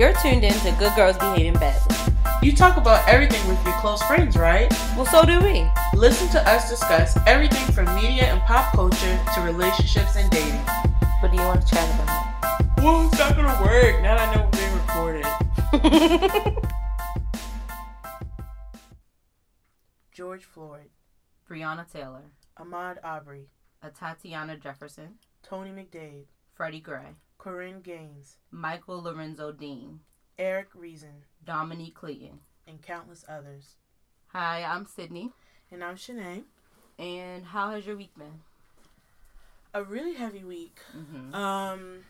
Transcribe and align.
You're 0.00 0.14
tuned 0.14 0.44
in 0.44 0.54
to 0.60 0.72
Good 0.78 0.96
Girls 0.96 1.18
Behaving 1.18 1.60
Badly. 1.60 1.94
You 2.42 2.56
talk 2.56 2.78
about 2.78 3.06
everything 3.06 3.46
with 3.46 3.62
your 3.66 3.74
close 3.80 4.02
friends, 4.04 4.34
right? 4.34 4.72
Well, 4.96 5.04
so 5.04 5.26
do 5.26 5.38
we. 5.40 5.66
Listen 5.94 6.26
to 6.30 6.48
us 6.48 6.70
discuss 6.70 7.18
everything 7.26 7.70
from 7.74 7.84
media 7.94 8.24
and 8.24 8.40
pop 8.44 8.72
culture 8.72 9.20
to 9.34 9.40
relationships 9.42 10.16
and 10.16 10.30
dating. 10.30 10.58
What 11.20 11.30
do 11.30 11.36
you 11.36 11.42
want 11.42 11.60
to 11.60 11.74
chat 11.74 11.86
about? 11.96 12.78
Well, 12.78 13.08
it's 13.08 13.18
not 13.18 13.36
gonna 13.36 13.62
work 13.62 14.00
now 14.00 14.16
that 14.16 14.26
I 14.26 14.34
know 14.34 14.48
we're 14.50 14.56
being 14.56 14.72
recorded. 16.32 16.64
George 20.12 20.46
Floyd, 20.46 20.88
Breonna 21.46 21.86
Taylor, 21.92 22.30
Ahmaud 22.58 22.96
Arbery, 23.04 23.50
a 23.82 23.90
Tatiana 23.90 24.56
Jefferson, 24.56 25.18
Tony 25.42 25.68
McDade, 25.68 26.24
Freddie 26.54 26.80
Gray, 26.80 27.16
Korryn 27.44 27.82
Gaines, 27.82 28.36
Michael 28.50 29.02
Lorenzo 29.02 29.50
Dean, 29.52 30.00
Eric 30.38 30.68
Reason, 30.74 31.24
Dominique 31.44 31.94
Clayton. 31.94 32.40
and 32.66 32.82
countless 32.82 33.24
others. 33.28 33.76
Hi, 34.28 34.62
I'm 34.62 34.86
Sydney. 34.86 35.30
And 35.72 35.82
I'm 35.82 35.96
Shanae. 35.96 36.44
And 36.98 37.46
how 37.46 37.70
has 37.70 37.86
your 37.86 37.96
week 37.96 38.10
been? 38.16 38.40
A 39.72 39.82
really 39.82 40.14
heavy 40.14 40.44
week. 40.44 40.78
Mm-hmm. 40.96 41.34
Um, 41.34 42.00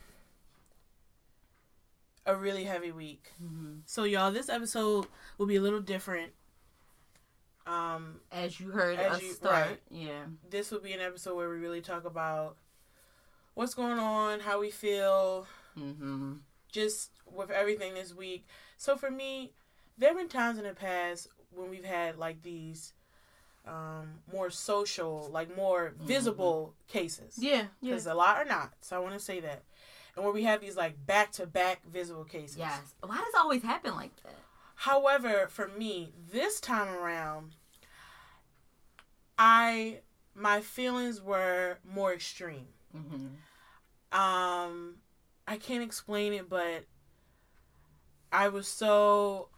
a 2.27 2.35
really 2.35 2.65
heavy 2.65 2.91
week. 2.91 3.30
Mm-hmm. 3.43 3.80
So, 3.87 4.05
y'all, 4.05 4.33
this 4.33 4.49
episode 4.49 5.07
will 5.38 5.47
be 5.47 5.57
a 5.57 5.60
little 5.60 5.80
different. 5.80 6.33
Um, 7.66 8.21
As 8.33 8.59
you 8.59 8.71
heard 8.71 8.99
As 8.99 9.12
us 9.16 9.23
you- 9.23 9.33
start, 9.33 9.66
right. 9.69 9.80
yeah. 9.91 10.24
this 10.49 10.71
will 10.71 10.80
be 10.80 10.93
an 10.93 11.01
episode 11.01 11.37
where 11.37 11.49
we 11.49 11.57
really 11.59 11.83
talk 11.83 12.05
about 12.05 12.57
what's 13.55 13.75
going 13.75 13.99
on, 13.99 14.41
how 14.41 14.61
we 14.61 14.71
feel, 14.71 15.47
Mm-hmm. 15.79 16.35
just 16.71 17.11
with 17.33 17.51
everything 17.51 17.95
this 17.95 18.13
week. 18.15 18.47
So 18.77 18.97
for 18.97 19.11
me, 19.11 19.52
there 19.97 20.11
have 20.11 20.19
been 20.19 20.29
times 20.29 20.59
in 20.59 20.65
the 20.65 20.74
past 20.74 21.29
when 21.55 21.71
we've 21.71 21.85
had 21.85 22.16
like 22.19 22.43
these 22.43 22.93
um, 23.66 24.15
more 24.33 24.51
social, 24.51 25.29
like 25.33 25.55
more 25.57 25.95
visible 26.01 26.74
cases. 26.89 27.37
Yeah, 27.39 27.65
yeah. 27.80 27.93
Because 27.93 28.07
a 28.07 28.15
lot 28.15 28.37
are 28.37 28.45
not. 28.45 28.73
So 28.80 28.97
I 28.97 28.99
want 28.99 29.15
to 29.15 29.21
say 29.21 29.41
that. 29.41 29.63
And 30.17 30.24
where 30.24 30.35
we 30.35 30.43
have 30.43 30.61
these 30.61 30.77
like 30.77 31.07
back 31.07 31.30
to 31.33 31.46
back 31.46 31.80
visible 31.91 32.24
cases. 32.24 32.57
Yes. 32.59 32.80
Why 33.01 33.17
does 33.17 33.29
it 33.29 33.39
always 33.41 33.63
happen 33.63 33.95
like 33.95 34.15
that? 34.24 34.35
However, 34.74 35.46
for 35.49 35.69
me, 35.69 36.13
this 36.33 36.59
time 36.61 36.89
around, 36.89 37.52
I 39.39 40.01
my 40.35 40.61
feelings 40.61 41.21
were 41.23 41.79
more 41.85 42.13
extreme. 42.13 42.67
Mm-hmm. 42.96 43.27
Um, 44.13 44.97
I 45.47 45.57
can't 45.57 45.83
explain 45.83 46.33
it, 46.33 46.49
but 46.49 46.85
I 48.33 48.49
was 48.49 48.67
so 48.69 49.49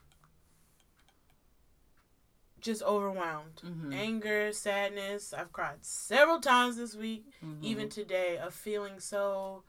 just 2.61 2.83
overwhelmed. 2.83 3.61
Mm-hmm. 3.65 3.93
Anger, 3.93 4.53
sadness. 4.53 5.33
I've 5.33 5.53
cried 5.53 5.79
several 5.85 6.41
times 6.41 6.77
this 6.77 6.95
week, 6.95 7.25
Mm-hmm. 7.45 7.65
even 7.65 7.89
today, 7.89 8.39
of 8.39 8.55
feeling 8.55 9.01
so 9.01 9.65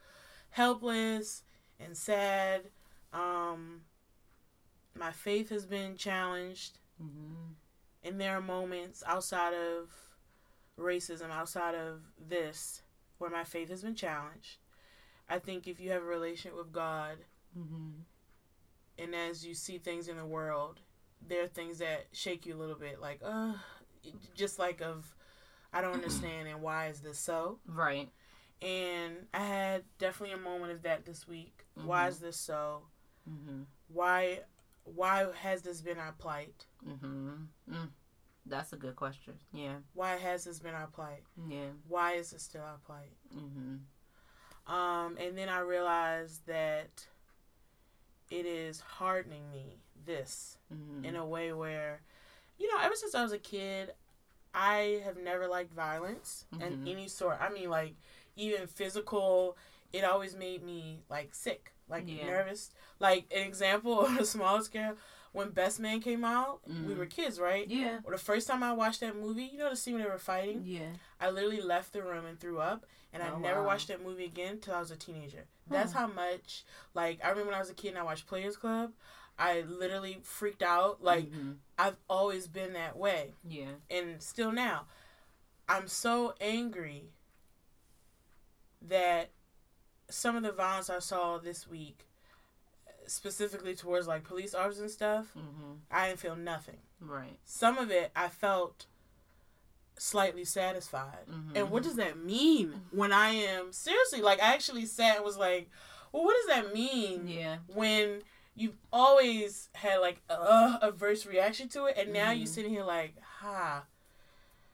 helpless 0.52 1.44
and 1.80 1.98
sad. 1.98 2.62
Um, 3.12 3.82
my 4.98 5.12
faith 5.12 5.50
has 5.50 5.66
been 5.66 5.96
challenged, 5.96 6.78
Mm-hmm. 7.04 7.54
and 8.04 8.22
there 8.22 8.38
are 8.38 8.42
moments 8.42 9.04
outside 9.08 9.54
of 9.54 9.90
racism, 10.80 11.32
outside 11.32 11.74
of 11.76 12.02
this, 12.20 12.84
where 13.18 13.30
my 13.32 13.44
faith 13.44 13.70
has 13.70 13.82
been 13.82 13.96
challenged. 13.96 14.58
I 15.30 15.40
think 15.40 15.68
if 15.68 15.80
you 15.80 15.92
have 15.92 16.02
a 16.04 16.06
relationship 16.06 16.58
with 16.58 16.72
God, 16.72 17.18
Mm-hmm. 17.58 17.90
and 18.98 19.14
as 19.16 19.46
you 19.46 19.54
see 19.54 19.78
things 19.78 20.08
in 20.08 20.18
the 20.18 20.26
world, 20.26 20.80
there 21.28 21.44
are 21.44 21.48
things 21.48 21.78
that 21.80 22.08
shake 22.12 22.46
you 22.48 22.56
a 22.56 22.58
little 22.58 22.76
bit, 22.76 23.00
like, 23.00 23.20
uh, 23.24 23.54
just 24.36 24.58
like 24.58 24.82
of, 24.82 25.16
I 25.72 25.82
don't 25.82 25.94
understand, 26.02 26.48
and 26.48 26.62
why 26.64 26.88
is 26.88 27.02
this 27.02 27.20
so? 27.20 27.60
Right. 27.68 28.10
And 28.62 29.28
I 29.36 29.40
had 29.46 29.84
definitely 30.00 30.34
a 30.34 30.40
moment 30.40 30.72
of 30.72 30.82
that 30.82 31.06
this 31.06 31.28
week. 31.28 31.64
Why 31.76 32.06
Mhm. 32.06 32.10
is 32.10 32.20
this 32.20 32.38
so? 32.38 32.84
Mm-hmm. 33.30 33.64
Why, 33.88 34.40
why 34.84 35.28
has 35.42 35.62
this 35.62 35.82
been 35.82 36.00
our 36.00 36.14
plight? 36.14 36.66
Mm-hmm. 36.88 37.34
Mm. 37.72 37.90
That's 38.48 38.74
a 38.74 38.78
good 38.78 38.96
question. 38.96 39.34
Yeah. 39.54 39.76
Why 39.94 40.16
has 40.16 40.44
this 40.46 40.60
been 40.60 40.74
our 40.74 40.88
plight? 40.88 41.24
Yeah. 41.48 41.70
Why 41.88 42.14
is 42.14 42.34
it 42.34 42.42
still 42.42 42.64
our 42.64 42.80
plight? 42.86 43.14
Mm-hmm. 43.36 43.76
Um, 44.68 45.18
and 45.20 45.38
then 45.38 45.50
I 45.50 45.60
realized 45.60 46.46
that 46.48 47.06
it 48.30 48.46
is 48.46 48.80
hardening 48.80 49.50
me 49.52 49.78
this 50.06 50.58
Mm-hmm. 50.74 51.06
in 51.06 51.16
a 51.16 51.26
way 51.26 51.54
where, 51.54 52.02
you 52.58 52.68
know, 52.74 52.82
ever 52.82 52.96
since 52.96 53.14
I 53.14 53.22
was 53.22 53.32
a 53.32 53.38
kid, 53.38 53.94
I 54.56 55.02
have 55.04 55.18
never 55.18 55.48
liked 55.48 55.72
violence 55.74 56.46
and 56.60 56.76
Mhm. 56.76 56.88
any 56.92 57.08
sort. 57.08 57.38
I 57.40 57.50
mean, 57.50 57.70
like 57.70 57.96
even 58.36 58.66
physical. 58.68 59.56
It 59.92 60.04
always 60.04 60.36
made 60.36 60.64
me 60.64 61.04
like 61.10 61.36
sick, 61.36 61.74
like 61.88 62.08
Yeah. 62.08 62.26
nervous. 62.26 62.72
Like 63.00 63.26
an 63.32 63.46
example 63.46 64.00
on 64.06 64.18
a 64.18 64.26
small 64.26 64.62
scale, 64.64 64.96
when 65.32 65.52
Best 65.52 65.80
Man 65.80 66.00
came 66.02 66.24
out, 66.26 66.62
we 66.68 66.74
Mhm. 66.74 66.98
were 66.98 67.06
kids, 67.06 67.40
right? 67.40 67.68
Yeah. 67.68 68.00
Well, 68.04 68.12
the 68.14 68.18
first 68.24 68.48
time 68.48 68.64
I 68.64 68.74
watched 68.74 69.02
that 69.02 69.16
movie, 69.16 69.44
you 69.46 69.60
know 69.60 69.70
the 69.70 69.76
scene 69.76 69.94
when 69.96 70.04
they 70.04 70.10
were 70.10 70.18
fighting. 70.18 70.64
Yeah. 70.66 70.94
I 71.20 71.30
literally 71.30 71.62
left 71.62 71.94
the 71.94 72.02
room 72.02 72.26
and 72.26 72.40
threw 72.40 72.60
up, 72.60 72.86
and 73.14 73.24
I 73.24 73.30
Oh, 73.32 73.38
never 73.38 73.62
wow. 73.62 73.68
watched 73.68 73.88
that 73.88 74.04
movie 74.04 74.26
again 74.26 74.60
till 74.60 74.74
I 74.74 74.80
was 74.80 74.92
a 74.92 74.96
teenager. 74.98 75.46
That's 75.68 75.94
how 75.94 76.08
much, 76.08 76.66
like, 76.94 77.24
I 77.24 77.30
remember 77.30 77.52
when 77.52 77.56
I 77.56 77.60
was 77.60 77.70
a 77.70 77.74
kid 77.74 77.90
and 77.90 77.98
I 78.00 78.04
watched 78.04 78.28
Players 78.28 78.58
Club, 78.58 78.92
I 79.40 79.62
literally 79.62 80.20
freaked 80.24 80.62
out. 80.64 81.02
Like, 81.02 81.32
Mhm. 81.32 81.58
I've 81.78 81.98
always 82.10 82.48
been 82.48 82.74
that 82.74 82.98
way, 82.98 83.34
Yeah. 83.44 83.76
and 83.90 84.22
still 84.22 84.52
now. 84.52 84.88
I'm 85.70 85.88
so 85.88 86.36
angry 86.42 87.14
that 88.82 89.30
some 90.10 90.36
of 90.36 90.44
the 90.44 90.52
violence 90.52 90.90
I 90.90 91.00
saw 91.00 91.38
this 91.38 91.68
week, 91.68 92.06
specifically 93.08 93.76
towards 93.76 94.08
like 94.08 94.24
police 94.24 94.54
officers 94.54 94.82
and 94.82 94.92
stuff, 94.92 95.34
Mm-hmm. 95.36 95.74
I 95.90 96.08
didn't 96.10 96.20
feel 96.20 96.36
nothing. 96.36 96.82
Right. 97.00 97.40
Some 97.46 97.78
of 97.78 97.90
it 97.92 98.12
I 98.16 98.30
felt 98.30 98.86
slightly 99.98 100.44
satisfied. 100.46 101.28
Mhm. 101.30 101.56
And 101.56 101.70
what 101.72 101.84
does 101.84 101.96
that 101.96 102.18
mean 102.18 102.86
when 102.92 103.12
I 103.14 103.30
am 103.30 103.72
seriously 103.72 104.22
like 104.22 104.42
I 104.42 104.54
actually 104.54 104.86
sat 104.86 105.18
and 105.18 105.26
was 105.26 105.38
like, 105.38 105.70
well, 106.12 106.24
what 106.24 106.36
does 106.36 106.56
that 106.56 106.74
mean 106.74 107.28
Yeah. 107.28 107.58
when 107.68 108.24
you've 108.56 108.78
always 108.92 109.70
had 109.74 109.98
like 109.98 110.22
a 110.30 110.34
uh, 110.40 110.80
averse 110.82 111.26
reaction 111.26 111.70
to 111.70 111.86
it, 111.86 111.98
and 111.98 112.12
now 112.14 112.32
Mhm. 112.32 112.38
you're 112.40 112.48
sitting 112.48 112.72
here 112.72 112.84
like, 112.84 113.20
ha, 113.22 113.86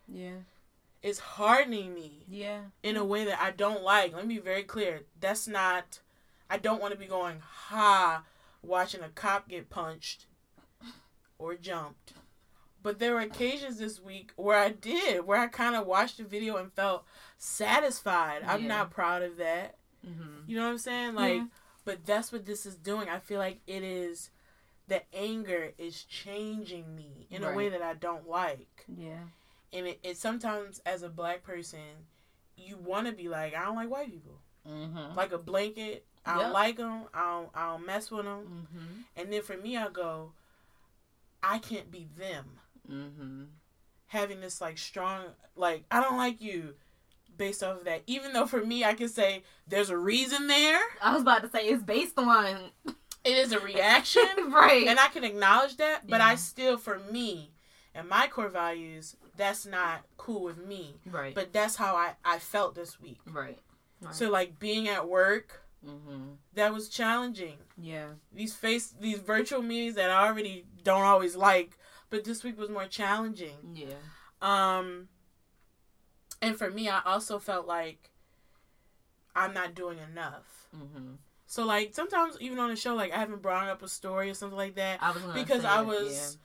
Yeah. 0.07 0.39
it's 1.01 1.19
hardening 1.19 1.93
me 1.93 2.25
Yeah. 2.27 2.63
in 2.83 2.97
a 2.97 3.05
way 3.05 3.23
that 3.25 3.39
I 3.41 3.51
don't 3.51 3.83
like. 3.83 4.13
Let 4.13 4.25
me 4.27 4.35
be 4.35 4.41
very 4.41 4.63
clear. 4.63 5.05
That's 5.19 5.47
not. 5.47 5.99
I 6.49 6.57
don't 6.57 6.81
want 6.81 6.93
to 6.93 6.99
be 6.99 7.05
going 7.05 7.39
ha, 7.41 8.23
watching 8.61 9.01
a 9.01 9.09
cop 9.09 9.47
get 9.47 9.69
punched 9.69 10.25
or 11.37 11.55
jumped. 11.55 12.13
But 12.81 12.99
there 12.99 13.13
were 13.13 13.19
occasions 13.21 13.77
this 13.77 13.99
week 14.01 14.31
where 14.37 14.57
I 14.57 14.69
did, 14.69 15.25
where 15.25 15.39
I 15.39 15.47
kind 15.47 15.75
of 15.75 15.85
watched 15.85 16.17
the 16.17 16.23
video 16.23 16.55
and 16.57 16.71
felt 16.73 17.03
satisfied. 17.37 18.41
I'm 18.45 18.61
Yeah. 18.63 18.67
not 18.67 18.91
proud 18.91 19.21
of 19.21 19.37
that. 19.37 19.75
Mm-hmm. 20.07 20.49
You 20.49 20.57
know 20.57 20.63
what 20.65 20.71
I'm 20.71 20.77
saying? 20.77 21.15
Like, 21.15 21.35
Yeah. 21.37 21.45
but 21.85 22.05
that's 22.05 22.31
what 22.31 22.45
this 22.45 22.65
is 22.65 22.75
doing. 22.75 23.09
I 23.09 23.19
feel 23.19 23.39
like 23.39 23.59
it 23.67 23.83
is. 23.83 24.29
The 24.87 25.01
anger 25.13 25.73
is 25.77 26.03
changing 26.05 26.95
me 26.95 27.27
in 27.29 27.43
a 27.43 27.53
way 27.53 27.69
that 27.69 27.81
I 27.83 27.93
don't 27.93 28.27
like 28.27 28.85
Yeah. 28.87 29.25
and 29.71 29.85
it, 29.87 29.99
it 30.01 30.17
sometimes 30.17 30.81
as 30.85 31.03
a 31.03 31.09
black 31.09 31.43
person 31.43 32.07
you 32.57 32.75
want 32.77 33.05
to 33.07 33.13
be 33.13 33.29
like 33.29 33.55
i 33.55 33.63
don't 33.63 33.75
like 33.75 33.89
white 33.89 34.11
people 34.11 34.39
Mm-hmm. 34.67 35.15
like 35.15 35.31
a 35.31 35.37
blanket 35.37 36.05
i 36.25 36.37
don't 36.37 36.51
like 36.53 36.75
them 36.77 37.03
i 37.13 37.21
don't 37.21 37.49
i 37.53 37.67
don't 37.71 37.85
mess 37.85 38.09
with 38.11 38.25
them 38.25 38.67
Mm-hmm. 38.73 39.01
and 39.15 39.31
then 39.31 39.41
for 39.43 39.55
me 39.57 39.77
i 39.77 39.87
go 39.89 40.31
i 41.43 41.59
can't 41.59 41.89
be 41.91 42.07
them 42.17 42.45
Mm-hmm. 42.89 43.43
having 44.07 44.41
this 44.41 44.61
like 44.61 44.77
strong 44.77 45.25
like 45.55 45.83
i 45.91 46.01
don't 46.01 46.17
like 46.17 46.41
you 46.41 46.75
based 47.37 47.63
off 47.63 47.79
of 47.79 47.85
that 47.85 48.01
even 48.07 48.33
though 48.33 48.45
for 48.45 48.63
me 48.63 48.83
i 48.83 48.93
can 48.93 49.07
say 49.07 49.43
there's 49.67 49.89
a 49.89 49.97
reason 49.97 50.47
there 50.47 50.81
I 51.01 51.13
was 51.13 51.21
about 51.21 51.43
to 51.43 51.49
say 51.49 51.67
it's 51.67 51.83
based 51.83 52.17
on 52.17 52.71
it 52.85 53.37
is 53.37 53.51
a 53.51 53.59
reaction 53.59 54.27
right. 54.49 54.87
and 54.87 54.99
i 54.99 55.07
can 55.07 55.23
acknowledge 55.23 55.77
that 55.77 56.07
but 56.07 56.21
i 56.21 56.35
still 56.35 56.77
for 56.77 56.99
me 57.11 57.51
and 57.95 58.09
my 58.09 58.27
core 58.27 58.49
values 58.49 59.15
that's 59.37 59.65
not 59.65 60.01
cool 60.17 60.43
with 60.43 60.65
me 60.65 60.95
right. 61.05 61.33
but 61.33 61.53
that's 61.53 61.75
how 61.75 61.95
i 61.95 62.11
i 62.25 62.39
felt 62.39 62.75
this 62.75 62.99
week 62.99 63.19
right. 63.31 63.59
Right. 64.01 64.15
So 64.15 64.29
like 64.29 64.59
being 64.59 64.87
at 64.87 65.07
work, 65.07 65.63
mm-hmm. 65.85 66.33
that 66.53 66.73
was 66.73 66.89
challenging. 66.89 67.57
Yeah. 67.77 68.07
These 68.33 68.53
face 68.53 68.93
these 68.99 69.19
virtual 69.19 69.61
meetings 69.61 69.95
that 69.95 70.09
I 70.09 70.27
already 70.27 70.65
don't 70.83 71.01
always 71.01 71.35
like, 71.35 71.77
but 72.09 72.23
this 72.23 72.43
week 72.43 72.57
was 72.57 72.69
more 72.69 72.85
challenging. 72.85 73.57
Yeah. 73.73 73.95
Um 74.41 75.09
and 76.41 76.57
for 76.57 76.69
me 76.69 76.89
I 76.89 77.01
also 77.05 77.39
felt 77.39 77.67
like 77.67 78.11
I'm 79.35 79.53
not 79.53 79.75
doing 79.75 79.97
enough. 79.99 80.67
Mm-hmm. 80.75 81.15
So 81.45 81.65
like 81.65 81.93
sometimes 81.93 82.37
even 82.39 82.59
on 82.59 82.69
the 82.69 82.75
show, 82.75 82.93
like 82.93 83.11
I 83.11 83.17
haven't 83.17 83.41
brought 83.41 83.69
up 83.69 83.81
a 83.81 83.87
story 83.87 84.29
or 84.29 84.33
something 84.33 84.57
like 84.57 84.75
that 84.75 84.99
I 85.01 85.13
because 85.33 85.65
I 85.65 85.81
was, 85.81 86.37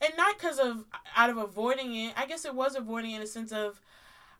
and 0.00 0.12
not 0.16 0.38
because 0.38 0.58
of 0.58 0.84
out 1.14 1.28
of 1.28 1.36
avoiding 1.36 1.94
it. 1.94 2.14
I 2.16 2.26
guess 2.26 2.44
it 2.44 2.54
was 2.54 2.74
avoiding 2.74 3.12
it 3.12 3.16
in 3.16 3.22
a 3.22 3.26
sense 3.26 3.52
of 3.52 3.80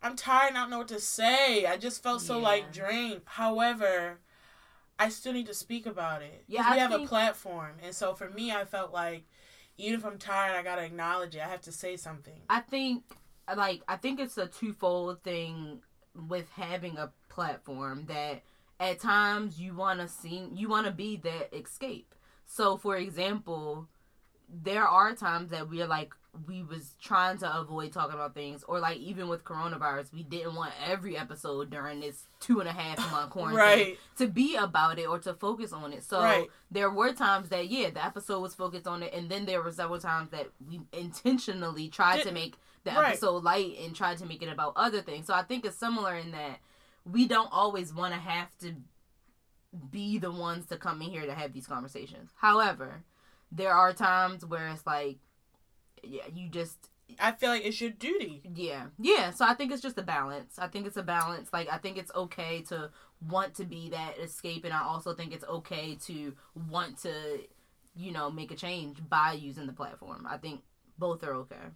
I'm 0.03 0.17
tired, 0.17 0.49
and 0.49 0.59
I 0.59 0.63
don't 0.63 0.71
know 0.71 0.79
what 0.79 0.89
to 0.89 1.01
say. 1.01 1.67
I 1.67 1.77
just 1.77 2.03
felt 2.03 2.23
so 2.23 2.39
like 2.39 2.73
drained. 2.73 3.23
However, 3.25 4.21
I 4.99 5.09
still 5.11 5.33
need 5.33 5.47
to 5.47 5.55
speak 5.55 5.85
about 5.85 6.23
it. 6.23 6.45
Yeah, 6.47 6.71
we 6.71 6.77
I 6.77 6.81
have 6.81 6.93
a 6.93 7.07
platform, 7.07 7.73
and 7.83 7.95
so 7.95 8.15
for 8.15 8.31
me, 8.31 8.51
I 8.53 8.65
felt 8.65 8.93
like 8.93 9.25
even 9.79 9.99
if 9.99 10.07
I'm 10.07 10.19
tired, 10.19 10.57
I 10.57 10.63
gotta 10.63 10.85
acknowledge 10.85 11.35
it. 11.35 11.41
I 11.41 11.49
have 11.49 11.63
to 11.63 11.73
say 11.73 11.97
something. 11.97 12.41
I 12.49 12.61
think 12.61 13.05
like 13.55 13.83
I 13.89 13.97
think 13.97 14.21
it's 14.21 14.39
a 14.39 14.47
twofold 14.47 15.23
thing 15.23 15.81
with 16.29 16.51
having 16.51 16.97
a 16.99 17.13
platform 17.29 18.07
that 18.09 18.43
at 18.81 19.01
times 19.01 19.61
you 19.61 19.75
want 19.75 20.01
to 20.01 20.09
see 20.09 20.49
you 20.55 20.69
want 20.69 20.87
to 20.87 20.93
be 20.93 21.17
that 21.19 21.55
escape. 21.55 22.15
So 22.47 22.77
for 22.77 22.97
example, 22.97 23.89
there 24.49 24.87
are 24.87 25.15
times 25.15 25.51
that 25.51 25.69
we're 25.69 25.87
like 25.87 26.15
we 26.47 26.63
was 26.63 26.95
trying 27.01 27.39
to 27.39 27.59
avoid 27.59 27.93
talking 27.93 28.15
about 28.15 28.35
things 28.35 28.65
or 28.69 28.79
like 28.81 28.99
even 28.99 29.29
with 29.29 29.45
coronavirus 29.45 30.13
we 30.13 30.23
didn't 30.23 30.55
want 30.55 30.73
every 30.87 31.17
episode 31.17 31.71
during 31.71 32.01
this 32.01 32.29
two 32.41 32.61
and 32.61 32.69
a 32.69 32.73
half 32.73 32.99
month 33.11 33.31
quarantine 33.37 33.57
Right. 33.59 33.99
to 34.19 34.27
be 34.27 34.57
about 34.57 34.99
it 34.99 35.07
or 35.09 35.19
to 35.21 35.35
focus 35.35 35.73
on 35.73 35.93
it 35.93 36.03
so 36.05 36.21
Right. 36.21 36.49
there 36.71 36.91
were 36.91 37.13
times 37.13 37.49
that 37.51 37.69
yeah 37.69 37.91
the 37.91 38.05
episode 38.05 38.41
was 38.41 38.55
focused 38.55 38.87
on 38.87 39.03
it 39.03 39.15
and 39.15 39.29
then 39.31 39.47
there 39.47 39.63
were 39.63 39.73
several 39.73 39.99
times 40.01 40.31
that 40.31 40.49
we 40.69 40.81
intentionally 40.93 41.89
tried 41.89 42.23
to 42.23 42.33
make 42.33 42.57
the 42.85 42.91
right. 42.93 43.09
episode 43.09 43.43
light 43.43 43.77
and 43.85 43.95
tried 43.97 44.19
to 44.19 44.27
make 44.27 44.43
it 44.43 44.49
about 44.49 44.73
other 44.77 45.01
things 45.01 45.27
so 45.27 45.35
i 45.35 45.43
think 45.43 45.65
it's 45.65 45.77
similar 45.77 46.15
in 46.15 46.31
that 46.33 46.59
we 47.05 47.27
don't 47.27 47.53
always 47.53 47.95
want 47.95 48.13
to 48.13 48.21
have 48.21 48.49
to 48.59 48.75
be 49.91 50.19
the 50.19 50.31
ones 50.31 50.67
to 50.67 50.77
come 50.77 51.03
in 51.03 51.11
here 51.11 51.27
to 51.27 51.35
have 51.35 51.53
these 51.53 51.67
conversations 51.67 52.31
however 52.37 53.03
there 53.53 53.73
are 53.73 53.93
times 53.93 54.45
where 54.45 54.69
it's 54.69 54.87
like 54.87 55.19
yeah 56.03 56.23
you 56.35 56.49
just 56.49 56.91
I 57.21 57.33
feel 57.33 57.51
like 57.51 57.65
it's 57.65 57.81
your 57.81 57.91
duty. 57.91 58.43
yeah 58.55 58.87
yeah 58.99 59.31
so 59.31 59.45
i 59.47 59.55
think 59.55 59.71
it's 59.73 59.81
just 59.83 59.97
a 59.99 60.03
balance 60.03 60.59
i 60.59 60.67
think 60.67 60.87
it's 60.87 60.97
a 60.97 61.03
balance 61.03 61.51
like 61.53 61.69
i 61.73 61.79
think 61.79 61.97
it's 61.99 62.11
okay 62.15 62.63
to 62.63 62.91
want 63.29 63.55
to 63.55 63.65
be 63.65 63.91
that 63.91 64.19
escape 64.19 64.65
and 64.65 64.75
i 64.75 64.83
also 64.83 65.15
think 65.15 65.33
it's 65.33 65.45
okay 65.45 65.95
to 66.07 66.35
want 66.69 66.99
to 67.03 67.13
you 67.95 68.11
know 68.13 68.31
make 68.31 68.51
a 68.51 68.57
change 68.57 68.99
by 69.09 69.33
using 69.33 69.67
the 69.67 69.73
platform 69.73 70.27
i 70.29 70.37
think 70.37 70.63
both 70.99 71.23
are 71.23 71.35
okay 71.35 71.67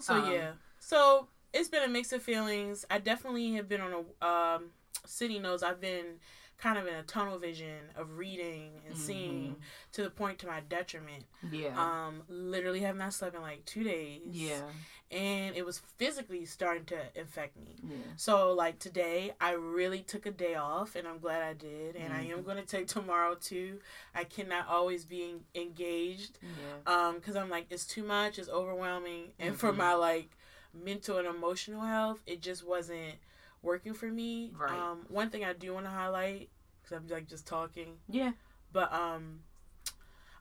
So 0.00 0.14
Um, 0.14 0.32
yeah. 0.32 0.52
So 0.78 1.28
it's 1.52 1.68
been 1.68 1.82
a 1.82 1.88
mix 1.88 2.12
of 2.12 2.22
feelings. 2.22 2.84
I 2.90 2.98
definitely 2.98 3.52
have 3.54 3.68
been 3.68 3.80
on 3.80 3.92
a 3.92 4.26
um 4.26 4.70
City 5.06 5.38
knows 5.38 5.62
I've 5.62 5.80
been 5.80 6.20
kind 6.60 6.78
of 6.78 6.86
in 6.86 6.94
a 6.94 7.02
tunnel 7.02 7.38
vision 7.38 7.78
of 7.96 8.18
reading 8.18 8.82
and 8.86 8.96
seeing 8.96 9.56
to 9.92 10.02
the 10.02 10.10
point 10.10 10.38
to 10.40 10.46
my 10.46 10.60
detriment. 10.60 11.24
yeah 11.50 11.74
Um 11.76 12.22
literally 12.28 12.80
have 12.80 12.96
not 12.96 13.14
slept 13.14 13.34
in 13.34 13.42
like 13.42 13.64
2 13.64 13.82
days. 13.84 14.20
yeah 14.32 14.62
And 15.10 15.56
it 15.56 15.66
was 15.66 15.80
physically 15.98 16.44
starting 16.44 16.84
to 16.86 16.98
infect 17.18 17.56
me. 17.56 17.76
yeah 17.82 17.96
So 18.16 18.52
like 18.52 18.78
today, 18.78 19.32
I 19.40 19.52
really 19.52 20.00
took 20.00 20.26
a 20.26 20.30
day 20.30 20.54
off, 20.54 20.94
and 20.94 21.08
I'm 21.08 21.18
glad 21.18 21.42
I 21.42 21.54
did. 21.54 21.96
And 21.96 22.12
I 22.12 22.22
am 22.22 22.42
going 22.44 22.58
to 22.58 22.66
take 22.66 22.86
tomorrow 22.86 23.34
too. 23.34 23.80
I 24.14 24.24
cannot 24.24 24.68
always 24.68 25.04
be 25.04 25.30
en- 25.30 25.44
engaged, 25.54 26.38
yeah 26.42 26.76
um, 26.86 27.16
because 27.16 27.34
I'm 27.36 27.50
like 27.50 27.66
it's 27.70 27.86
too 27.86 28.04
much, 28.04 28.38
it's 28.38 28.48
overwhelming, 28.48 29.32
and 29.38 29.56
for 29.58 29.72
Mhm. 29.72 29.76
my 29.78 29.94
like 29.94 30.30
mental 30.72 31.18
and 31.18 31.26
emotional 31.26 31.80
health, 31.82 32.22
it 32.26 32.40
just 32.40 32.64
wasn't 32.64 33.14
working 33.62 33.94
for 33.94 34.06
me. 34.06 34.52
Right. 34.58 34.78
Um, 34.78 35.06
one 35.08 35.30
thing 35.30 35.44
I 35.44 35.52
do 35.52 35.74
want 35.74 35.86
to 35.86 35.90
highlight, 35.90 36.48
because 36.82 36.96
I'm 36.96 37.08
like 37.08 37.28
just 37.28 37.46
talking, 37.46 37.98
yeah 38.08 38.32
but 38.72 38.92
um, 38.92 39.40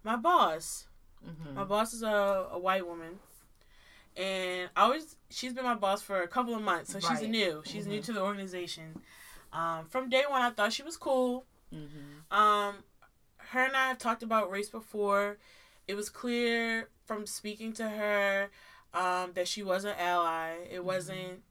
my 0.03 0.15
boss, 0.15 0.87
hmm 1.23 1.55
my 1.55 1.63
boss 1.63 1.93
is 1.93 2.03
a, 2.03 2.47
a 2.51 2.59
white 2.59 2.85
woman. 2.85 3.19
And 4.17 4.69
I 4.75 4.81
always 4.83 5.15
she's 5.29 5.53
been 5.53 5.63
my 5.63 5.75
boss 5.75 6.01
for 6.01 6.21
a 6.21 6.27
couple 6.27 6.53
of 6.55 6.61
months, 6.61 6.91
so 6.91 6.99
she's 6.99 7.21
new. 7.21 7.61
She's 7.65 7.85
new 7.87 7.99
Mhm. 7.99 8.05
to 8.05 8.13
the 8.13 8.21
organization. 8.21 9.01
Um, 9.53 9.85
from 9.87 10.09
day 10.09 10.23
one, 10.27 10.41
I 10.41 10.49
thought 10.51 10.73
she 10.73 10.83
was 10.83 10.97
cool. 10.97 11.45
Mm-hmm. 11.73 12.33
Um, 12.35 12.83
her 13.37 13.63
and 13.65 13.75
I 13.75 13.87
have 13.87 13.97
talked 13.97 14.21
about 14.23 14.51
race 14.51 14.69
before. 14.69 15.37
It 15.87 15.95
was 15.95 16.09
clear 16.09 16.89
from 17.05 17.25
speaking 17.25 17.73
to 17.73 17.89
her 17.89 18.49
um, 18.93 19.33
that 19.33 19.47
she 19.47 19.63
was 19.63 19.85
an 19.85 19.95
ally. 19.97 20.55
It 20.69 20.79
Mhm. 20.79 20.83
wasn't 20.83 21.43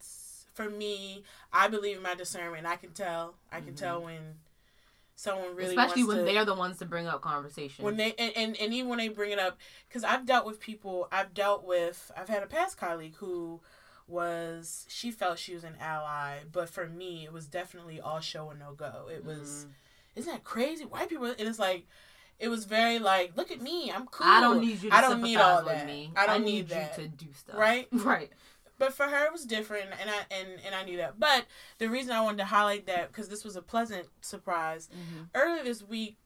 for 0.59 0.69
me. 0.69 1.23
I 1.53 1.69
believe 1.69 1.97
in 1.99 2.03
my 2.03 2.17
discernment. 2.17 2.67
I 2.67 2.75
can 2.77 2.91
tell. 2.91 3.35
I 3.53 3.61
can 3.61 3.75
Mhm. 3.75 3.79
tell 3.79 4.03
when 4.03 4.41
someone 5.15 5.55
really 5.57 5.71
especially 5.77 6.03
wants 6.05 6.15
when 6.17 6.19
to, 6.27 6.33
they're 6.33 6.45
the 6.45 6.55
ones 6.55 6.79
to 6.79 6.85
bring 6.85 7.07
up 7.09 7.21
conversation 7.21 7.85
when 7.85 7.97
they 7.97 8.15
and, 8.19 8.33
and, 8.37 8.57
and 8.61 8.73
even 8.73 8.89
when 8.89 8.99
they 8.99 9.09
bring 9.09 9.33
it 9.33 9.39
up 9.41 9.59
because 9.89 10.05
i've 10.05 10.25
dealt 10.25 10.47
with 10.47 10.61
people 10.61 11.09
i've 11.11 11.35
dealt 11.35 11.65
with 11.65 12.13
i've 12.17 12.29
had 12.29 12.41
a 12.41 12.47
past 12.47 12.77
colleague 12.79 13.17
who 13.17 13.59
was 14.07 14.87
she 14.89 15.11
felt 15.11 15.37
she 15.37 15.55
was 15.55 15.65
an 15.65 15.75
ally 15.81 16.39
but 16.53 16.69
for 16.69 16.87
me 16.87 17.25
it 17.25 17.33
was 17.33 17.47
definitely 17.47 18.01
all 18.01 18.21
show 18.21 18.49
and 18.51 18.61
no 18.61 18.73
go 18.75 19.09
it 19.13 19.25
was 19.25 19.67
Mhm. 19.67 19.73
isn't 20.21 20.33
that 20.33 20.45
crazy 20.45 20.85
white 20.85 21.09
people 21.09 21.27
and 21.27 21.49
it's 21.49 21.59
like 21.59 21.85
it 22.39 22.47
was 22.47 22.65
very 22.65 23.01
like 23.01 23.37
look 23.37 23.51
at 23.51 23.61
me 23.61 23.91
i'm 23.91 24.07
cool 24.07 24.25
I 24.29 24.39
don't 24.41 24.61
need 24.61 24.81
you 24.81 24.91
to 24.91 24.95
I 24.95 25.01
don't 25.01 25.21
need 25.21 25.39
all 25.39 25.57
sympathize 25.57 25.65
with 25.65 25.79
that. 25.81 25.87
me. 25.87 26.13
I 26.17 26.27
don't 26.29 26.45
need, 26.45 26.53
need 26.53 26.69
that. 26.69 26.97
you 26.97 27.03
to 27.03 27.09
do 27.09 27.27
stuff. 27.35 27.57
Right? 27.57 27.89
Right. 27.93 28.31
But 28.79 28.93
for 28.93 29.05
her 29.05 29.27
it 29.27 29.33
was 29.33 29.45
different 29.45 29.91
and 30.01 30.09
i 30.11 30.35
and, 30.35 30.49
and 30.65 30.75
i 30.75 30.83
knew 30.85 30.97
that. 30.99 31.19
But 31.19 31.47
the 31.79 31.89
reason 31.89 32.13
i 32.13 32.21
wanted 32.21 32.39
to 32.39 32.45
highlight 32.47 32.87
that 32.87 33.09
because 33.09 33.29
this 33.29 33.45
was 33.45 33.57
a 33.57 33.63
pleasant 33.63 34.07
surprise 34.21 34.89
hmm 34.93 35.23
earlier 35.35 35.63
this 35.65 35.83
week 35.83 36.17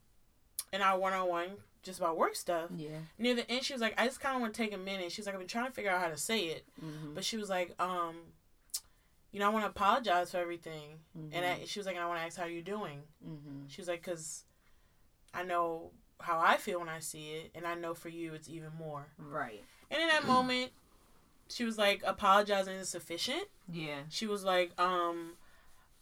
in 0.71 0.81
our 0.81 0.97
one-on-one 0.99 1.49
just 1.83 1.99
about 1.99 2.17
work 2.17 2.35
stuff 2.35 2.69
Yeah. 2.75 2.89
near 3.17 3.35
the 3.35 3.49
end 3.51 3.63
she 3.63 3.73
was 3.73 3.81
like 3.81 3.93
i 3.99 4.05
just 4.05 4.19
kind 4.21 4.35
of 4.35 4.41
want 4.41 4.53
to 4.53 4.61
take 4.63 4.73
a 4.73 4.77
minute. 4.77 5.11
She's 5.11 5.25
like 5.25 5.35
i've 5.35 5.39
been 5.39 5.47
trying 5.47 5.65
to 5.67 5.71
figure 5.73 5.91
out 5.91 6.01
how 6.01 6.09
to 6.09 6.17
say 6.17 6.45
it. 6.45 6.65
Hmm 6.79 7.13
but 7.13 7.23
she 7.25 7.37
was 7.37 7.49
like 7.49 7.73
um 7.79 8.15
you 9.31 9.39
know 9.39 9.47
i 9.47 9.49
want 9.49 9.65
to 9.65 9.69
apologize 9.69 10.31
for 10.31 10.37
everything. 10.37 10.99
And 11.33 11.45
I, 11.45 11.61
she 11.65 11.79
was 11.79 11.85
like 11.87 11.97
i 11.97 12.05
want 12.07 12.19
to 12.19 12.25
ask 12.25 12.37
how 12.37 12.45
you're 12.45 12.61
doing. 12.61 13.01
Hmm 13.23 13.63
she 13.67 13.81
was 13.81 13.87
like 13.87 14.01
because 14.03 14.43
i 15.33 15.43
know 15.43 15.91
how 16.21 16.39
i 16.39 16.55
feel 16.57 16.79
when 16.79 16.87
i 16.89 16.99
see 16.99 17.31
it 17.31 17.51
and 17.55 17.65
i 17.67 17.73
know 17.75 17.93
for 17.93 18.09
you 18.09 18.33
it's 18.33 18.47
even 18.47 18.69
more. 18.77 19.07
Right. 19.17 19.63
and 19.91 20.01
in 20.01 20.07
that 20.09 20.25
moment 20.25 20.71
she 21.53 21.63
was 21.63 21.77
like 21.77 22.01
apologizing 22.05 22.75
is 22.75 22.89
sufficient 22.89 23.45
Yeah. 23.71 24.01
she 24.09 24.25
was 24.27 24.43
like 24.43 24.71
um 24.79 25.33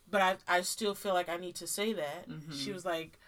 but 0.09 0.21
i 0.21 0.35
i 0.47 0.61
still 0.61 0.95
feel 0.95 1.13
like 1.13 1.29
i 1.29 1.37
need 1.37 1.55
to 1.55 1.67
say 1.67 1.93
that 1.93 2.29
Mhm. 2.29 2.53
she 2.53 2.71
was 2.71 2.85
like 2.85 3.19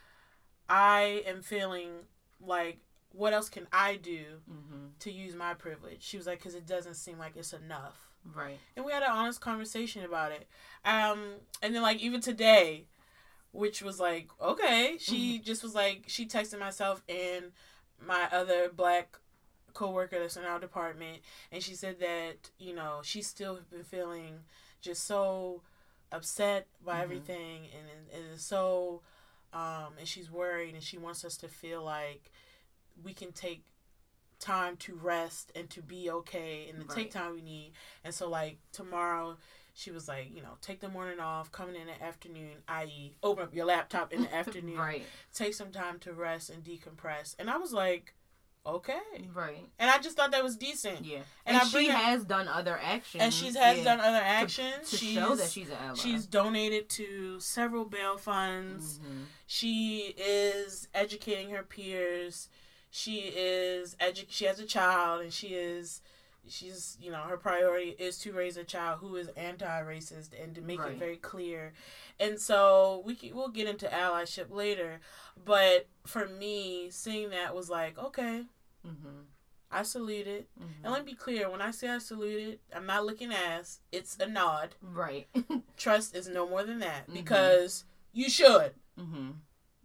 i 0.70 1.24
am 1.26 1.42
feeling 1.42 1.90
like 2.40 2.78
what 3.12 3.34
else 3.34 3.50
can 3.50 3.68
i 3.72 3.96
do 3.96 4.24
hmm 4.48 4.88
to 5.00 5.12
use 5.12 5.36
my 5.36 5.54
privilege. 5.54 5.98
She 6.02 6.16
was 6.18 6.28
like, 6.28 6.38
because 6.40 6.56
it 6.56 6.66
doesn't 6.66 6.94
seem 6.94 7.18
like 7.18 7.36
it's 7.36 7.52
enough. 7.52 7.98
Right. 8.34 8.58
And 8.78 8.86
we 8.86 8.94
had 8.94 9.04
an 9.04 9.10
honest 9.12 9.42
conversation 9.42 10.06
about 10.06 10.32
it. 10.32 10.48
Um, 10.86 11.20
and 11.62 11.76
then 11.76 11.82
like 11.82 12.00
even 12.00 12.22
today, 12.22 12.86
which 13.52 13.82
was 13.82 14.00
like 14.00 14.30
okay, 14.42 14.96
she 15.00 15.40
just 15.40 15.62
was 15.62 15.74
like 15.76 16.06
she 16.08 16.26
texted 16.26 16.60
myself 16.60 17.02
and 17.10 17.52
my 18.00 18.30
other 18.32 18.70
black 18.74 19.18
coworker 19.74 20.20
that's 20.20 20.38
in 20.38 20.44
our 20.46 20.60
department, 20.60 21.22
and 21.52 21.62
she 21.64 21.76
said 21.76 22.00
that 22.00 22.52
you 22.60 22.74
know 22.74 23.02
she's 23.04 23.28
still 23.28 23.60
been 23.72 23.84
feeling 23.84 24.40
just 24.82 25.04
so 25.06 25.62
upset 26.12 26.68
by 26.86 26.98
Mhm. 27.00 27.02
everything 27.04 27.68
and 27.78 28.10
and 28.32 28.40
so 28.40 29.02
um 29.54 29.94
and 29.98 30.08
she's 30.08 30.30
worried 30.30 30.74
and 30.76 30.84
she 30.84 30.98
wants 30.98 31.26
us 31.26 31.38
to 31.38 31.48
feel 31.48 31.84
like 31.84 32.32
we 33.04 33.14
can 33.14 33.32
take 33.32 33.64
time 34.40 34.76
to 34.78 34.94
rest 34.96 35.52
and 35.56 35.70
to 35.70 35.82
be 35.82 36.10
okay 36.12 36.68
and 36.70 36.80
to 36.82 36.86
Right. 36.86 36.96
take 37.06 37.12
time 37.12 37.34
we 37.34 37.42
need 37.42 37.74
and 38.04 38.14
so 38.14 38.30
like 38.30 38.58
tomorrow 38.74 39.38
she 39.74 39.90
was 39.90 40.08
like 40.08 40.30
you 40.36 40.42
know 40.42 40.58
take 40.62 40.82
the 40.82 40.90
morning 40.90 41.20
off 41.20 41.52
coming 41.52 41.76
in 41.76 41.88
the 41.88 42.04
afternoon 42.04 42.58
i.e 42.68 43.16
open 43.24 43.44
up 43.46 43.54
your 43.56 43.66
laptop 43.66 44.12
in 44.12 44.22
the 44.24 44.34
afternoon 44.42 44.78
Right. 44.78 45.06
take 45.34 45.54
some 45.54 45.72
time 45.72 45.98
to 46.00 46.14
rest 46.14 46.50
and 46.50 46.64
decompress 46.64 47.36
and 47.40 47.50
i 47.50 47.58
was 47.58 47.72
like 47.74 48.14
okay 48.66 48.98
Right. 49.34 49.66
and 49.78 49.90
i 49.90 49.98
just 49.98 50.16
thought 50.16 50.32
that 50.32 50.44
was 50.44 50.56
decent 50.56 51.04
Yeah. 51.06 51.20
And 51.46 51.58
And, 51.58 51.68
she 51.70 51.88
has 51.88 52.24
done 52.24 52.48
other 52.48 52.80
actions. 52.82 53.22
and 53.24 53.34
she 53.34 53.48
has 53.48 53.78
yeah, 53.80 53.84
done 53.84 54.00
other 54.00 54.22
actions 54.24 54.90
to 54.92 54.98
she's, 54.98 55.14
show 55.16 55.36
that 55.36 55.50
she's 55.50 55.70
an 55.70 55.78
ally. 55.84 55.96
she's 55.96 56.26
donated 56.26 56.88
to 56.92 57.40
several 57.42 57.84
bail 57.86 58.18
funds 58.18 59.00
Mhm. 59.00 59.26
she 59.48 60.14
is 60.18 60.88
educating 60.94 61.50
her 61.50 61.64
peers 61.64 62.48
she 62.90 63.20
is 63.36 63.96
edu- 64.00 64.28
she 64.30 64.46
has 64.46 64.60
a 64.60 64.66
child 64.66 65.22
and 65.22 65.34
she 65.34 65.48
is 65.48 66.02
she's 66.48 66.98
you 67.02 67.10
know 67.10 67.22
her 67.22 67.38
priority 67.38 67.96
is 67.98 68.18
to 68.20 68.32
raise 68.34 68.58
a 68.58 68.64
child 68.66 69.00
who 69.00 69.16
is 69.16 69.30
anti-racist 69.30 70.30
and 70.42 70.54
to 70.56 70.62
make 70.62 70.80
it 70.82 70.98
very 70.98 71.16
clear 71.16 71.72
and 72.20 72.38
so 72.40 73.02
we 73.06 73.16
can, 73.16 73.34
we'll 73.34 73.48
get 73.48 73.66
into 73.68 73.88
allyship 73.88 74.52
later 74.52 75.00
but 75.46 75.88
for 76.06 76.28
me 76.28 76.90
seeing 76.92 77.30
that 77.30 77.56
was 77.56 77.70
like 77.70 77.98
okay 77.98 78.44
Mhm. 78.86 79.26
i 79.72 79.82
salute 79.84 80.28
it 80.28 80.50
Mhm. 80.60 80.84
and 80.84 80.94
let 80.94 81.06
me 81.06 81.12
be 81.14 81.18
clear 81.18 81.50
when 81.50 81.62
i 81.62 81.72
say 81.72 81.90
i 81.90 81.98
salute 81.98 82.40
it 82.54 82.62
i'm 82.76 82.86
not 82.86 83.06
looking 83.06 83.34
ass 83.34 83.80
it's 83.92 84.18
a 84.20 84.28
nod 84.28 84.76
Right. 84.82 85.28
trust 85.78 86.16
is 86.16 86.28
no 86.28 86.48
more 86.48 86.64
than 86.64 86.80
that 86.80 87.08
Mhm. 87.10 87.14
because 87.14 87.86
you 88.12 88.30
should 88.30 88.74
mhm. 88.98 89.36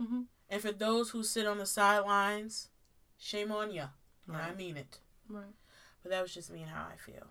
Mhm. 0.01 0.27
And 0.51 0.63
for 0.63 0.73
those 0.73 1.11
who 1.11 1.23
sit 1.23 1.47
on 1.47 1.59
the 1.59 1.67
sidelines, 1.67 2.71
shame 3.19 3.53
on 3.53 3.71
ya. 3.71 3.89
And 4.27 4.37
I 4.37 4.55
mean 4.55 4.79
it. 4.79 4.99
Right. 5.29 5.55
But 6.03 6.11
that 6.11 6.23
was 6.23 6.33
just 6.33 6.51
me 6.51 6.63
and 6.63 6.71
how 6.71 6.87
I 6.91 6.97
feel. 6.97 7.27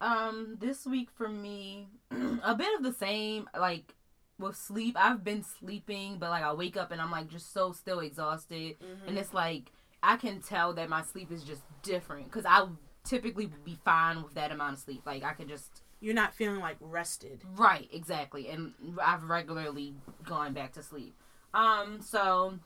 Um, 0.00 0.56
this 0.58 0.86
week 0.86 1.10
for 1.10 1.28
me, 1.28 1.88
a 2.42 2.54
bit 2.54 2.74
of 2.76 2.82
the 2.82 2.92
same. 2.94 3.46
Like 3.58 3.94
with 4.38 4.56
sleep, 4.56 4.96
I've 4.98 5.22
been 5.22 5.42
sleeping, 5.44 6.18
but 6.18 6.30
like 6.30 6.42
I 6.44 6.54
wake 6.54 6.78
up 6.78 6.92
and 6.92 7.00
I'm 7.02 7.10
like 7.10 7.28
just 7.28 7.52
so 7.52 7.72
still 7.72 8.00
exhausted, 8.00 8.78
Mm-hmm. 8.80 9.08
and 9.08 9.18
it's 9.18 9.34
like 9.34 9.70
I 10.02 10.16
can 10.16 10.40
tell 10.40 10.72
that 10.74 10.88
my 10.88 11.02
sleep 11.02 11.30
is 11.30 11.44
just 11.44 11.62
different 11.82 12.26
because 12.26 12.44
I 12.46 12.66
typically 13.04 13.46
would 13.46 13.64
be 13.64 13.78
fine 13.84 14.22
with 14.22 14.34
that 14.34 14.50
amount 14.52 14.74
of 14.74 14.78
sleep. 14.80 15.02
Like 15.06 15.22
I 15.24 15.32
could 15.32 15.48
just 15.48 15.82
You're 16.00 16.14
not 16.14 16.34
feeling 16.34 16.60
like 16.60 16.76
rested. 16.80 17.42
right 17.56 17.88
exactly, 17.92 18.48
and 18.48 18.74
I've 19.02 19.24
regularly 19.24 19.94
gone 20.24 20.52
back 20.54 20.72
to 20.74 20.82
sleep. 20.82 21.14
Um, 21.54 22.00
so, 22.00 22.58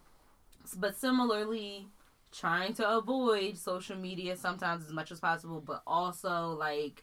but 0.76 0.96
similarly. 0.96 1.88
Trying 2.32 2.74
to 2.74 2.86
avoid 2.98 3.56
social 3.56 3.96
media 3.96 4.36
sometimes 4.36 4.84
as 4.84 4.92
much 4.92 5.10
as 5.10 5.20
possible, 5.20 5.62
but 5.64 5.82
also 5.86 6.48
like 6.58 7.02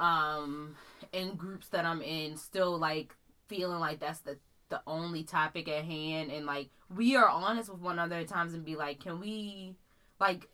um 0.00 0.74
in 1.12 1.34
groups 1.36 1.68
that 1.68 1.84
I'm 1.84 2.02
in 2.02 2.36
still 2.36 2.78
like 2.78 3.14
feeling 3.48 3.78
like 3.78 4.00
that's 4.00 4.20
the 4.20 4.38
the 4.70 4.80
only 4.86 5.22
topic 5.24 5.68
at 5.68 5.84
hand 5.84 6.30
and 6.30 6.46
like 6.46 6.70
we 6.94 7.16
are 7.16 7.28
honest 7.28 7.70
with 7.70 7.80
one 7.80 7.98
another 7.98 8.16
at 8.16 8.28
times 8.28 8.54
and 8.54 8.64
be 8.64 8.76
like 8.76 9.00
can 9.00 9.20
we 9.20 9.74
like 10.20 10.48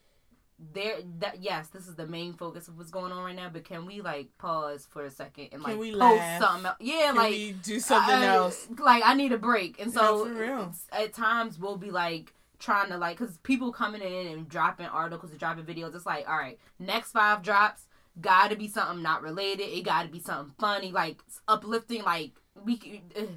there 0.73 0.97
that 1.19 1.43
yes 1.43 1.69
this 1.69 1.88
is 1.88 1.97
the 1.97 2.07
main 2.07 2.33
focus 2.33 2.69
of 2.69 2.79
what's 2.79 2.91
going 2.91 3.11
on 3.12 3.25
right 3.25 3.35
now 3.37 3.49
but 3.53 3.64
can 3.64 3.85
we 3.87 4.00
like 4.00 4.29
pause 4.38 4.87
for 4.88 5.05
a 5.05 5.11
second 5.11 5.49
and 5.53 5.62
like 5.62 5.76
we 5.79 5.91
post 5.91 5.99
laugh? 6.00 6.41
something 6.43 6.67
else? 6.67 6.76
yeah 6.81 7.07
Can 7.09 7.17
like 7.17 7.31
we 7.33 7.53
do 7.62 7.81
something 7.81 8.14
I- 8.14 8.26
else? 8.26 8.69
like 8.79 9.03
I 9.05 9.14
need 9.14 9.33
a 9.33 9.38
break 9.38 9.81
and 9.81 9.93
so 9.93 10.25
No, 10.25 10.73
at 10.93 11.12
times 11.12 11.59
we'll 11.59 11.76
be 11.76 11.91
like 11.91 12.33
trying 12.61 12.88
to 12.91 12.97
like 12.99 13.19
because 13.19 13.37
people 13.38 13.73
coming 13.73 14.00
in 14.00 14.29
and 14.29 14.49
dropping 14.49 14.87
articles 14.87 15.33
and 15.33 15.41
dropping 15.41 15.64
videos 15.64 15.95
it's 15.95 16.07
like 16.07 16.29
all 16.29 16.37
right 16.38 16.59
next 16.79 17.11
five 17.11 17.43
drops 17.43 17.88
gotta 18.21 18.55
be 18.55 18.69
something 18.69 19.03
not 19.03 19.23
related 19.23 19.64
it 19.64 19.85
gotta 19.85 20.09
be 20.09 20.21
something 20.21 20.55
funny 20.59 20.93
like 20.93 21.19
uplifting 21.49 22.05
like 22.05 22.31
we 22.64 23.03
ugh. 23.19 23.29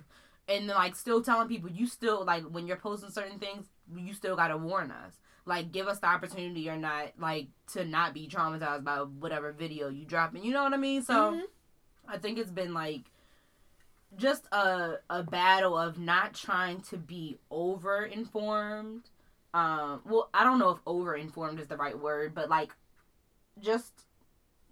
And 0.47 0.67
like 0.67 0.95
still 0.95 1.21
telling 1.21 1.47
people 1.47 1.69
you 1.69 1.85
still 1.87 2.23
like 2.25 2.43
when 2.43 2.67
you're 2.67 2.77
posting 2.77 3.09
certain 3.09 3.39
things 3.39 3.65
you 3.95 4.13
still 4.13 4.35
gotta 4.35 4.57
warn 4.57 4.91
us. 4.91 5.13
Like 5.45 5.71
give 5.71 5.87
us 5.87 5.99
the 5.99 6.07
opportunity 6.07 6.69
or 6.69 6.75
not 6.77 7.11
like 7.17 7.47
to 7.73 7.85
not 7.85 8.13
be 8.13 8.27
traumatized 8.27 8.83
by 8.83 8.97
whatever 8.97 9.51
video 9.51 9.87
you 9.89 10.05
dropping 10.05 10.43
you 10.43 10.51
know 10.53 10.63
what 10.63 10.73
i 10.73 10.77
mean? 10.77 11.01
So 11.03 11.13
Mhm. 11.33 11.43
i 12.07 12.17
think 12.17 12.37
it's 12.37 12.51
been 12.51 12.73
like 12.73 13.01
just 14.15 14.45
a 14.51 14.95
a 15.09 15.23
battle 15.23 15.77
of 15.77 15.99
not 15.99 16.33
trying 16.33 16.81
to 16.81 16.97
be 16.97 17.37
over 17.51 18.05
informed 18.05 19.09
um 19.53 20.01
well 20.05 20.29
i 20.33 20.43
don't 20.43 20.59
know 20.59 20.69
if 20.69 20.79
over 20.85 21.15
informed 21.15 21.59
is 21.59 21.67
the 21.67 21.75
right 21.75 21.99
word 21.99 22.33
but 22.33 22.49
like 22.49 22.73
just 23.59 24.05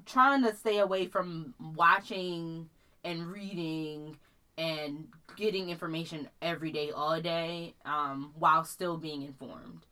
trying 0.05 0.43
to 0.43 0.55
stay 0.55 0.77
away 0.79 1.05
from 1.07 1.53
watching 1.59 2.69
and 3.03 3.27
reading 3.27 4.17
and 4.57 5.07
getting 5.35 5.69
information 5.69 6.29
every 6.41 6.71
day 6.71 6.91
all 6.91 7.19
day 7.19 7.73
um 7.85 8.31
while 8.37 8.63
still 8.63 8.97
being 8.97 9.21
informed 9.21 9.85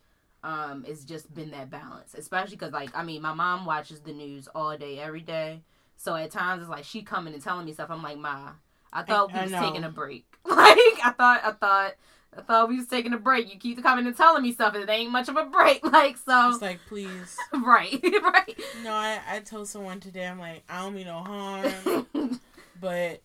um 0.43 0.85
it's 0.87 1.03
just 1.03 1.33
been 1.33 1.51
that 1.51 1.69
balance 1.69 2.13
especially 2.17 2.55
because 2.55 2.71
like 2.71 2.89
i 2.95 3.03
mean 3.03 3.21
my 3.21 3.33
mom 3.33 3.65
watches 3.65 3.99
the 4.01 4.13
news 4.13 4.47
all 4.55 4.77
day 4.77 4.99
every 4.99 5.21
day 5.21 5.61
so 5.97 6.15
at 6.15 6.31
times 6.31 6.61
it's 6.61 6.69
like 6.69 6.83
she 6.85 7.01
coming 7.01 7.33
and 7.33 7.43
telling 7.43 7.65
me 7.65 7.73
stuff 7.73 7.89
i'm 7.89 8.01
like 8.03 8.17
ma 8.17 8.51
i 8.93 9.03
thought 9.03 9.33
we 9.33 9.39
I 9.39 9.43
was 9.43 9.51
know. 9.51 9.59
taking 9.59 9.83
a 9.83 9.89
break 9.89 10.25
like 10.45 10.57
i 10.57 11.13
thought 11.17 11.41
i 11.43 11.51
thought 11.51 11.93
I 12.35 12.41
thought 12.41 12.67
we 12.67 12.77
was 12.77 12.87
taking 12.87 13.13
a 13.13 13.17
break. 13.19 13.53
You 13.53 13.59
keep 13.59 13.79
coming 13.83 14.07
and 14.07 14.17
telling 14.17 14.41
me 14.41 14.51
stuff, 14.53 14.73
and 14.73 14.83
it 14.83 14.89
ain't 14.89 15.11
much 15.11 15.29
of 15.29 15.37
a 15.37 15.45
break. 15.45 15.83
Like 15.93 16.17
so, 16.17 16.49
It's 16.49 16.63
like, 16.63 16.79
please. 16.87 17.37
right, 17.63 18.03
right. 18.23 18.59
No, 18.83 18.91
I, 18.91 19.19
I 19.29 19.39
told 19.41 19.67
someone 19.67 19.99
today, 19.99 20.25
I'm 20.25 20.39
like, 20.39 20.63
I 20.67 20.81
don't 20.81 20.95
mean 20.95 21.05
no 21.05 21.19
harm, 21.19 22.39
but 22.81 23.21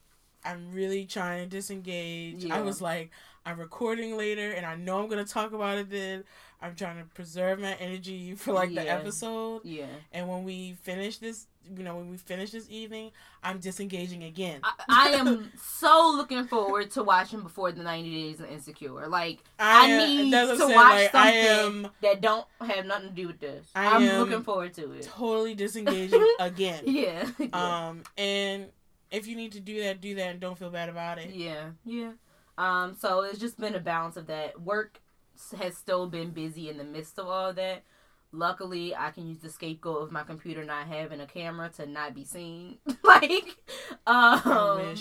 I'm 0.49 0.73
really 0.73 1.05
trying 1.05 1.45
to 1.45 1.57
disengage. 1.57 2.51
I 2.51 2.61
was 2.63 2.81
like, 2.81 3.11
I'm 3.47 3.59
recording 3.59 4.17
later, 4.17 4.51
and 4.53 4.65
I 4.67 4.77
know 4.77 5.01
I'm 5.03 5.09
gonna 5.09 5.25
talk 5.25 5.53
about 5.53 5.79
it. 5.79 5.91
Then 5.91 6.25
I'm 6.61 6.75
trying 6.75 6.99
to 6.99 7.05
preserve 7.05 7.61
my 7.61 7.75
energy 7.75 8.35
for 8.35 8.53
like 8.53 8.75
the 8.75 8.89
episode. 8.89 9.61
yeah, 9.65 9.87
And 10.13 10.29
when 10.29 10.45
we 10.45 10.73
finish 10.83 11.19
this, 11.19 11.47
you 11.77 11.85
know, 11.85 11.97
when 11.97 12.11
we 12.11 12.17
finish 12.17 12.51
this 12.51 12.67
evening, 12.69 13.13
I'm 13.43 13.59
disengaging 13.59 14.25
again. 14.25 14.61
I, 14.65 14.73
I 14.89 15.09
am 15.11 15.53
so 15.63 16.13
looking 16.17 16.45
forward 16.47 16.91
to 16.93 17.03
watching 17.05 17.43
before 17.43 17.71
the 17.73 17.83
90 17.83 18.11
days 18.11 18.41
of 18.41 18.51
Insecure. 18.51 19.07
Like 19.07 19.39
I, 19.59 19.87
am- 19.87 19.99
need 20.23 20.31
to 20.33 20.57
saying, 20.57 20.75
watch 20.75 20.93
like, 20.95 21.13
something 21.13 21.21
I 21.21 21.31
am 21.37 21.89
that 22.03 22.21
don't 22.23 22.47
have 22.61 22.87
nothing 22.87 23.11
to 23.11 23.15
do 23.15 23.27
with 23.29 23.39
this. 23.41 23.67
I 23.75 23.87
I'm 23.95 24.03
am 24.03 24.19
looking 24.21 24.43
forward 24.43 24.75
to 24.75 24.93
it. 24.93 25.03
totally 25.05 25.55
disengaging 25.55 26.27
again. 26.41 26.83
Yeah, 26.87 27.29
yeah, 27.39 27.49
Um, 27.89 28.03
and 28.17 28.67
if 29.11 29.27
you 29.27 29.37
need 29.37 29.53
to 29.53 29.61
do 29.61 29.81
that, 29.83 30.01
do 30.01 30.15
that, 30.17 30.31
and 30.31 30.41
don't 30.41 30.59
feel 30.59 30.71
bad 30.71 30.89
about 30.89 31.19
it. 31.19 31.31
yeah, 31.31 31.71
yeah. 31.85 32.13
Um, 32.57 32.97
so 32.99 33.21
it's 33.21 33.39
just 33.39 33.59
been 33.59 33.75
a 33.75 33.81
balance 33.81 34.17
of 34.17 34.27
that. 34.27 34.61
Work 34.61 35.01
has 35.59 35.77
still 35.77 36.09
been 36.09 36.31
busy 36.31 36.69
in 36.69 36.77
the 36.77 36.85
midst 36.85 37.19
of 37.19 37.29
all 37.29 37.53
that. 37.53 37.85
Luckily, 38.33 38.95
I 38.95 39.11
can 39.11 39.27
use 39.27 39.39
the 39.39 39.49
scapegoat 39.49 40.03
of 40.03 40.13
my 40.13 40.23
computer 40.23 40.65
not 40.65 40.87
having 40.89 41.21
a 41.21 41.27
camera 41.27 41.71
to 41.77 41.87
not 41.87 42.15
be 42.15 42.25
seen. 42.25 42.79
like, 43.03 43.57
um, 44.07 44.95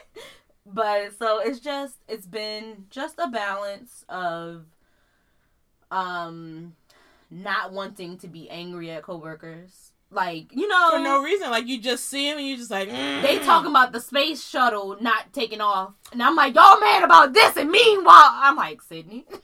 but 0.66 1.16
so 1.18 1.40
it's 1.40 1.60
just 1.60 1.96
it's 2.08 2.26
been 2.26 2.86
just 2.90 3.16
a 3.18 3.28
balance 3.28 4.04
of 4.08 4.64
um 5.90 6.74
not 7.30 7.72
wanting 7.72 8.18
to 8.18 8.28
be 8.28 8.50
angry 8.50 8.90
at 8.90 9.02
coworkers 9.02 9.92
like 10.10 10.54
you 10.54 10.66
know 10.68 10.90
For 10.90 10.98
no 11.00 11.22
reason, 11.22 11.50
like 11.50 11.66
you 11.66 11.80
just 11.80 12.08
see 12.08 12.28
him 12.30 12.38
and 12.38 12.46
you 12.46 12.56
just 12.56 12.70
like 12.70 12.88
"Mm." 12.88 13.22
they 13.22 13.38
talking 13.40 13.70
about 13.70 13.92
the 13.92 14.00
space 14.00 14.42
shuttle 14.46 14.96
not 15.00 15.32
taking 15.32 15.60
off. 15.60 15.92
And 16.12 16.22
i'm 16.22 16.34
like 16.36 16.54
y'all 16.54 16.80
mad 16.80 17.02
about 17.04 17.34
this? 17.34 17.56
And 17.56 17.70
meanwhile 17.70 18.30
i'm 18.32 18.56
like 18.56 18.80
sydney. 18.82 19.26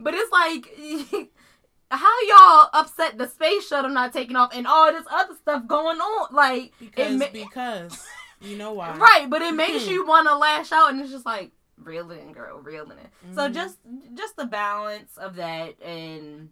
But 0.00 0.14
it's 0.14 0.30
like 0.30 1.28
how 1.90 2.20
y'all 2.28 2.70
upset 2.72 3.18
the 3.18 3.26
space 3.28 3.66
shuttle 3.66 3.90
not 3.90 4.12
taking 4.12 4.36
off 4.36 4.50
and 4.54 4.66
all 4.66 4.92
this 4.92 5.04
other 5.10 5.34
stuff 5.34 5.66
going 5.66 5.98
on? 5.98 6.34
Like 6.34 6.72
because 6.78 7.18
ma- 7.18 7.26
because. 7.32 8.06
You 8.40 8.56
know 8.56 8.72
why. 8.74 8.96
Right 8.98 9.26
but 9.28 9.42
it 9.42 9.54
makes 9.54 9.84
Mhm. 9.84 9.88
you 9.90 10.06
want 10.06 10.28
to 10.28 10.36
lash 10.36 10.70
out 10.70 10.90
and 10.92 11.00
it's 11.00 11.10
just 11.10 11.26
like 11.26 11.50
reel 11.78 12.10
it 12.12 12.20
in 12.20 12.32
girl 12.32 12.58
reel 12.60 12.88
it. 12.92 12.98
In 13.24 13.34
so 13.34 13.48
Mhm. 13.48 13.54
just 13.54 13.78
just 14.14 14.36
the 14.36 14.46
balance 14.46 15.16
of 15.16 15.34
that 15.36 15.80
and 15.82 16.50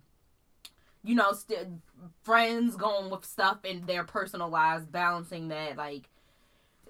you 1.07 1.15
know 1.15 1.33
st- 1.33 1.69
friends 2.23 2.77
going 2.77 3.11
with 3.11 3.25
stuff 3.25 3.65
in 3.65 3.87
their 3.87 4.05
personal 4.05 4.49
lives 4.49 4.85
balancing 4.87 5.49
that 5.49 5.77
like 5.77 6.09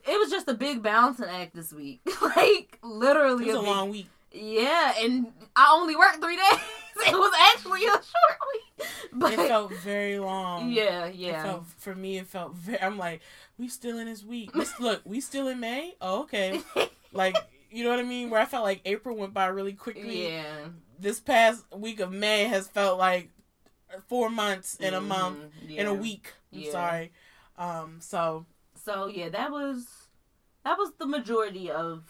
it 0.08 0.18
was 0.18 0.30
just 0.30 0.48
a 0.48 0.54
big 0.54 0.82
balancing 0.82 1.26
act 1.26 1.54
this 1.54 1.72
week 1.72 2.00
like 2.36 2.78
literally 2.82 3.44
it 3.48 3.54
was 3.54 3.56
a 3.56 3.60
big- 3.60 3.68
long 3.68 3.90
week. 3.90 4.06
yeah 4.32 4.94
and 5.00 5.26
i 5.54 5.68
only 5.72 5.94
worked 5.96 6.20
three 6.22 6.36
days 6.50 6.60
it 7.06 7.12
was 7.14 7.32
actually 7.54 7.84
a 7.84 7.90
short 7.90 8.38
week 8.52 8.86
but 9.12 9.32
It 9.34 9.36
felt 9.48 9.72
very 9.76 10.18
long. 10.18 10.70
yeah 10.70 11.06
yeah 11.06 11.42
felt 11.42 11.66
for 11.78 11.94
me. 11.94 12.16
It 12.18 12.26
felt 12.26 12.54
very. 12.54 12.80
I'm 12.82 12.96
like, 12.98 13.20
we 13.58 13.68
still 13.68 13.98
in 13.98 14.06
this 14.06 14.22
week. 14.24 14.54
We, 14.54 14.64
look, 14.80 15.00
we 15.04 15.20
still 15.20 15.48
in 15.48 15.60
May. 15.60 15.94
Oh, 16.00 16.22
okay. 16.22 16.60
Like, 17.12 17.36
you 17.70 17.84
know 17.84 17.90
what 17.90 17.98
I 17.98 18.02
mean? 18.02 18.28
Where 18.30 18.40
I 18.40 18.44
felt 18.46 18.64
like 18.64 18.80
April 18.84 19.16
went 19.16 19.32
by 19.34 19.46
really 19.46 19.72
quickly. 19.74 20.28
yeah 20.28 20.44
This 20.98 21.20
past 21.20 21.64
week 21.74 22.00
of 22.00 22.12
May 22.12 22.44
has 22.44 22.68
felt 22.68 22.98
like 22.98 23.30
four 24.08 24.30
months 24.30 24.76
in 24.76 24.94
a 24.94 25.00
month, 25.00 25.38
Mhm, 25.64 25.76
in 25.78 25.86
a 25.86 25.94
week. 25.94 26.32
I'm 26.52 26.60
Yeah. 26.60 26.70
sorry. 26.72 27.12
Um. 27.56 28.00
So 28.00 28.46
so 28.84 29.06
yeah 29.06 29.28
that 29.30 29.50
was 29.50 29.86
that 30.64 30.76
was 30.78 30.92
the 30.98 31.06
majority 31.06 31.70
of 31.70 32.04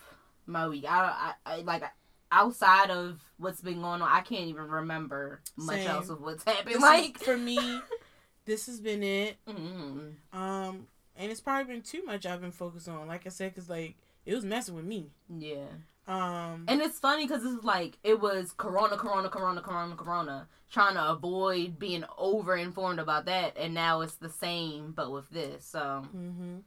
my 0.47 0.66
week 0.69 0.85
i 0.88 1.33
i, 1.47 1.55
I 1.55 1.57
like 1.62 1.83
outside 2.33 2.90
of 2.90 3.21
what's 3.38 3.61
been 3.61 3.81
going 3.81 4.02
on 4.02 4.02
i 4.02 4.21
can't 4.21 4.49
even 4.49 4.69
remember 4.69 5.40
much 5.57 5.76
Same. 5.78 5.88
else 5.88 6.09
of 6.09 6.21
what's 6.21 6.45
happened 6.52 6.75
this 6.75 6.83
like 6.83 7.16
is, 7.16 7.23
for 7.23 7.37
me, 7.37 7.81
this 8.45 8.66
has 8.66 8.81
been 8.81 9.02
it. 9.02 9.37
Mhm. 9.49 10.14
Um. 10.33 10.87
And 11.19 11.31
it's 11.33 11.40
probably 11.40 11.73
been 11.73 11.83
too 11.83 12.05
much 12.05 12.26
I've 12.26 12.43
been 12.43 12.52
focused 12.52 12.88
on. 12.88 13.07
Like 13.09 13.26
I 13.26 13.31
said, 13.31 13.55
because 13.55 13.71
like 13.71 13.97
it 14.26 14.35
was 14.35 14.45
messing 14.45 14.75
with 14.75 14.85
me. 14.85 15.11
yeah 15.28 15.66
Um. 16.08 16.64
and 16.68 16.80
it's 16.80 16.98
funny 17.00 17.26
because 17.26 17.44
it's 17.44 17.64
like 17.64 17.98
it 18.04 18.20
was 18.20 18.52
corona 18.56 18.96
corona 18.96 19.28
corona 19.28 19.60
corona 19.60 19.96
corona 19.96 20.48
trying 20.70 20.94
to 20.94 21.04
avoid 21.10 21.78
being 21.78 22.04
over 22.16 22.56
informed 22.56 23.00
about 23.00 23.25
that 23.26 23.56
and 23.56 23.75
now 23.75 24.02
it's 24.02 24.14
the 24.14 24.28
same 24.28 24.92
but 24.92 25.10
with 25.10 25.28
this 25.30 25.64
so 25.64 26.04
hmm 26.12 26.58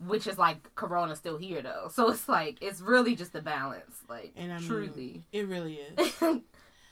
which 0.00 0.26
is 0.26 0.36
like 0.38 0.74
corona 0.74 1.14
still 1.14 1.38
here 1.38 1.62
though 1.62 1.88
so 1.92 2.10
it's 2.10 2.28
like 2.28 2.58
it's 2.60 2.80
really 2.80 3.14
just 3.14 3.34
a 3.36 3.40
balance 3.40 3.94
like 4.08 4.32
And 4.36 4.52
I 4.52 4.58
mean- 4.58 4.66
truly 4.68 5.22
It 5.32 5.46
really 5.46 5.74
is. 5.76 6.12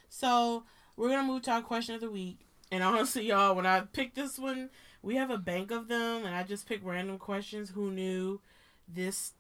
So 0.09 0.65
we're 0.97 1.09
gonna 1.09 1.27
move 1.27 1.43
to 1.43 1.51
our 1.53 1.63
question 1.63 1.95
of 1.95 2.01
the 2.01 2.11
week. 2.11 2.39
And 2.71 2.83
honestly, 2.83 3.27
y'all, 3.27 3.55
when 3.55 3.67
I 3.67 3.81
picked 3.81 4.15
this 4.15 4.39
one, 4.39 4.71
we 5.03 5.17
have 5.17 5.31
a 5.31 5.39
bank 5.39 5.71
of 5.71 5.89
them, 5.89 6.25
and 6.25 6.35
I 6.35 6.43
just 6.43 6.67
picked 6.69 6.85
random 6.85 7.19
questions. 7.19 7.71
Who 7.71 7.91
knew 7.91 8.41
this 8.87 9.33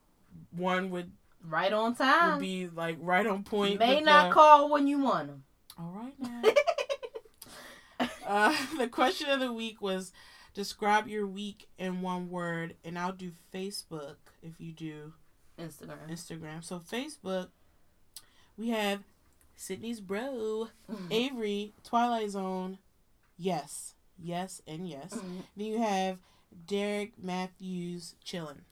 one 0.50 0.90
would 0.90 1.12
Right 1.44 1.72
on 1.72 1.90
would 1.90 1.98
time. 1.98 2.38
be 2.40 2.68
like 2.68 2.96
right 3.00 3.26
on 3.26 3.42
point. 3.42 3.78
May 3.78 4.00
not 4.00 4.28
the- 4.28 4.34
call 4.34 4.70
when 4.70 4.86
you 4.86 4.98
want 5.00 5.28
them. 5.28 5.44
All 5.78 5.92
right 5.94 6.14
now. 6.18 8.08
uh, 8.26 8.56
the 8.78 8.88
question 8.88 9.28
of 9.30 9.40
the 9.40 9.52
week 9.52 9.80
was 9.80 10.12
describe 10.54 11.08
your 11.08 11.26
week 11.26 11.68
in 11.78 12.02
one 12.02 12.30
word, 12.30 12.74
and 12.84 12.98
I'll 12.98 13.12
do 13.12 13.32
Facebook 13.54 14.16
if 14.42 14.60
you 14.60 14.72
do 14.72 15.12
Instagram. 15.58 16.10
Instagram. 16.10 16.64
So 16.64 16.78
Facebook, 16.78 17.48
we 18.56 18.70
have 18.70 19.00
Sydney's 19.56 20.00
bro, 20.00 20.68
Mhm. 20.90 21.06
Avery, 21.10 21.74
Twilight 21.84 22.30
Zone, 22.30 22.78
yes, 23.36 23.94
yes, 24.18 24.60
and 24.66 24.88
yes. 24.88 25.14
Mhm. 25.14 25.42
Then 25.56 25.66
you 25.66 25.78
have 25.78 26.18
Derek 26.66 27.18
Matthews 27.22 28.14
chilling. 28.24 28.62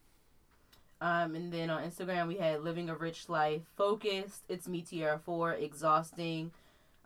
Um, 1.01 1.35
and 1.35 1.53
then 1.53 1.71
on 1.71 1.83
Instagram 1.83 2.29
we 2.29 2.37
had 2.37 2.63
living 2.63 2.91
a 2.91 2.95
rich 2.95 3.29
life, 3.29 3.63
focused. 3.77 4.43
It's 4.49 4.69
me 4.69 4.83
Tierra 4.83 5.19
four, 5.19 5.55
exhausting. 5.55 6.53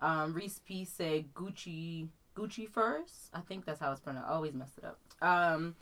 Um, 0.00 0.34
Reese 0.34 0.60
P 0.66 0.84
said 0.84 1.32
Gucci 1.34 2.08
Gucci 2.36 2.68
first. 2.68 3.30
I 3.32 3.40
think 3.40 3.64
that's 3.64 3.80
how 3.80 3.92
it's 3.92 4.00
pronounced. 4.00 4.28
I 4.28 4.34
always 4.34 4.54
messed 4.54 4.78
it 4.78 4.84
up. 4.84 4.98
Um, 5.22 5.76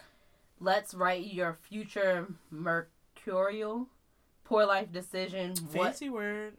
let's 0.60 0.94
write 0.94 1.32
your 1.32 1.54
future 1.54 2.28
mercurial. 2.50 3.88
Poor 4.44 4.66
life 4.66 4.92
decision. 4.92 5.54
What 5.72 5.84
Fancy 5.84 6.10
word. 6.10 6.54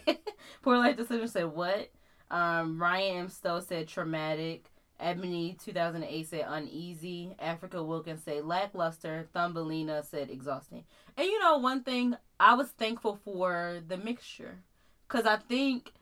Poor 0.62 0.78
life 0.78 0.96
decision 0.96 1.28
said 1.28 1.46
what? 1.46 1.90
Um, 2.30 2.80
Ryan 2.80 3.16
M. 3.18 3.28
Stowe 3.28 3.60
said 3.60 3.86
traumatic. 3.88 4.70
Ebony 5.00 5.56
2008 5.64 6.28
said 6.28 6.44
uneasy. 6.48 7.34
Africa 7.38 7.82
Wilkins 7.82 8.22
said 8.24 8.44
lackluster. 8.44 9.28
Thumbelina 9.34 10.02
said 10.04 10.30
exhausting. 10.30 10.84
And 11.16 11.26
you 11.26 11.38
know 11.40 11.58
one 11.58 11.82
thing, 11.82 12.16
I 12.40 12.54
was 12.54 12.68
thankful 12.70 13.18
for 13.24 13.80
the 13.86 13.96
mixture, 13.96 14.62
because 15.08 15.26
I 15.26 15.36
think 15.36 15.92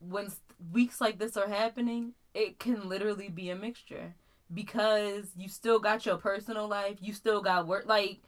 when 0.00 0.28
weeks 0.72 1.00
like 1.00 1.18
this 1.18 1.36
are 1.36 1.48
happening, 1.48 2.14
it 2.34 2.58
can 2.58 2.88
literally 2.88 3.28
be 3.28 3.50
a 3.50 3.56
mixture 3.56 4.14
because 4.52 5.30
you 5.36 5.48
still 5.48 5.78
got 5.78 6.06
your 6.06 6.16
personal 6.16 6.68
life, 6.68 6.96
you 7.00 7.12
still 7.12 7.42
got 7.42 7.66
work, 7.66 7.86
like 7.86 8.20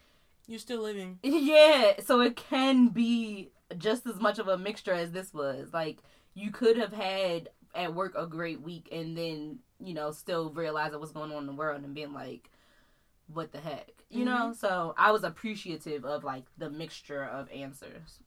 You're 0.46 0.58
still 0.58 0.82
living. 0.82 1.18
yeah, 1.24 1.92
so 2.04 2.20
it 2.20 2.36
can 2.36 2.88
be 2.88 3.50
just 3.78 4.06
as 4.06 4.16
much 4.20 4.38
of 4.38 4.48
a 4.48 4.58
mixture 4.58 4.92
as 4.92 5.12
this 5.12 5.32
was. 5.32 5.72
Like 5.72 5.98
you 6.34 6.50
could 6.50 6.76
have 6.76 6.92
had 6.92 7.50
at 7.74 7.94
work 7.94 8.14
a 8.16 8.26
great 8.26 8.60
week 8.60 8.88
and 8.92 9.16
then, 9.16 9.60
you 9.82 9.94
know, 9.94 10.10
still 10.10 10.50
realizing 10.50 11.00
what's 11.00 11.12
going 11.12 11.32
on 11.32 11.38
in 11.38 11.46
the 11.46 11.52
world 11.52 11.82
and 11.82 11.94
being 11.94 12.12
like, 12.12 12.50
what 13.32 13.52
the 13.52 13.60
heck? 13.60 13.90
You 14.08 14.24
know? 14.24 14.52
So 14.52 14.94
I 14.98 15.12
was 15.12 15.24
appreciative 15.24 16.04
of 16.04 16.24
like 16.24 16.44
the 16.58 16.68
mixture 16.68 17.24
of 17.24 17.50
answers. 17.52 18.20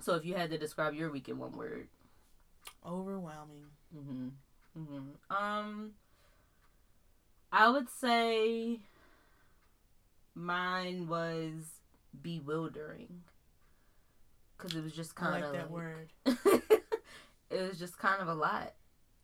So 0.00 0.14
if 0.14 0.24
you 0.24 0.34
had 0.34 0.50
to 0.50 0.58
describe 0.58 0.94
your 0.94 1.10
week 1.10 1.28
in 1.28 1.38
one 1.38 1.52
word. 1.52 1.88
Overwhelming. 2.86 3.66
Mm-hmm. 3.96 4.28
Mm-hmm. 4.78 5.36
Um 5.36 5.90
I 7.52 7.68
would 7.68 7.90
say 7.90 8.80
mine 10.34 11.08
was 11.08 11.80
bewildering. 12.22 13.22
Cause 14.56 14.74
it 14.74 14.82
was 14.82 14.92
just 14.92 15.14
kind 15.14 15.34
like 15.34 15.44
of 15.44 15.52
that 15.52 15.70
word. 15.70 16.12
it 16.26 17.68
was 17.68 17.78
just 17.78 17.98
kind 17.98 18.20
of 18.20 18.28
a 18.28 18.34
lot, 18.34 18.74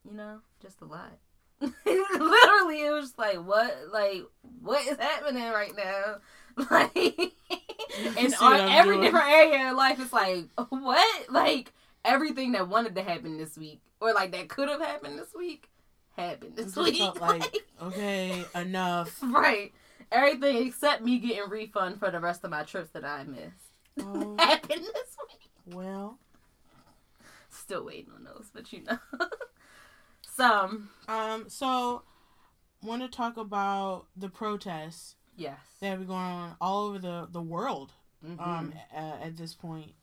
you 0.03 0.15
know, 0.15 0.39
just 0.61 0.81
a 0.81 0.85
lot. 0.85 1.17
Literally, 1.85 2.81
it 2.85 2.91
was 2.93 3.13
like, 3.17 3.37
what, 3.37 3.75
like, 3.91 4.23
what 4.61 4.85
is 4.87 4.97
happening 4.97 5.43
right 5.49 5.73
now? 5.75 6.15
Like, 6.71 7.05
and 8.17 8.33
on 8.41 8.59
every 8.59 8.95
doing? 8.95 9.01
different 9.05 9.27
area 9.29 9.69
of 9.69 9.77
life, 9.77 9.99
it's 9.99 10.11
like, 10.11 10.45
what? 10.69 11.31
Like, 11.31 11.71
everything 12.03 12.53
that 12.53 12.67
wanted 12.67 12.95
to 12.95 13.03
happen 13.03 13.37
this 13.37 13.55
week, 13.59 13.79
or 13.99 14.11
like 14.11 14.31
that 14.31 14.49
could 14.49 14.67
have 14.67 14.81
happened 14.81 15.19
this 15.19 15.35
week, 15.37 15.69
happened 16.15 16.55
this 16.55 16.75
week. 16.75 16.97
felt 16.97 17.21
like, 17.21 17.57
okay, 17.79 18.43
enough. 18.55 19.19
right. 19.21 19.71
Everything 20.11 20.65
except 20.65 21.03
me 21.03 21.19
getting 21.19 21.47
refund 21.47 21.99
for 21.99 22.09
the 22.09 22.19
rest 22.19 22.43
of 22.43 22.49
my 22.49 22.63
trips 22.63 22.89
that 22.93 23.05
I 23.05 23.23
missed 23.25 23.75
Oh, 24.01 24.35
happened 24.39 24.81
this 24.81 25.17
week. 25.29 25.75
well, 25.75 26.17
Still 27.51 27.85
waiting 27.85 28.13
on 28.15 28.23
those, 28.23 28.49
but 28.51 28.73
you 28.73 28.81
know. 28.83 28.97
Some, 30.37 30.89
um, 31.07 31.49
so 31.49 32.03
want 32.83 33.01
to 33.01 33.07
talk 33.09 33.37
about 33.37 34.05
the 34.15 34.29
protests 34.29 35.15
yes. 35.35 35.57
that 35.81 35.87
have 35.89 35.97
been 35.99 36.07
going 36.07 36.19
on 36.21 36.55
all 36.61 36.85
over 36.85 36.99
the 36.99 37.27
the 37.31 37.41
world 37.41 37.93
Mhm. 38.23 38.39
um 38.39 38.73
uh, 38.93 39.17
at 39.21 39.35
this 39.35 39.53
point. 39.55 39.93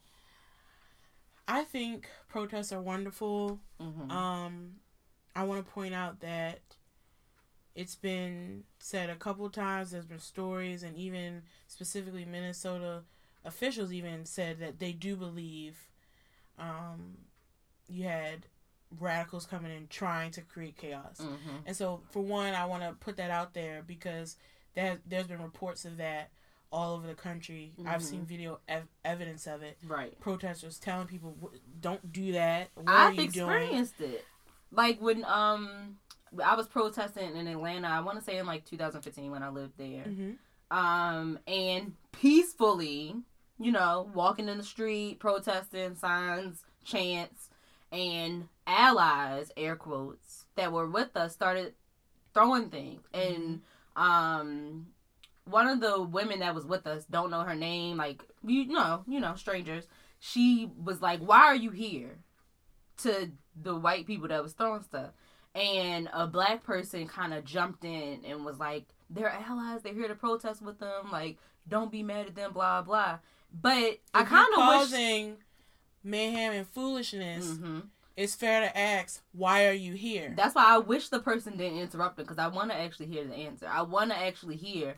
I 1.46 1.62
think 1.62 2.08
protests 2.28 2.72
are 2.72 2.82
wonderful. 2.82 3.60
Mhm. 3.80 4.10
Um, 4.10 4.80
I 5.36 5.44
want 5.44 5.64
to 5.64 5.72
point 5.72 5.94
out 5.94 6.18
that 6.20 6.60
it's 7.76 7.94
been 7.96 8.64
said 8.80 9.10
a 9.10 9.16
couple 9.16 9.48
times. 9.50 9.90
There's 9.92 10.06
been 10.06 10.18
stories, 10.20 10.82
and 10.82 10.96
even 10.96 11.42
specifically 11.68 12.24
Minnesota 12.24 13.04
officials 13.44 13.92
even 13.92 14.24
said 14.26 14.58
that 14.58 14.78
they 14.80 14.92
do 14.92 15.16
believe 15.16 15.88
um, 16.58 17.18
you 17.88 18.04
had 18.04 18.46
radicals 18.98 19.46
coming 19.46 19.70
in 19.76 19.86
trying 19.88 20.30
to 20.32 20.42
create 20.42 20.76
chaos. 20.76 21.18
Mhm. 21.20 21.62
And 21.66 21.76
so, 21.76 22.02
for 22.10 22.20
one, 22.22 22.54
I 22.54 22.64
want 22.66 22.82
to 22.82 22.92
put 22.94 23.16
that 23.16 23.30
out 23.30 23.54
there 23.54 23.82
because 23.82 24.36
there, 24.74 25.00
there's 25.06 25.26
been 25.26 25.42
reports 25.42 25.84
of 25.84 25.96
that 25.98 26.30
all 26.72 26.94
over 26.96 27.06
the 27.06 27.14
country. 27.14 27.72
I've 27.86 28.00
Mhm. 28.00 28.04
seen 28.04 28.24
video 28.26 28.60
ev- 28.66 28.88
evidence 29.04 29.46
of 29.46 29.62
it. 29.62 29.78
Right. 29.84 30.18
Protesters 30.20 30.78
telling 30.80 31.06
people, 31.06 31.32
"W- 31.40 31.60
"Don't 31.80 32.12
do 32.12 32.32
that. 32.32 32.70
What 32.74 32.88
I've 32.88 33.06
are 33.18 33.22
you 33.22 33.30
doing?" 33.30 33.50
experienced 33.50 34.00
it. 34.00 34.24
Like 34.72 35.00
when 35.00 35.24
um 35.24 35.98
I 36.42 36.56
was 36.56 36.66
protesting 36.66 37.36
in 37.36 37.46
Atlanta, 37.46 37.86
I 37.86 38.00
want 38.00 38.18
to 38.18 38.24
say 38.24 38.38
in 38.38 38.46
like 38.46 38.64
2015 38.64 39.30
when 39.30 39.44
I 39.44 39.50
lived 39.50 39.78
there. 39.78 40.02
hmm 40.04 40.32
Um 40.72 41.38
and 41.46 41.94
peacefully, 42.10 43.14
you 43.60 43.70
know, 43.70 44.10
walking 44.12 44.48
in 44.48 44.58
the 44.58 44.64
street, 44.64 45.20
protesting, 45.20 45.94
signs, 45.94 46.64
chants, 46.82 47.50
and 47.94 48.48
allies, 48.66 49.52
air 49.56 49.76
quotes, 49.76 50.46
that 50.56 50.72
were 50.72 50.88
with 50.88 51.16
us 51.16 51.32
started 51.32 51.74
throwing 52.34 52.68
things. 52.68 53.02
And 53.14 53.62
um 53.96 54.86
one 55.44 55.68
of 55.68 55.80
the 55.80 56.02
women 56.02 56.40
that 56.40 56.54
was 56.54 56.64
with 56.64 56.86
us, 56.86 57.04
don't 57.04 57.30
know 57.30 57.42
her 57.42 57.54
name, 57.54 57.98
like 57.98 58.22
you 58.44 58.66
know, 58.66 59.04
you 59.06 59.20
know, 59.20 59.34
strangers. 59.36 59.86
She 60.18 60.70
was 60.82 61.02
like, 61.02 61.20
"Why 61.20 61.40
are 61.40 61.56
you 61.56 61.70
here?" 61.70 62.18
To 62.98 63.30
the 63.60 63.76
white 63.76 64.06
people 64.06 64.28
that 64.28 64.42
was 64.42 64.54
throwing 64.54 64.82
stuff, 64.82 65.10
and 65.54 66.08
a 66.12 66.26
black 66.26 66.64
person 66.64 67.06
kind 67.06 67.34
of 67.34 67.44
jumped 67.44 67.84
in 67.84 68.24
and 68.24 68.44
was 68.44 68.58
like, 68.58 68.86
"They're 69.10 69.28
allies. 69.28 69.82
They're 69.82 69.92
here 69.94 70.08
to 70.08 70.14
protest 70.14 70.62
with 70.62 70.78
them. 70.78 71.10
Like, 71.12 71.38
don't 71.68 71.92
be 71.92 72.02
mad 72.02 72.26
at 72.26 72.34
them. 72.34 72.52
Blah 72.52 72.82
blah." 72.82 73.18
But 73.52 73.98
I 74.14 74.24
kind 74.24 74.48
of 74.56 74.66
wish. 74.90 74.90
Mayhem 76.04 76.52
and 76.52 76.68
foolishness. 76.68 77.46
Mhm. 77.46 77.88
It's 78.16 78.34
fair 78.36 78.60
to 78.60 78.78
ask, 78.78 79.22
"Why 79.32 79.66
are 79.66 79.72
you 79.72 79.94
here?" 79.94 80.34
That's 80.36 80.54
why 80.54 80.66
I 80.66 80.78
wish 80.78 81.08
the 81.08 81.18
person 81.18 81.56
didn't 81.56 81.78
interrupt 81.80 82.18
it 82.20 82.22
because 82.22 82.38
I 82.38 82.46
want 82.46 82.70
to 82.70 82.76
actually 82.76 83.06
hear 83.06 83.24
the 83.24 83.34
answer. 83.34 83.66
I 83.66 83.82
want 83.82 84.10
to 84.12 84.16
actually 84.16 84.56
hear 84.56 84.96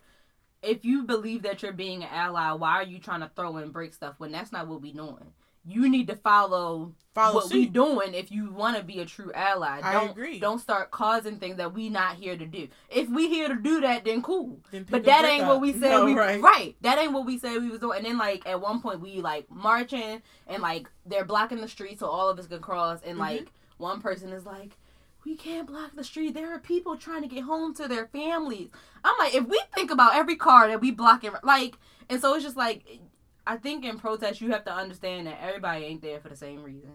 if 0.62 0.84
you 0.84 1.04
believe 1.04 1.42
that 1.42 1.62
you're 1.62 1.72
being 1.72 2.02
an 2.02 2.10
ally, 2.10 2.50
why 2.52 2.72
are 2.72 2.82
you 2.82 2.98
trying 2.98 3.20
to 3.20 3.30
throw 3.34 3.56
and 3.56 3.72
break 3.72 3.94
stuff 3.94 4.16
when 4.18 4.32
that's 4.32 4.52
not 4.52 4.66
what 4.66 4.82
we're 4.82 4.92
doing? 4.92 5.32
You 5.68 5.88
need 5.88 6.06
to 6.06 6.14
follow, 6.16 6.92
Follow 7.12 7.34
what 7.34 7.52
we 7.52 7.64
suit. 7.64 7.72
doing 7.72 8.14
if 8.14 8.30
you 8.30 8.50
want 8.52 8.76
to 8.76 8.84
be 8.84 9.00
a 9.00 9.04
true 9.04 9.32
ally. 9.34 9.80
I 9.82 9.92
don't 9.94 10.10
agree. 10.10 10.38
don't 10.38 10.60
start 10.60 10.92
causing 10.92 11.38
things 11.38 11.56
that 11.56 11.74
we 11.74 11.88
not 11.88 12.14
here 12.16 12.36
to 12.36 12.46
do. 12.46 12.68
If 12.88 13.08
we 13.08 13.28
here 13.28 13.48
to 13.48 13.56
do 13.56 13.80
that, 13.80 14.04
then 14.04 14.22
cool. 14.22 14.60
Then 14.70 14.86
But 14.88 15.04
that 15.04 15.24
ain't 15.24 15.42
up. 15.42 15.48
what 15.48 15.60
we 15.60 15.72
said. 15.72 15.90
No, 15.90 16.04
we 16.04 16.14
right. 16.14 16.76
That 16.82 16.98
ain't 16.98 17.12
what 17.12 17.26
we 17.26 17.36
said 17.38 17.60
we 17.60 17.68
was 17.70 17.80
doing. 17.80 17.98
And 17.98 18.06
then 18.06 18.16
like 18.18 18.46
at 18.46 18.60
one 18.60 18.80
point 18.80 19.00
we 19.00 19.20
like 19.20 19.50
marching 19.50 20.22
and 20.46 20.62
like 20.62 20.88
they're 21.04 21.24
blocking 21.24 21.60
the 21.60 21.68
street 21.68 21.98
so 21.98 22.06
all 22.06 22.28
of 22.28 22.38
us 22.38 22.46
can 22.46 22.60
cross. 22.60 23.00
And 23.04 23.16
Mhm. 23.16 23.20
like 23.20 23.52
one 23.78 24.00
person 24.00 24.30
is 24.32 24.46
like, 24.46 24.76
"We 25.24 25.34
can't 25.36 25.66
block 25.66 25.96
the 25.96 26.04
street. 26.04 26.34
There 26.34 26.54
are 26.54 26.60
people 26.60 26.96
trying 26.96 27.22
to 27.22 27.28
get 27.28 27.42
home 27.42 27.74
to 27.74 27.88
their 27.88 28.06
families." 28.06 28.68
I'm 29.02 29.18
like, 29.18 29.34
if 29.34 29.46
we 29.48 29.60
think 29.74 29.90
about 29.90 30.14
every 30.14 30.36
car 30.36 30.68
that 30.68 30.80
we 30.80 30.92
blocking, 30.92 31.32
like, 31.42 31.76
and 32.08 32.20
so 32.20 32.34
it's 32.34 32.44
just 32.44 32.56
like. 32.56 33.00
I 33.46 33.56
think 33.56 33.84
in 33.84 33.98
protest 33.98 34.40
you 34.40 34.50
have 34.50 34.64
to 34.64 34.72
understand 34.74 35.26
that 35.26 35.38
everybody 35.42 35.84
ain't 35.84 36.02
there 36.02 36.18
for 36.20 36.28
the 36.28 36.36
same 36.36 36.62
reason. 36.62 36.92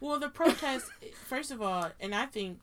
Well, 0.00 0.18
the 0.18 0.28
protest, 0.30 0.90
first 1.26 1.50
of 1.50 1.60
all, 1.60 1.90
and 2.00 2.14
I 2.14 2.26
think 2.26 2.60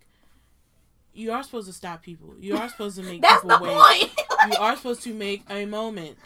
you 1.13 1.31
are 1.31 1.43
supposed 1.43 1.67
to 1.67 1.73
stop 1.73 2.01
people. 2.03 2.33
You 2.39 2.57
are 2.57 2.69
supposed 2.69 2.97
to 2.97 3.03
make 3.03 3.21
That's 3.21 3.41
people 3.43 3.57
the 3.57 3.63
wait. 3.63 3.73
point. 3.77 4.51
You 4.51 4.57
are 4.59 4.75
supposed 4.75 5.03
to 5.03 5.13
make 5.13 5.43
a 5.49 5.65
moment. 5.65 6.17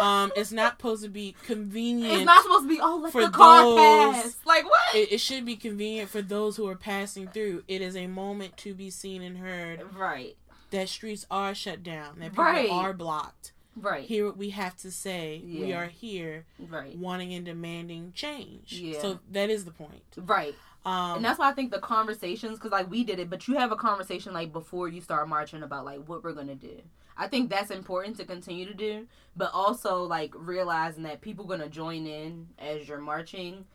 Um, 0.00 0.30
it's 0.36 0.52
not 0.52 0.76
supposed 0.78 1.02
to 1.02 1.08
be 1.08 1.34
convenient. 1.44 2.12
it's 2.14 2.24
not 2.24 2.42
supposed 2.42 2.64
to 2.64 2.68
be 2.68 2.78
oh 2.80 3.00
let 3.02 3.10
for 3.12 3.22
the 3.24 3.30
car 3.30 3.62
those- 3.64 4.14
pass. 4.22 4.36
Like 4.44 4.64
what? 4.64 4.94
it, 4.94 5.12
it 5.12 5.18
should 5.18 5.44
be 5.44 5.56
convenient 5.56 6.08
for 6.10 6.22
those 6.22 6.56
who 6.56 6.68
are 6.68 6.76
passing 6.76 7.26
through. 7.28 7.64
It 7.66 7.80
is 7.82 7.96
a 7.96 8.06
moment 8.06 8.56
to 8.58 8.74
be 8.74 8.90
seen 8.90 9.22
and 9.22 9.38
heard 9.38 9.82
right. 9.96 10.36
that 10.70 10.88
streets 10.88 11.26
are 11.30 11.54
shut 11.54 11.82
down, 11.82 12.18
that 12.20 12.30
people 12.30 12.44
Right. 12.44 12.70
are 12.70 12.92
blocked. 12.92 13.52
Right. 13.80 14.04
Here 14.04 14.30
we 14.30 14.50
have 14.50 14.76
to 14.78 14.90
say. 14.90 15.42
We 15.44 15.72
are 15.72 15.86
here 15.86 16.44
Right. 16.68 16.96
wanting 16.96 17.32
and 17.34 17.44
demanding 17.44 18.12
change. 18.14 18.72
Yeah. 18.74 19.00
So 19.00 19.18
that 19.32 19.50
is 19.50 19.64
the 19.64 19.70
point. 19.72 20.02
Right. 20.16 20.54
Um, 20.84 21.16
and 21.16 21.24
that's 21.24 21.38
why 21.38 21.50
I 21.50 21.52
think 21.52 21.70
the 21.70 21.80
conversations, 21.80 22.58
because 22.58 22.70
like 22.72 22.90
we 22.90 23.04
did 23.04 23.18
it, 23.18 23.28
but 23.28 23.46
you 23.48 23.56
have 23.56 23.72
a 23.72 23.76
conversation 23.76 24.32
like 24.32 24.52
before 24.52 24.88
you 24.88 25.00
start 25.00 25.28
marching 25.28 25.62
about 25.62 25.84
like 25.84 26.08
what 26.08 26.22
we're 26.24 26.32
gonna 26.32 26.54
do. 26.54 26.80
I 27.16 27.26
think 27.26 27.50
that's 27.50 27.70
important 27.72 28.16
to 28.18 28.24
continue 28.24 28.64
to 28.64 28.74
do, 28.74 29.06
but 29.36 29.50
also 29.52 30.04
like 30.04 30.32
realizing 30.36 31.02
that 31.02 31.20
people 31.20 31.44
gonna 31.46 31.68
join 31.68 32.06
in 32.06 32.48
as 32.58 32.88
you're 32.88 33.00
marching. 33.00 33.66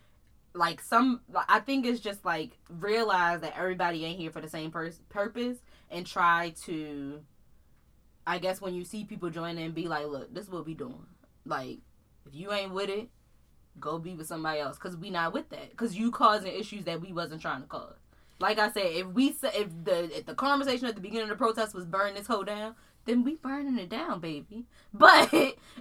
Like 0.55 0.81
some, 0.81 1.21
I 1.49 1.59
think 1.59 1.85
it's 1.85 1.99
just 1.99 2.23
like 2.25 2.57
realize 2.69 3.41
that 3.41 3.57
everybody 3.57 4.05
ain't 4.05 4.19
here 4.19 4.31
for 4.31 4.39
the 4.39 4.49
same 4.49 4.71
pers- 4.71 5.01
purpose, 5.09 5.57
and 5.91 6.05
try 6.07 6.53
to, 6.65 7.21
I 8.25 8.39
guess 8.39 8.61
when 8.61 8.73
you 8.73 8.85
see 8.85 9.03
people 9.03 9.29
join 9.29 9.57
in, 9.57 9.71
be 9.71 9.87
like, 9.87 10.07
look, 10.07 10.33
this 10.33 10.45
is 10.45 10.51
what 10.51 10.65
we 10.65 10.73
doing. 10.73 11.05
Like, 11.45 11.79
if 12.25 12.33
you 12.33 12.51
ain't 12.53 12.73
with 12.73 12.89
it, 12.89 13.09
go 13.79 13.99
be 13.99 14.13
with 14.13 14.27
somebody 14.27 14.59
else. 14.59 14.77
Because 14.77 14.95
we 14.95 15.09
not 15.09 15.33
with 15.33 15.49
that. 15.49 15.71
Because 15.71 15.95
you 15.95 16.11
causing 16.11 16.53
issues 16.53 16.85
that 16.85 17.01
we 17.01 17.11
wasn't 17.11 17.41
trying 17.41 17.61
to 17.61 17.67
cause. 17.67 17.95
Like 18.39 18.59
i 18.59 18.71
said 18.71 18.87
if 18.87 19.07
we 19.07 19.27
if 19.29 19.69
the 19.85 20.17
if 20.17 20.25
the 20.25 20.35
conversation 20.35 20.87
at 20.87 20.95
the 20.95 21.01
beginning 21.01 21.23
of 21.23 21.29
the 21.29 21.35
protest 21.35 21.73
was 21.73 21.85
burn 21.85 22.13
this 22.13 22.27
whole 22.27 22.43
down 22.43 22.75
then 23.05 23.23
we 23.23 23.35
burning 23.35 23.77
it 23.77 23.89
down 23.89 24.19
baby. 24.19 24.65
But 24.93 25.33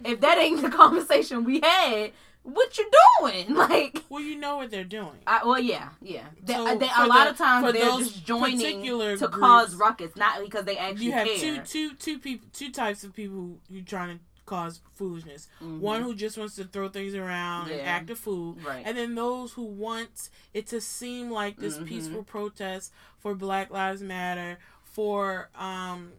if 0.04 0.20
that 0.20 0.38
ain't 0.38 0.62
the 0.62 0.68
conversation 0.82 1.44
we 1.44 1.60
had 1.60 2.12
what 2.44 2.76
you 2.78 2.90
doing 3.20 3.54
like 3.54 4.02
well, 4.08 4.20
you 4.22 4.36
know 4.36 4.56
what 4.56 4.70
they're 4.70 4.84
doing. 4.84 5.18
I, 5.26 5.44
well 5.44 5.58
yeah 5.60 5.90
yeah 6.00 6.24
they, 6.42 6.54
So, 6.54 6.64
they, 6.76 6.88
a 6.96 7.06
lot 7.06 7.24
the- 7.24 7.30
of 7.30 7.38
times 7.38 7.72
they're 7.72 7.82
just 7.98 8.24
joining 8.26 8.58
to 8.82 9.28
groups, 9.28 9.36
cause 9.36 9.74
ruckus 9.76 10.16
not 10.16 10.40
because 10.42 10.64
they 10.64 10.76
actually 10.76 11.06
you 11.06 11.12
have 11.12 11.26
care. 11.28 11.38
two 11.38 11.60
two 11.62 11.94
two 11.94 12.18
people 12.18 12.48
two 12.52 12.70
types 12.72 13.04
of 13.04 13.14
people 13.14 13.36
who 13.36 13.58
you 13.70 13.82
trying 13.82 14.18
to 14.18 14.24
cause 14.44 14.80
foolishness. 14.94 15.46
Mhm. 15.62 15.78
One 15.78 16.02
who 16.02 16.14
just 16.16 16.36
wants 16.36 16.56
to 16.56 16.64
throw 16.64 16.88
things 16.88 17.14
around 17.14 17.70
and 17.70 17.80
act 17.80 18.10
a 18.10 18.16
fool, 18.16 18.58
right 18.66 18.82
and 18.84 18.98
then 18.98 19.14
those 19.14 19.52
who 19.52 19.62
want 19.62 20.30
it 20.52 20.66
to 20.66 20.80
seem 20.80 21.30
like 21.30 21.56
this 21.58 21.78
Mhm. 21.78 21.86
peaceful 21.86 22.22
protest 22.24 22.92
for 23.20 23.36
Black 23.36 23.70
Lives 23.70 24.02
Matter, 24.02 24.58
for 24.84 25.48
um 25.54 26.12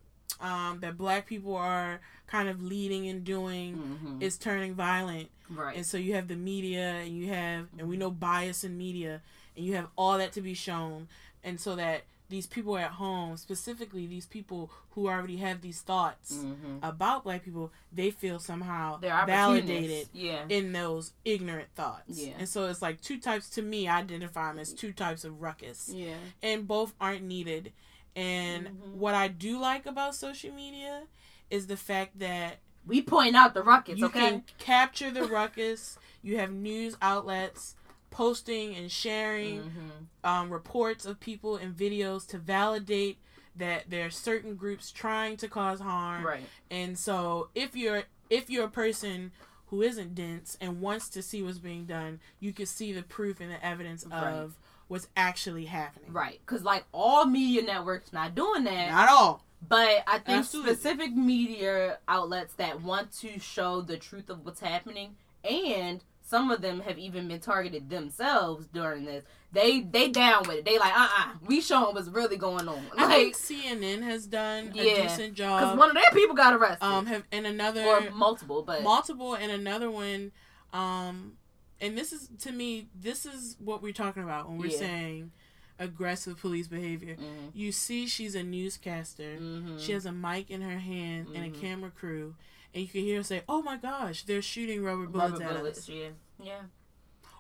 um 0.44 0.80
that 0.82 0.98
black 0.98 1.26
people 1.26 1.56
are 1.56 2.02
kind 2.28 2.50
of 2.50 2.62
leading 2.62 3.08
and 3.08 3.24
doing 3.24 3.76
hmm 3.76 4.22
is 4.22 4.38
turning 4.38 4.74
violent. 4.76 5.30
right 5.50 5.76
And 5.76 5.86
so 5.86 5.98
you 5.98 6.14
have 6.14 6.28
the 6.28 6.36
media 6.36 6.94
and 7.04 7.18
you 7.18 7.30
have 7.30 7.68
and 7.78 7.88
we 7.90 7.98
know 7.98 8.12
bias 8.12 8.64
in 8.64 8.78
media 8.78 9.22
and 9.58 9.66
you 9.66 9.76
have 9.76 9.88
all 9.98 10.18
that 10.18 10.32
to 10.34 10.42
be 10.42 10.54
shown 10.54 11.08
and 11.44 11.60
so 11.60 11.76
that 11.76 12.04
these 12.30 12.48
people 12.48 12.78
at 12.78 12.92
home, 12.92 13.38
specifically 13.38 14.08
these 14.08 14.26
people 14.26 14.72
who 14.92 15.08
already 15.08 15.38
have 15.38 15.62
these 15.62 15.82
thoughts 15.82 16.44
hmm 16.44 16.78
about 16.82 17.24
black 17.24 17.44
people, 17.46 17.72
they 17.94 18.12
feel 18.12 18.40
somehow 18.40 18.98
validated 18.98 19.28
validated 19.28 20.08
yeah 20.14 20.44
in 20.50 20.74
those 20.74 21.14
ignorant 21.24 21.70
thoughts. 21.76 22.20
Yeah. 22.20 22.34
And 22.40 22.50
so 22.50 22.66
it's 22.66 22.82
like 22.82 23.00
two 23.02 23.20
types 23.20 23.50
to 23.52 23.62
me, 23.62 23.88
I 23.88 24.00
identify 24.00 24.48
them 24.50 24.60
as 24.60 24.74
two 24.74 24.92
types 24.92 25.24
of 25.24 25.42
ruckus. 25.42 25.90
yeah 25.94 26.18
And 26.42 26.68
both 26.68 26.94
aren't 27.00 27.24
needed. 27.24 27.72
And 28.16 28.68
Mhm. 28.68 28.98
what 29.00 29.16
I 29.16 29.28
do 29.28 29.60
like 29.60 29.86
about 29.86 30.16
social 30.16 30.52
media 30.52 31.04
is 31.50 31.68
the 31.68 31.78
fact 31.78 32.20
that 32.20 32.60
we 32.86 33.02
point 33.02 33.36
out 33.36 33.54
the 33.54 33.62
ruckus 33.64 33.98
you 33.98 34.06
okay 34.06 34.20
can 34.30 34.44
capture 34.60 35.12
the 35.12 35.24
ruckus. 35.26 35.98
You 36.22 36.38
have 36.38 36.52
news 36.52 36.96
outlets 37.02 37.76
posting 38.12 38.76
and 38.76 38.92
sharing 38.92 39.72
hmm 39.72 39.90
um, 40.24 40.50
reports 40.52 41.06
of 41.06 41.20
people 41.20 41.58
and 41.58 41.76
videos 41.76 42.26
to 42.30 42.38
validate 42.38 43.18
that 43.58 43.90
there 43.90 44.06
are 44.06 44.10
certain 44.10 44.56
groups 44.56 44.90
trying 44.92 45.36
to 45.38 45.48
cause 45.50 45.80
harm. 45.82 46.24
right 46.24 46.44
And 46.72 46.98
so 46.98 47.50
if 47.56 47.76
you're 47.76 48.04
if 48.30 48.50
you're 48.50 48.66
a 48.66 48.70
person 48.70 49.32
who 49.68 49.82
isn't 49.82 50.16
dense 50.16 50.58
and 50.62 50.82
wants 50.82 51.10
to 51.10 51.22
see 51.22 51.42
what's 51.42 51.58
being 51.58 51.86
done, 51.86 52.20
you 52.40 52.54
can 52.54 52.66
see 52.66 52.94
the 52.94 53.02
proof 53.04 53.42
and 53.42 53.52
the 53.52 53.64
evidence 53.66 54.04
Right. 54.04 54.34
of 54.34 54.56
what's 54.94 55.10
actually 55.18 55.66
happening. 55.66 56.14
Right, 56.14 56.40
because 56.46 56.64
like 56.64 56.86
all 56.94 57.26
media 57.26 57.64
networks 57.64 58.14
not 58.14 58.34
doing 58.36 58.64
that, 58.64 58.90
Not 58.92 59.10
all. 59.10 59.44
but 59.68 60.04
I 60.08 60.20
think 60.20 60.40
Absolutely. 60.40 60.76
specific 60.76 61.16
media 61.16 61.98
outlets 62.08 62.54
that 62.56 62.82
want 62.82 63.12
to 63.20 63.40
show 63.40 63.82
the 63.82 63.98
truth 63.98 64.30
of 64.30 64.46
what's 64.46 64.62
happening, 64.62 65.16
and 65.44 66.04
some 66.26 66.50
of 66.52 66.62
them 66.62 66.80
have 66.82 66.98
even 66.98 67.28
been 67.28 67.40
targeted 67.42 67.90
themselves 67.90 68.68
during 68.68 69.04
this. 69.06 69.26
They 69.52 69.82
they 69.82 70.10
down 70.10 70.48
with 70.48 70.58
it. 70.58 70.66
They 70.66 70.80
like 70.80 70.94
uh 70.96 71.08
uh 71.20 71.26
we 71.46 71.60
showing 71.62 71.94
what's 71.94 72.08
really 72.08 72.38
going 72.38 72.68
on. 72.68 72.90
I 72.98 73.06
Like 73.06 73.36
think 73.36 73.36
CNN 73.36 74.02
has 74.04 74.26
done 74.26 74.74
a 74.78 74.84
Yeah, 74.86 75.04
decent 75.04 75.36
because 75.36 75.78
one 75.78 75.90
of 75.90 75.96
their 75.96 76.10
people 76.14 76.36
got 76.36 76.54
arrested, 76.54 76.86
Um, 76.86 77.06
have 77.08 77.24
and 77.32 77.46
another 77.46 77.84
or 77.86 78.10
multiple, 78.12 78.64
but 78.64 78.84
multiple 78.84 79.34
and 79.36 79.52
another 79.52 79.92
one 79.92 80.32
um 80.72 81.34
and 81.84 81.98
this 81.98 82.12
is 82.14 82.30
to 82.40 82.52
me 82.52 82.88
this 83.00 83.26
is 83.26 83.56
what 83.60 83.82
we're 83.82 83.94
talking 83.94 84.24
about 84.24 84.48
when 84.50 84.58
we're 84.58 84.68
Yeah. 84.68 84.78
saying 84.78 85.32
aggressive 85.80 86.40
police 86.40 86.68
behavior 86.68 87.16
Mhm, 87.16 87.52
you 87.54 87.72
see 87.72 88.08
she's 88.08 88.36
a 88.36 88.44
newscaster 88.44 89.38
mhm. 89.40 89.80
she 89.80 89.92
has 89.92 90.06
a 90.06 90.12
mic 90.12 90.50
in 90.50 90.62
her 90.62 90.80
hand 90.80 91.28
and 91.36 91.44
Mhm. 91.54 91.58
a 91.58 91.62
camera 91.62 91.92
crew 91.92 92.36
and 92.74 92.82
you 92.84 92.88
can 92.88 93.02
hear 93.02 93.18
her 93.18 93.24
say 93.24 93.42
oh 93.50 93.62
my 93.62 93.78
gosh 93.78 94.24
they're 94.24 94.42
shooting 94.42 94.84
rubber 94.84 95.08
bullets 95.08 95.34
rubber 95.34 95.44
at 95.46 95.58
bullets. 95.58 95.80
us 95.80 95.90
Yeah, 95.90 96.10
yeah. 96.42 96.62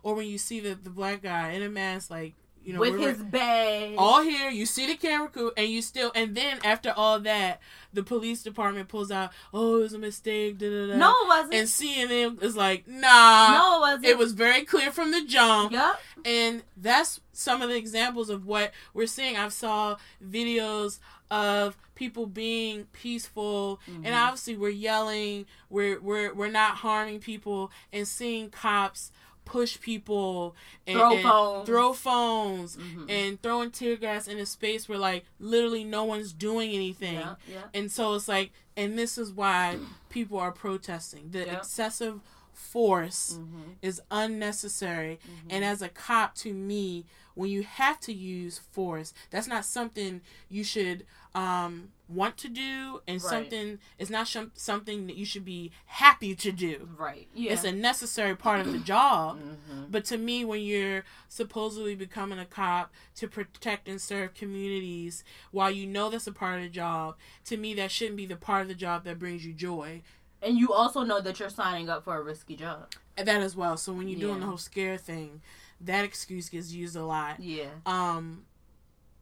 or 0.02 0.16
when 0.16 0.28
you 0.28 0.38
see 0.38 0.60
the, 0.60 0.74
the 0.76 0.90
black 0.90 1.22
guy 1.22 1.52
in 1.52 1.62
a 1.62 1.70
mask 1.70 2.10
like 2.10 2.34
you 2.64 2.74
know 2.74 2.80
with 2.80 2.98
his 3.00 3.18
bag. 3.18 3.96
all 3.98 4.22
here 4.22 4.50
you 4.50 4.66
see 4.66 4.88
the 4.88 4.96
camera 4.96 5.28
crew 5.28 5.52
and 5.58 5.68
you 5.68 5.82
still 5.82 6.12
and 6.16 6.36
then 6.36 6.58
after 6.64 6.94
all 6.96 7.20
that 7.20 7.60
the 7.92 8.02
police 8.04 8.42
department 8.42 8.88
pulls 8.88 9.12
out 9.12 9.32
oh 9.54 9.78
it 9.78 9.82
was 9.82 9.94
a 9.94 10.00
mistake 10.00 10.58
da, 10.58 10.70
da, 10.70 10.88
da. 10.88 10.98
no, 10.98 11.10
it 11.12 11.28
wasn't. 11.28 11.54
and 11.54 11.68
CNN 11.68 12.42
is 12.44 12.56
like, 12.56 12.88
nah. 12.88 13.52
no, 13.58 13.78
it 13.78 13.82
wasn't. 13.82 14.06
It 14.06 14.18
was 14.18 14.32
very 14.34 14.64
clear 14.64 14.92
from 14.92 15.12
the 15.12 15.24
jump. 15.26 15.72
Yup. 15.74 16.00
And 16.26 16.64
that's 16.76 17.20
some 17.34 17.62
of 17.62 17.70
the 17.70 17.76
examples 17.76 18.30
of 18.32 18.46
what 18.48 18.72
we're 18.96 19.06
seeing. 19.06 19.38
I've 19.38 19.54
saw 19.54 19.98
videos 20.26 21.00
of 21.30 21.78
people 21.96 22.26
being 22.26 22.86
peaceful 22.94 23.80
Mhm. 23.88 24.02
and 24.06 24.16
obviously 24.16 24.58
we're 24.58 24.70
yelling, 24.70 25.46
we're 25.70 26.00
we're 26.00 26.34
we're 26.34 26.48
not 26.50 26.78
harming 26.78 27.20
people 27.20 27.72
and 27.92 28.08
seeing 28.08 28.50
cops 28.50 29.12
push 29.46 29.80
people 29.80 30.56
and 30.88 30.98
Throw 30.98 31.14
and 31.14 31.22
phones. 31.24 31.66
throw 31.68 31.94
phones 31.94 32.78
Mhm. 32.78 33.10
and 33.10 33.42
throwing 33.42 33.72
tear 33.72 33.96
gas 33.98 34.28
in 34.28 34.40
a 34.40 34.46
space 34.46 34.88
where 34.88 34.98
like 34.98 35.26
literally 35.40 35.84
no 35.84 36.04
one's 36.04 36.34
doing 36.34 36.72
anything. 36.72 37.16
Yeah, 37.16 37.36
yeah. 37.48 37.64
And 37.74 37.92
so 37.92 38.14
it's 38.16 38.28
like, 38.28 38.52
and 38.78 38.98
this 38.98 39.18
is 39.18 39.32
why 39.32 39.78
people 40.10 40.40
are 40.40 40.52
protesting. 40.52 41.32
The 41.32 41.40
Yep. 41.46 41.58
excessive 41.58 42.22
force 42.54 43.38
Mhm, 43.40 43.76
is 43.82 44.02
unnecessary. 44.12 45.20
mhm. 45.26 45.48
And 45.50 45.66
as 45.66 45.82
a 45.82 45.90
cop, 45.90 46.36
to 46.36 46.54
me, 46.54 47.06
when 47.36 47.50
you 47.50 47.64
have 47.64 48.00
to 48.02 48.14
use 48.14 48.60
force, 48.60 49.14
that's 49.32 49.48
not 49.48 49.66
something 49.66 50.22
you 50.50 50.64
should 50.64 51.06
um, 51.36 51.90
want 52.08 52.38
to 52.38 52.48
do, 52.48 53.02
and 53.08 53.20
Right. 53.20 53.30
something 53.32 53.80
it's 53.98 54.12
not 54.12 54.28
shom- 54.28 54.52
something 54.54 55.08
that 55.08 55.16
you 55.16 55.26
should 55.26 55.44
be 55.44 55.72
happy 55.88 56.36
to 56.36 56.52
do. 56.52 56.88
right. 56.96 57.28
Yeah. 57.34 57.54
It's 57.54 57.64
a 57.64 57.72
necessary 57.72 58.36
part 58.36 58.60
of 58.60 58.72
the 58.72 58.78
job. 58.78 59.40
Mhm. 59.42 59.90
But 59.90 60.06
to 60.06 60.18
me, 60.20 60.46
when 60.46 60.62
you're 60.62 61.04
supposedly 61.28 61.96
becoming 61.96 62.38
a 62.38 62.46
cop 62.46 62.94
to 63.16 63.28
protect 63.28 63.88
and 63.88 64.00
serve 64.00 64.36
communities, 64.36 65.24
while 65.50 65.72
you 65.72 65.88
know 65.88 66.12
that's 66.12 66.28
a 66.28 66.32
part 66.32 66.58
of 66.58 66.64
the 66.66 66.70
job, 66.70 67.18
to 67.46 67.58
me 67.58 67.74
that 67.74 67.90
shouldn't 67.90 68.18
be 68.18 68.28
the 68.28 68.36
part 68.36 68.62
of 68.62 68.68
the 68.68 68.76
job 68.76 69.04
that 69.06 69.18
brings 69.18 69.44
you 69.44 69.54
joy. 69.54 70.04
And 70.44 70.58
you 70.58 70.74
also 70.74 71.04
know 71.04 71.22
that 71.22 71.40
you're 71.40 71.50
signing 71.50 71.90
up 71.90 72.04
for 72.04 72.18
a 72.18 72.22
risky 72.22 72.56
job. 72.56 72.92
And 73.18 73.28
that 73.28 73.42
as 73.42 73.56
well. 73.56 73.78
So 73.78 73.94
when 73.94 74.08
you're 74.08 74.20
doing 74.20 74.40
the 74.42 74.46
whole 74.46 74.58
scare 74.58 74.98
thing, 74.98 75.42
that 75.82 76.04
excuse 76.06 76.50
gets 76.50 76.72
used 76.72 76.96
a 76.96 77.06
lot. 77.06 77.40
Yeah. 77.40 77.68
Um, 77.86 78.46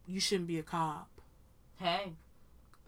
you 0.07 0.19
shouldn't 0.19 0.47
be 0.47 0.57
a 0.59 0.63
cop. 0.63 1.07
Hey, 1.77 2.13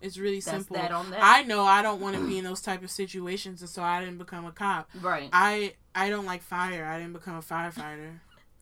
It's 0.02 0.18
really 0.18 0.40
that's 0.40 0.50
simple. 0.66 0.76
that 0.78 0.92
on 0.92 1.10
that. 1.12 1.20
I 1.22 1.44
know 1.44 1.64
I 1.64 1.82
don't 1.82 2.00
want 2.02 2.16
to 2.16 2.26
be 2.28 2.38
in 2.38 2.44
those 2.44 2.62
type 2.62 2.84
of 2.84 2.92
situations, 2.92 3.62
and 3.62 3.70
so 3.70 3.82
I 3.84 4.00
didn't 4.00 4.18
become 4.18 4.46
a 4.46 4.52
cop. 4.52 4.90
right. 5.02 5.30
I 5.34 5.74
I 5.96 6.10
don't 6.10 6.26
like 6.26 6.42
fire. 6.42 6.86
I 6.86 6.98
didn't 7.00 7.14
become 7.14 7.36
a 7.36 7.42
firefighter. 7.42 8.20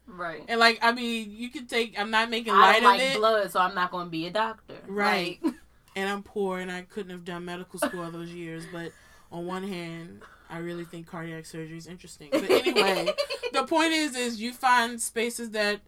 right. 0.08 0.44
And 0.48 0.60
like 0.60 0.80
I 0.82 0.92
mean, 0.92 1.32
you 1.32 1.50
can 1.50 1.68
take. 1.68 1.98
I'm 2.00 2.12
not 2.12 2.30
making 2.30 2.54
I 2.54 2.58
light 2.60 2.82
don't 2.82 2.94
of 2.96 3.00
like 3.02 3.12
it. 3.12 3.18
blood, 3.18 3.52
so 3.52 3.60
I'm 3.60 3.76
not 3.76 3.92
going 3.92 4.06
to 4.08 4.12
be 4.12 4.28
a 4.28 4.32
doctor. 4.32 4.76
Right. 4.88 5.40
Like, 5.44 5.54
and 5.96 6.10
I'm 6.10 6.24
poor 6.24 6.60
and 6.60 6.72
I 6.72 6.84
couldn't 6.84 7.12
have 7.12 7.26
done 7.26 7.44
medical 7.46 7.80
school 7.80 8.04
all 8.04 8.12
those 8.12 8.30
years. 8.32 8.64
But 8.72 8.92
on 9.32 9.46
one 9.46 9.68
hand, 9.68 10.22
I 10.50 10.58
really 10.60 10.84
think 10.86 11.08
cardiac 11.08 11.46
surgery 11.46 11.78
is 11.78 11.88
interesting. 11.88 12.30
But 12.32 12.50
anyway, 12.50 13.10
the 13.54 13.64
point 13.64 13.94
is, 13.94 14.16
is 14.16 14.42
you 14.42 14.54
find 14.54 15.02
spaces 15.02 15.52
that 15.52 15.82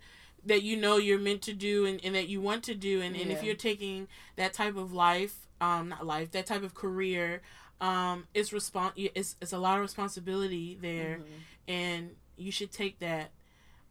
that 0.45 0.61
you 0.61 0.75
know 0.75 0.97
you're 0.97 1.19
meant 1.19 1.41
to 1.43 1.53
do 1.53 1.85
and, 1.85 2.03
and 2.03 2.15
that 2.15 2.27
you 2.27 2.41
want 2.41 2.63
to 2.65 2.75
do, 2.75 3.01
and, 3.01 3.15
and 3.15 3.31
if 3.31 3.43
you're 3.43 3.55
taking 3.55 4.07
that 4.35 4.53
type 4.53 4.75
of 4.75 4.91
life, 4.91 5.47
um, 5.61 5.87
not 5.89 6.05
life, 6.05 6.31
that 6.31 6.45
type 6.45 6.63
of 6.63 6.73
career, 6.73 7.41
um, 7.79 8.25
it's 8.33 8.49
respon- 8.49 8.91
it's 8.95 9.35
it's 9.41 9.53
a 9.53 9.57
lot 9.57 9.75
of 9.77 9.81
responsibility 9.81 10.77
there, 10.81 11.19
Mhm. 11.21 11.73
and 11.73 12.15
you 12.37 12.51
should 12.51 12.71
take 12.71 12.99
that. 12.99 13.31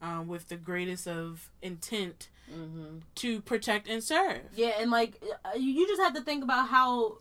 Um, 0.00 0.26
with 0.26 0.48
the 0.48 0.56
greatest 0.56 1.06
of 1.06 1.48
intent 1.62 2.28
Mhm. 2.52 3.02
to 3.14 3.40
protect 3.40 3.86
and 3.86 4.02
serve. 4.02 4.40
Yeah, 4.56 4.72
and 4.80 4.90
like 4.90 5.22
you 5.56 5.86
just 5.86 6.02
have 6.02 6.12
to 6.14 6.20
think 6.22 6.42
about 6.42 6.70
how 6.70 7.18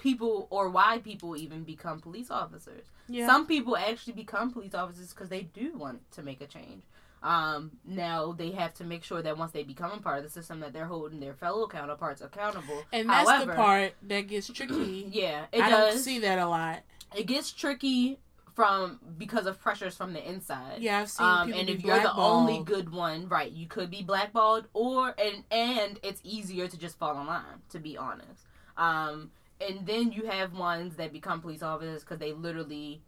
people 0.00 0.46
or 0.50 0.68
why 0.70 0.98
people 0.98 1.36
even 1.36 1.62
become 1.62 2.00
police 2.00 2.30
officers. 2.30 2.84
Yeah. 3.08 3.26
Some 3.26 3.46
people 3.46 3.76
actually 3.76 4.14
become 4.14 4.50
police 4.52 4.74
officers 4.74 5.10
because 5.12 5.28
they 5.28 5.42
do 5.42 5.72
want 5.76 6.00
to 6.12 6.22
make 6.22 6.40
a 6.40 6.46
change. 6.46 6.82
Um, 7.22 7.72
now 7.84 8.32
they 8.32 8.50
have 8.52 8.72
to 8.74 8.84
make 8.84 9.04
sure 9.04 9.20
that 9.20 9.36
once 9.36 9.52
they 9.52 9.62
become 9.62 9.92
a 9.92 9.98
part 9.98 10.18
of 10.18 10.24
the 10.24 10.30
system, 10.30 10.60
that 10.60 10.72
they're 10.72 10.86
holding 10.86 11.20
their 11.20 11.34
fellow 11.34 11.66
counterparts 11.68 12.22
accountable. 12.22 12.82
and 12.92 13.08
that's 13.10 13.28
However- 13.28 13.50
the 13.52 13.56
part 13.56 13.92
that 14.02 14.22
gets 14.26 14.48
tricky. 14.48 15.06
Yeah, 15.12 15.44
it 15.52 15.60
I 15.62 15.68
does. 15.70 15.94
don't 15.94 16.02
see 16.02 16.18
that 16.20 16.38
a 16.38 16.46
lot. 16.48 16.80
it 17.14 17.26
gets 17.26 17.50
tricky 17.52 18.18
from 18.54 18.98
because 19.18 19.46
of 19.46 19.60
pressures 19.60 19.96
from 19.96 20.12
the 20.14 20.28
inside. 20.28 20.80
Yeah, 20.80 21.00
I've 21.00 21.10
seen 21.10 21.26
Um, 21.26 21.46
people 21.48 21.60
and 21.60 21.68
if 21.70 21.84
you're 21.84 22.00
the 22.00 22.14
only 22.14 22.62
good 22.64 22.90
one, 22.90 23.28
right, 23.28 23.50
you 23.52 23.66
could 23.66 23.90
be 23.90 24.02
blackballed, 24.02 24.66
or 24.72 25.14
and 25.18 25.44
and 25.50 25.98
it's 26.02 26.20
easier 26.24 26.68
to 26.68 26.76
just 26.78 26.98
fall 26.98 27.20
in 27.20 27.26
line, 27.26 27.62
to 27.70 27.78
be 27.78 27.96
honest. 27.98 28.46
Um, 28.76 29.30
and 29.60 29.86
then 29.86 30.12
you 30.12 30.26
have 30.26 30.52
ones 30.52 30.96
that 30.96 31.12
become 31.12 31.40
police 31.40 31.62
officers 31.62 32.02
because 32.02 32.18
they 32.18 32.32
literally 32.32 33.02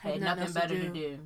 had 0.00 0.14
Had 0.14 0.22
nothing 0.22 0.52
better 0.52 0.78
to 0.78 0.88
do. 0.88 1.18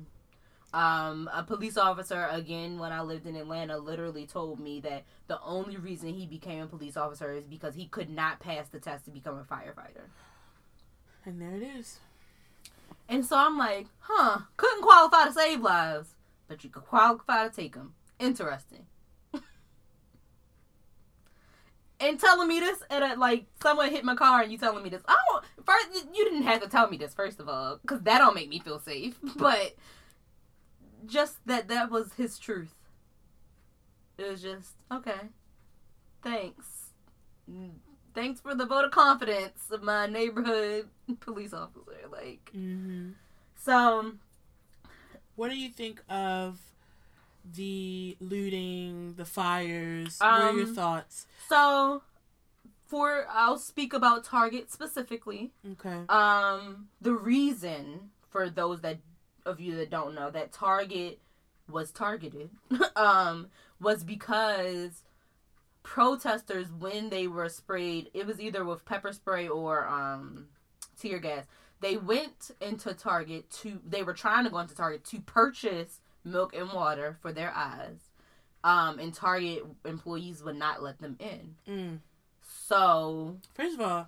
Um, 0.71 1.29
a 1.33 1.43
police 1.43 1.77
officer, 1.77 2.27
again, 2.29 2.77
when 2.77 2.91
I 2.91 3.01
lived 3.01 3.25
in 3.25 3.35
Atlanta, 3.35 3.77
literally 3.77 4.27
told 4.27 4.59
me 4.59 4.79
that 4.81 5.03
the 5.27 5.41
only 5.41 5.77
reason 5.77 6.13
he 6.13 6.27
became 6.27 6.61
a 6.61 6.67
police 6.67 6.95
officer 6.95 7.31
is 7.31 7.45
because 7.45 7.73
he 7.73 7.87
could 7.87 8.09
not 8.09 8.39
pass 8.39 8.67
the 8.67 8.79
test 8.79 9.05
to 9.05 9.11
become 9.11 9.37
a 9.39 9.43
firefighter. 9.43 10.09
And 11.25 11.41
there 11.41 11.55
it 11.55 11.63
is. 11.63 11.99
And 13.07 13.25
so 13.25 13.35
I'm 13.37 13.57
like, 13.57 13.87
huh, 14.01 14.41
couldn't 14.57 14.83
qualify 14.83 15.25
to 15.25 15.33
save 15.33 15.61
lives, 15.61 16.09
but 16.47 16.63
you 16.63 16.69
could 16.69 16.85
qualify 16.85 17.47
to 17.47 17.55
take 17.55 17.73
them. 17.73 17.95
Interesting. 18.19 18.85
And 21.99 22.19
telling 22.19 22.47
me 22.47 22.59
this, 22.59 22.81
and 22.89 23.03
uh, 23.03 23.15
like 23.17 23.45
someone 23.61 23.89
hit 23.89 24.03
my 24.05 24.15
car, 24.15 24.41
and 24.41 24.51
you 24.51 24.57
telling 24.57 24.83
me 24.83 24.89
this. 24.89 25.01
I 25.07 25.15
don't. 25.29 25.43
First, 25.65 26.05
you 26.13 26.23
didn't 26.25 26.43
have 26.43 26.61
to 26.61 26.69
tell 26.69 26.89
me 26.89 26.97
this, 26.97 27.13
first 27.13 27.39
of 27.39 27.47
all, 27.49 27.77
because 27.81 28.01
that 28.01 28.19
don't 28.19 28.35
make 28.35 28.49
me 28.49 28.59
feel 28.59 28.79
safe. 28.79 29.17
But 29.35 29.75
just 31.05 31.37
that 31.45 31.67
that 31.69 31.89
was 31.89 32.13
his 32.13 32.37
truth. 32.37 32.73
It 34.17 34.29
was 34.29 34.41
just 34.41 34.73
okay. 34.91 35.29
Thanks. 36.23 36.91
Mm, 37.49 37.71
Thanks 38.13 38.41
for 38.41 38.55
the 38.55 38.65
vote 38.65 38.85
of 38.85 38.91
confidence 38.91 39.69
of 39.71 39.83
my 39.83 40.07
neighborhood 40.07 40.89
police 41.19 41.53
officer. 41.53 41.95
Like, 42.11 42.49
hmm 42.53 43.11
so 43.55 44.13
What 45.35 45.49
do 45.49 45.57
you 45.57 45.69
think 45.69 46.01
of 46.09 46.59
the 47.43 48.17
looting, 48.19 49.13
the 49.15 49.25
fires? 49.25 50.17
what 50.19 50.29
are 50.31 50.53
your 50.53 50.67
Um, 50.67 50.75
thoughts? 50.75 51.27
So, 51.47 52.03
for 52.87 53.25
I'll 53.29 53.57
speak 53.57 53.93
about 53.93 54.23
Target 54.23 54.71
specifically. 54.71 55.51
Okay. 55.73 56.01
Um, 56.09 56.87
the 57.01 57.13
reason 57.13 58.09
for 58.29 58.49
those 58.49 58.81
that 58.81 58.97
of 59.45 59.59
you 59.59 59.75
that 59.75 59.89
don't 59.89 60.13
know 60.15 60.29
that 60.31 60.51
Target 60.51 61.19
was 61.69 61.91
targeted, 61.91 62.49
um, 62.95 63.47
was 63.79 64.03
because 64.03 65.03
protesters 65.83 66.67
when 66.71 67.09
they 67.09 67.27
were 67.27 67.49
sprayed, 67.49 68.09
it 68.13 68.25
was 68.27 68.39
either 68.39 68.63
with 68.65 68.85
pepper 68.85 69.13
spray 69.13 69.47
or 69.47 69.87
um 69.87 70.47
tear 70.99 71.19
gas. 71.19 71.45
They 71.81 71.95
went 71.95 72.51
into 72.59 72.93
Target 72.93 73.49
to 73.61 73.79
they 73.87 74.03
were 74.03 74.13
trying 74.13 74.43
to 74.43 74.49
go 74.49 74.59
into 74.59 74.75
Target 74.75 75.03
to 75.05 75.19
purchase 75.21 76.01
milk 76.23 76.53
and 76.55 76.71
water 76.71 77.17
for 77.21 77.31
their 77.31 77.51
eyes. 77.55 77.97
Um, 78.63 78.99
and 78.99 79.13
Target 79.13 79.63
employees 79.85 80.43
would 80.43 80.57
not 80.57 80.83
let 80.83 80.99
them 80.99 81.15
in. 81.19 81.55
Mm. 81.69 81.97
So 82.67 83.37
First 83.53 83.75
of 83.75 83.81
all, 83.81 84.07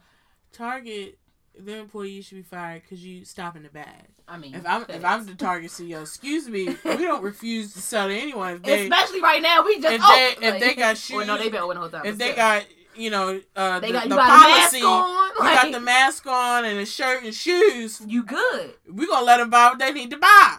Target, 0.51 1.17
their 1.57 1.79
employees 1.79 2.25
should 2.25 2.35
be 2.37 2.41
fired 2.43 2.81
because 2.81 3.03
you 3.03 3.23
stop 3.25 3.55
in 3.55 3.63
the 3.63 3.69
bag. 3.69 4.07
I 4.27 4.37
mean, 4.37 4.55
If 4.55 4.65
I'm 4.65 4.85
if. 4.89 5.03
I'm 5.03 5.25
the 5.25 5.35
Target 5.35 5.71
CEO, 5.71 6.01
excuse 6.01 6.47
me, 6.49 6.65
we 6.85 6.97
don't 6.97 7.23
refuse 7.23 7.73
to 7.73 7.79
sell 7.81 8.07
to 8.07 8.13
anyone 8.13 8.61
they 8.61 8.83
especially 8.83 9.21
right 9.21 9.41
now, 9.41 9.63
we 9.65 9.79
just 9.79 9.95
if 9.95 10.01
oh, 10.03 10.35
they- 10.39 10.47
if 10.47 10.59
they 10.59 10.73
got 10.75 10.97
Well, 11.11 11.25
no, 11.25 11.35
shoes- 11.35 11.43
they 11.45 11.49
been 11.49 11.61
open 11.61 11.75
the 11.75 11.81
whole 11.81 11.89
time. 11.89 12.05
if 12.05 12.17
they 12.17 12.33
got 12.33 12.65
you 12.95 13.09
know 13.09 13.39
uh, 13.55 13.79
they 13.79 13.87
the, 13.87 13.93
got 13.93 14.03
you 14.03 14.09
the 14.09 14.15
got 14.15 14.49
policy, 14.59 14.81
on, 14.81 15.29
you 15.29 15.39
got 15.55 15.71
the 15.71 15.79
mask 15.79 16.27
on 16.27 16.65
and 16.65 16.77
a 16.79 16.85
shirt 16.85 17.23
and 17.23 17.33
shoes, 17.33 18.01
you 18.05 18.23
good. 18.23 18.73
we 18.91 19.07
gonna 19.07 19.25
let 19.25 19.37
them 19.37 19.49
buy 19.49 19.69
what 19.69 19.79
they 19.79 19.91
need 19.93 20.11
to 20.11 20.17
buy. 20.17 20.57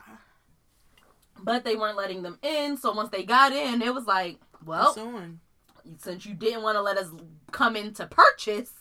But 1.44 1.64
they 1.64 1.76
weren't 1.76 1.96
letting 1.96 2.22
them 2.22 2.38
in, 2.42 2.76
so 2.76 2.92
once 2.92 3.10
they 3.10 3.22
got 3.24 3.52
in, 3.52 3.82
it 3.82 3.92
was 3.92 4.06
like, 4.06 4.38
well, 4.64 4.92
since 5.98 6.24
you 6.26 6.34
didn't 6.34 6.62
want 6.62 6.76
to 6.76 6.82
let 6.82 6.96
us 6.96 7.08
come 7.50 7.76
in 7.76 7.92
to 7.94 8.06
purchase, 8.06 8.72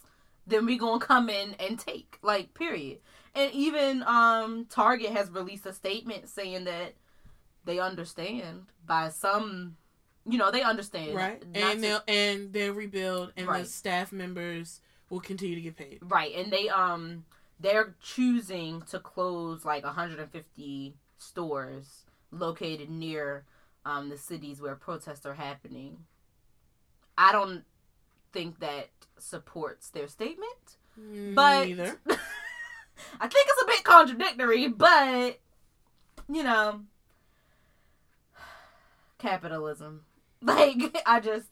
then 0.48 0.66
we 0.66 0.78
gonna 0.78 1.00
come 1.00 1.30
in 1.30 1.56
and 1.60 1.80
take. 1.80 2.18
Like, 2.22 2.54
period. 2.54 3.00
And 3.34 3.52
even 3.54 4.04
um 4.04 4.66
Target 4.70 5.12
has 5.12 5.30
released 5.32 5.66
a 5.66 5.74
statement 5.74 6.30
saying 6.30 6.66
that 6.66 6.94
they 7.66 7.80
understand 7.80 8.66
by 8.86 9.10
some 9.10 9.78
you 10.26 10.38
know, 10.38 10.52
they 10.52 10.62
understand. 10.62 11.16
right? 11.16 11.42
And 11.56 11.56
to- 11.56 11.82
they'll 11.82 12.02
and 12.08 12.54
they'll 12.54 12.74
rebuild, 12.74 13.34
and 13.36 13.48
the 13.48 13.66
staff 13.66 14.12
members 14.12 14.82
will 15.10 15.20
continue 15.20 15.56
to 15.56 15.62
get 15.62 15.76
paid. 15.76 16.00
Right, 16.02 16.34
and 16.36 16.52
they 16.52 16.70
um 16.70 17.26
they're 17.60 17.96
choosing 18.02 18.82
to 18.84 19.00
close 19.00 19.66
like 19.66 19.84
150 19.84 20.96
stores 21.18 22.06
located 22.32 22.90
near 22.90 23.44
um 23.86 24.10
the 24.10 24.18
cities 24.18 24.62
where 24.62 24.76
protests 24.76 25.26
are 25.26 25.34
happening. 25.36 26.06
I 27.18 27.32
don't 27.32 27.64
think 28.32 28.60
that 28.60 28.90
supports 29.18 29.90
their 29.90 30.08
statement, 30.08 30.78
Me 30.98 31.34
but 31.34 31.68
neither. 31.68 32.00
I 33.20 33.28
think 33.28 33.48
it's 33.50 33.64
a 33.64 33.68
bit 33.68 33.84
contradictory, 33.84 34.68
but 34.68 35.40
you 36.30 36.44
know, 36.44 36.82
capitalism. 39.18 40.06
Like 40.44 40.98
I 41.06 41.20
just 41.20 41.50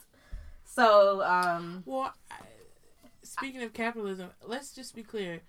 so 0.66 1.22
um 1.22 1.84
Well, 1.86 2.12
I, 2.32 2.38
speaking 3.22 3.62
of 3.62 3.72
capitalism, 3.72 4.30
let's 4.44 4.74
just 4.74 4.96
be 4.96 5.04
clear. 5.04 5.42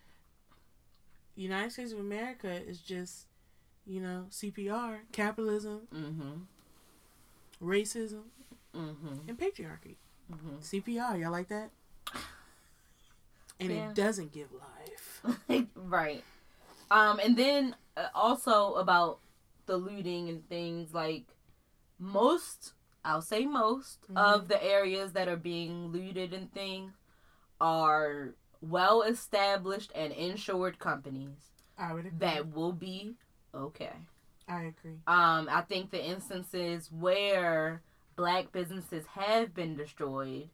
United 1.36 1.72
States 1.72 1.92
of 1.92 2.00
America 2.00 2.50
is 2.50 2.80
just, 2.82 3.28
you 3.86 4.00
know, 4.00 4.26
CPR, 4.30 5.00
capitalism, 5.12 5.82
mhm 5.92 6.42
racism, 7.62 8.24
mhm 8.74 9.28
and 9.28 9.38
patriarchy. 9.38 9.96
mhm 10.32 10.60
CPR, 10.62 11.18
y'all 11.20 11.30
like 11.32 11.48
that? 11.48 11.70
And 13.58 13.70
Yeah. 13.70 13.90
it 13.90 13.94
doesn't 13.94 14.32
give 14.32 14.48
life. 14.52 15.22
right. 15.74 16.24
Um, 16.90 17.20
and 17.20 17.36
then 17.36 17.76
uh, 17.96 18.06
also 18.14 18.74
about 18.74 19.18
the 19.66 19.76
looting 19.76 20.28
and 20.28 20.48
things 20.48 20.94
like 20.94 21.24
most, 21.98 22.72
I'll 23.04 23.22
say 23.22 23.44
most 23.44 23.98
Mhm. 24.10 24.16
of 24.16 24.48
the 24.48 24.62
areas 24.64 25.12
that 25.12 25.28
are 25.28 25.36
being 25.36 25.88
looted 25.88 26.32
and 26.32 26.52
things 26.52 26.94
are 27.60 28.34
well 28.62 29.02
established 29.02 29.92
and 29.94 30.12
insured 30.12 30.78
companies 30.78 31.50
I 31.78 31.92
would 31.92 32.06
agree. 32.06 32.18
that 32.18 32.48
will 32.54 32.72
be 32.72 33.14
okay. 33.54 33.92
I 34.48 34.62
agree. 34.62 34.98
Um, 35.06 35.48
I 35.48 35.62
think 35.68 35.90
the 35.90 36.04
instances 36.04 36.90
where 36.90 37.82
black 38.16 38.52
businesses 38.52 39.04
have 39.14 39.54
been 39.54 39.76
destroyed, 39.76 40.48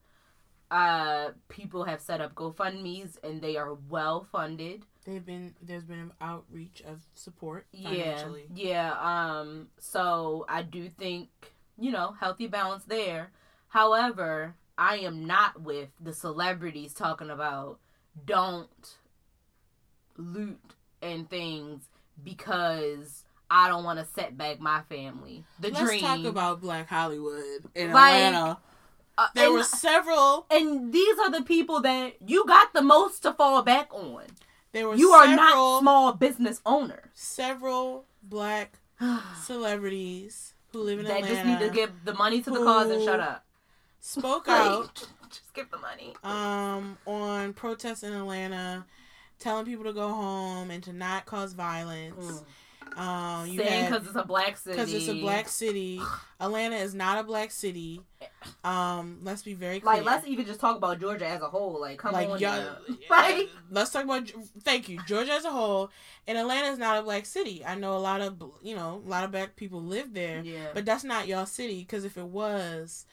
uh, 0.71 1.31
people 1.49 1.85
have 1.85 2.01
set 2.01 2.21
up 2.21 2.35
GoFundMe's 2.35 3.19
and 3.23 3.41
they 3.41 3.57
are 3.57 3.75
well 3.89 4.27
funded. 4.31 4.85
They've 5.05 5.25
been 5.25 5.55
there's 5.63 5.85
been 5.85 5.99
an 6.01 6.13
outreach 6.21 6.83
of 6.87 7.01
support 7.15 7.67
Yeah, 7.73 8.29
yeah. 8.55 8.93
Um, 9.01 9.69
so 9.79 10.45
I 10.49 10.63
do 10.63 10.91
think 10.91 11.29
you 11.79 11.93
know 11.93 12.15
healthy 12.21 12.49
balance 12.49 12.85
there. 12.85 13.31
However, 13.69 14.57
I 14.77 14.99
am 14.99 15.27
not 15.27 15.63
with 15.63 15.91
the 16.01 16.13
celebrities 16.13 16.93
talking 16.93 17.31
about 17.31 17.79
don't 18.25 18.97
loot 20.17 20.75
and 21.01 21.29
things 21.31 21.89
because 22.23 23.25
I 23.51 23.69
don't 23.69 23.85
want 23.85 23.99
to 23.99 24.07
set 24.15 24.37
back 24.37 24.61
my 24.61 24.83
family. 24.89 25.45
The 25.61 25.71
Let's 25.71 25.81
dream. 25.85 26.01
talk 26.01 26.25
about 26.25 26.61
Black 26.61 26.89
Hollywood 26.89 27.65
in 27.75 27.93
Like, 27.93 28.15
Atlanta. 28.15 28.59
Uh, 29.19 29.29
There 29.35 29.47
and, 29.47 29.55
were 29.55 29.63
several. 29.65 30.47
and 30.51 30.93
these 30.93 31.19
are 31.19 31.31
the 31.31 31.43
people 31.43 31.81
that 31.83 32.17
you 32.27 32.45
got 32.47 32.73
the 32.75 32.83
most 32.83 33.23
to 33.23 33.33
fall 33.33 33.63
back 33.63 33.93
on. 33.95 34.25
There 34.73 34.89
were 34.89 34.95
You 34.95 35.11
are 35.13 35.25
several, 35.27 35.37
not 35.37 35.81
small 35.81 36.13
business 36.13 36.61
owners. 36.67 37.07
several 37.15 38.05
black 38.23 38.79
celebrities 39.43 40.53
who 40.73 40.81
live 40.83 40.99
in 41.01 41.07
Atlanta. 41.07 41.23
that 41.27 41.31
Atlanta 41.39 41.49
just 41.51 41.61
need 41.63 41.69
to 41.69 41.75
give 41.75 41.93
the 42.05 42.15
money 42.15 42.43
to 42.43 42.51
the 42.51 42.59
cause 42.63 42.91
and 42.91 43.03
shut 43.03 43.21
up. 43.21 43.45
spoke 44.01 44.49
out 44.49 45.07
just 45.31 45.55
give 45.55 45.71
the 45.71 45.79
money. 45.79 46.15
um, 46.23 46.99
on 47.07 47.53
protests 47.55 48.03
in 48.03 48.13
Atlanta, 48.13 48.85
telling 49.38 49.64
people 49.66 49.85
to 49.85 49.92
go 49.92 50.09
home 50.09 50.70
and 50.70 50.83
to 50.85 50.92
not 50.92 51.27
cause 51.27 51.53
violence. 51.53 52.42
Um, 52.96 53.46
you 53.49 53.59
Saying 53.59 53.90
because 53.90 54.07
it's 54.07 54.16
a 54.16 54.25
black 54.25 54.57
city. 54.57 54.77
because 54.77 54.92
it's 54.94 55.09
a 55.09 55.20
black 55.20 55.49
city. 55.49 56.01
Atlanta 56.40 56.77
is 56.77 56.94
not 56.94 57.18
a 57.18 57.25
black 57.25 57.51
city. 57.51 58.01
Um, 58.64 59.18
let's 59.22 59.42
be 59.42 59.53
very 59.53 59.81
clear. 59.81 59.96
Like, 59.96 60.05
let's 60.05 60.27
even 60.27 60.46
just 60.46 60.61
talk 60.61 60.77
about 60.77 60.99
Georgia 61.01 61.27
as 61.27 61.42
a 61.42 61.49
whole. 61.49 61.79
Like, 61.79 61.99
come 61.99 62.12
like 62.12 62.29
on, 62.29 62.38
y'all, 62.38 62.77
like, 63.11 63.51
let's 63.70 63.90
talk 63.90 64.05
about 64.05 64.31
thank 64.62 64.88
you 64.88 65.01
georgia 65.07 65.33
as 65.33 65.44
a 65.44 65.51
whole 65.51 65.90
and 66.27 66.38
atlanta 66.38 66.68
is 66.68 66.79
not 66.79 66.99
a 66.99 67.03
black 67.03 67.27
city 67.27 67.64
i 67.64 67.75
know 67.75 67.96
a 67.96 67.99
lot 67.99 68.20
of 68.20 68.40
you 68.62 68.75
know 68.75 69.03
a 69.05 69.09
lot 69.09 69.25
of 69.25 69.31
black 69.31 69.57
people 69.57 69.83
live 69.83 70.14
there 70.14 70.40
yeah, 70.42 70.68
but 70.72 70.85
that's 70.85 71.05
not 71.05 71.27
y'all 71.27 71.46
city 71.46 71.81
because 71.81 72.05
if 72.05 72.16
it 72.16 72.27
was 72.27 73.07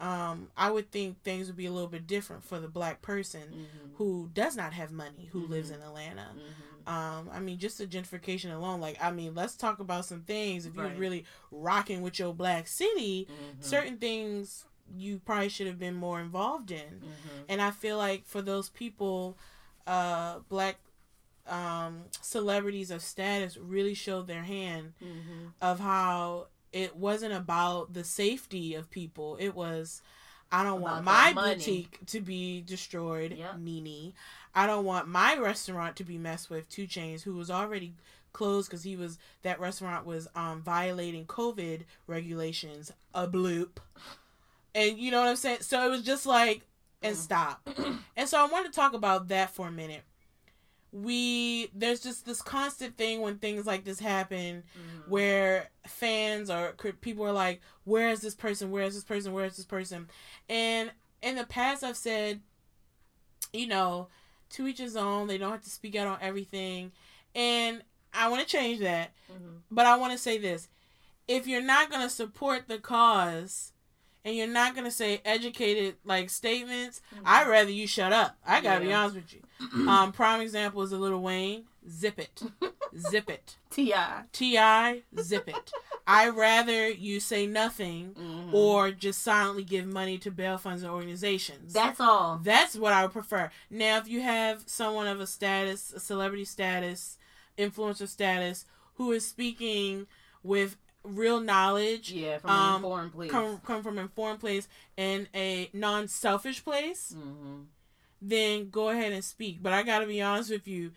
um 0.00 0.50
i 0.56 0.70
would 0.70 0.90
think 0.90 1.22
things 1.22 1.46
would 1.46 1.56
be 1.56 1.66
a 1.66 1.72
little 1.72 1.88
bit 1.88 2.06
different 2.06 2.42
for 2.42 2.58
the 2.58 2.68
black 2.68 3.02
person 3.02 3.42
Mhm. 3.52 3.96
who 3.96 4.30
does 4.32 4.56
not 4.56 4.72
have 4.72 4.90
money 4.90 5.28
who 5.32 5.40
lives 5.46 5.70
Mhm. 5.70 5.74
in 5.74 5.82
atlanta 5.82 6.28
Mhm. 6.34 6.90
um 6.92 7.28
i 7.32 7.38
mean 7.38 7.58
just 7.58 7.76
the 7.78 7.86
gentrification 7.86 8.52
alone 8.54 8.80
like 8.80 8.96
i 9.02 9.10
mean 9.10 9.34
let's 9.34 9.54
talk 9.56 9.78
about 9.78 10.06
some 10.06 10.22
things 10.22 10.64
if 10.66 10.74
you're 10.76 10.88
really 10.88 11.24
rocking 11.50 12.00
with 12.02 12.18
your 12.18 12.32
black 12.34 12.66
city 12.66 13.28
Mhm. 13.28 13.62
certain 13.64 13.98
things 13.98 14.64
you 14.96 15.20
probably 15.20 15.48
should 15.48 15.66
have 15.68 15.78
been 15.78 15.94
more 15.94 16.18
involved 16.20 16.70
in 16.72 17.00
Mhm. 17.04 17.44
and 17.48 17.62
I 17.62 17.70
feel 17.70 17.96
like 17.96 18.24
for 18.26 18.42
those 18.42 18.68
people, 18.70 19.36
uh, 19.86 20.40
black 20.48 20.76
um, 21.46 22.04
celebrities 22.20 22.90
of 22.90 23.02
status 23.02 23.56
really 23.56 23.94
showed 23.94 24.26
their 24.28 24.42
hand 24.44 24.92
Mhm. 25.00 25.52
of 25.60 25.80
how 25.80 26.46
it 26.72 26.96
wasn't 26.96 27.32
about 27.34 27.92
the 27.94 28.04
safety 28.04 28.74
of 28.74 28.90
people. 28.90 29.36
It 29.40 29.54
was, 29.54 30.02
I 30.52 30.62
don't 30.64 30.80
want 30.80 31.04
my 31.04 31.32
boutique 31.32 31.98
to 32.06 32.20
be 32.20 32.60
destroyed, 32.60 33.32
Yep. 33.36 33.56
I 34.54 34.66
don't 34.66 34.84
want 34.84 35.08
my 35.08 35.36
restaurant 35.36 35.96
to 35.96 36.04
be 36.04 36.18
messed 36.18 36.50
with. 36.50 36.68
2 36.68 36.86
Chainz, 36.86 37.22
who 37.22 37.34
was 37.34 37.50
already 37.50 37.94
closed 38.32 38.68
because 38.68 38.84
he 38.84 38.96
was 38.96 39.18
that 39.42 39.58
restaurant 39.60 40.06
was 40.06 40.28
um 40.34 40.62
violating 40.62 41.26
COVID 41.26 41.82
regulations. 42.06 42.92
A 43.14 43.26
bloop, 43.26 43.78
and 44.74 44.98
you 44.98 45.10
know 45.10 45.20
what 45.20 45.28
I'm 45.28 45.36
saying. 45.36 45.58
So 45.62 45.84
it 45.84 45.90
was 45.90 46.02
just 46.02 46.26
like 46.26 46.62
and 47.02 47.16
Mm. 47.16 47.20
stop. 47.20 47.68
And 48.16 48.28
so 48.28 48.38
I 48.38 48.46
wanted 48.46 48.72
to 48.72 48.76
talk 48.76 48.92
about 48.92 49.28
that 49.28 49.50
for 49.54 49.68
a 49.68 49.72
minute. 49.72 50.02
We 50.92 51.70
there's 51.74 52.00
just 52.00 52.26
this 52.26 52.42
constant 52.42 52.96
thing 52.96 53.20
when 53.20 53.38
things 53.38 53.66
like 53.66 53.84
this 53.84 54.00
happen 54.00 54.64
Mhm. 54.76 55.08
where 55.08 55.70
fans 55.86 56.50
or 56.50 56.72
people 57.00 57.24
are 57.24 57.32
like, 57.32 57.60
"Where 57.84 58.08
is 58.08 58.20
this 58.20 58.34
person? 58.34 58.70
Where 58.70 58.82
is 58.84 58.94
this 58.94 59.04
person? 59.04 59.32
Where 59.32 59.44
is 59.44 59.56
this 59.56 59.66
person?" 59.66 60.08
And 60.48 60.90
in 61.22 61.36
the 61.36 61.44
past, 61.46 61.84
I've 61.84 61.96
said, 61.96 62.40
you 63.52 63.66
know, 63.66 64.08
to 64.50 64.66
each 64.66 64.78
his 64.78 64.96
own. 64.96 65.28
They 65.28 65.38
don't 65.38 65.52
have 65.52 65.62
to 65.64 65.70
speak 65.70 65.94
out 65.94 66.06
on 66.08 66.18
everything, 66.20 66.92
and 67.34 67.84
I 68.12 68.28
want 68.28 68.42
to 68.42 68.48
change 68.48 68.80
that. 68.80 69.12
Mhm. 69.30 69.60
But 69.70 69.86
I 69.86 69.96
want 69.96 70.12
to 70.12 70.18
say 70.18 70.38
this: 70.38 70.68
if 71.28 71.46
you're 71.46 71.62
not 71.62 71.90
gonna 71.90 72.10
support 72.10 72.66
the 72.66 72.78
cause, 72.78 73.72
and 74.24 74.34
you're 74.36 74.46
not 74.46 74.74
gonna 74.74 74.90
say 74.90 75.20
educated 75.24 75.96
like 76.04 76.30
statements, 76.30 77.00
I'd 77.24 77.48
rather 77.48 77.70
you 77.70 77.86
shut 77.86 78.12
up. 78.12 78.36
I 78.46 78.60
gotta 78.60 78.84
be 78.84 78.92
honest 78.92 79.16
with 79.16 79.32
you. 79.32 79.40
Um, 79.88 80.12
prime 80.12 80.40
example 80.40 80.80
is 80.82 80.92
a 80.92 80.96
Lil 80.98 81.20
Wayne. 81.20 81.64
Zip 81.88 82.18
it, 82.18 82.42
zip 83.10 83.30
it. 83.30 83.56
Ti. 83.70 83.94
T.I., 84.32 85.02
zip 85.20 85.48
it. 85.48 85.70
I 86.06 86.28
rather 86.28 86.88
you 86.90 87.20
say 87.20 87.46
nothing 87.46 88.14
Mhm. 88.18 88.52
or 88.52 88.90
just 88.90 89.22
silently 89.22 89.64
give 89.64 89.86
money 89.86 90.18
to 90.18 90.30
bail 90.30 90.58
funds 90.58 90.82
and 90.82 90.92
organizations. 90.92 91.72
that's 91.72 92.00
all. 92.00 92.38
That's 92.42 92.76
what 92.76 92.92
I 92.92 93.02
would 93.02 93.12
prefer. 93.12 93.50
Now, 93.70 93.96
if 93.98 94.08
you 94.08 94.20
have 94.20 94.64
someone 94.66 95.06
of 95.06 95.20
a 95.20 95.26
status, 95.26 95.92
a 95.94 96.00
celebrity 96.00 96.44
status, 96.44 97.16
influencer 97.58 98.08
status, 98.08 98.66
who 98.96 99.12
is 99.12 99.26
speaking 99.26 100.06
with 100.42 100.76
real 101.02 101.40
knowledge, 101.40 102.12
Yeah, 102.12 102.38
from 102.38 102.50
Um, 102.50 102.58
an 102.68 102.74
informed 102.76 103.12
place. 103.12 103.30
come 103.30 103.60
come 103.64 103.82
from 103.82 103.98
an 103.98 104.02
informed 104.04 104.40
place 104.40 104.68
and 104.98 105.28
a 105.34 105.70
non-selfish 105.72 106.62
place, 106.64 107.14
Mhm. 107.16 107.66
then 108.20 108.70
go 108.70 108.90
ahead 108.90 109.12
and 109.12 109.24
speak. 109.24 109.62
But 109.62 109.72
I 109.72 109.82
gotta 109.82 110.06
be 110.06 110.20
honest 110.20 110.50
with 110.50 110.68
you, 110.68 110.92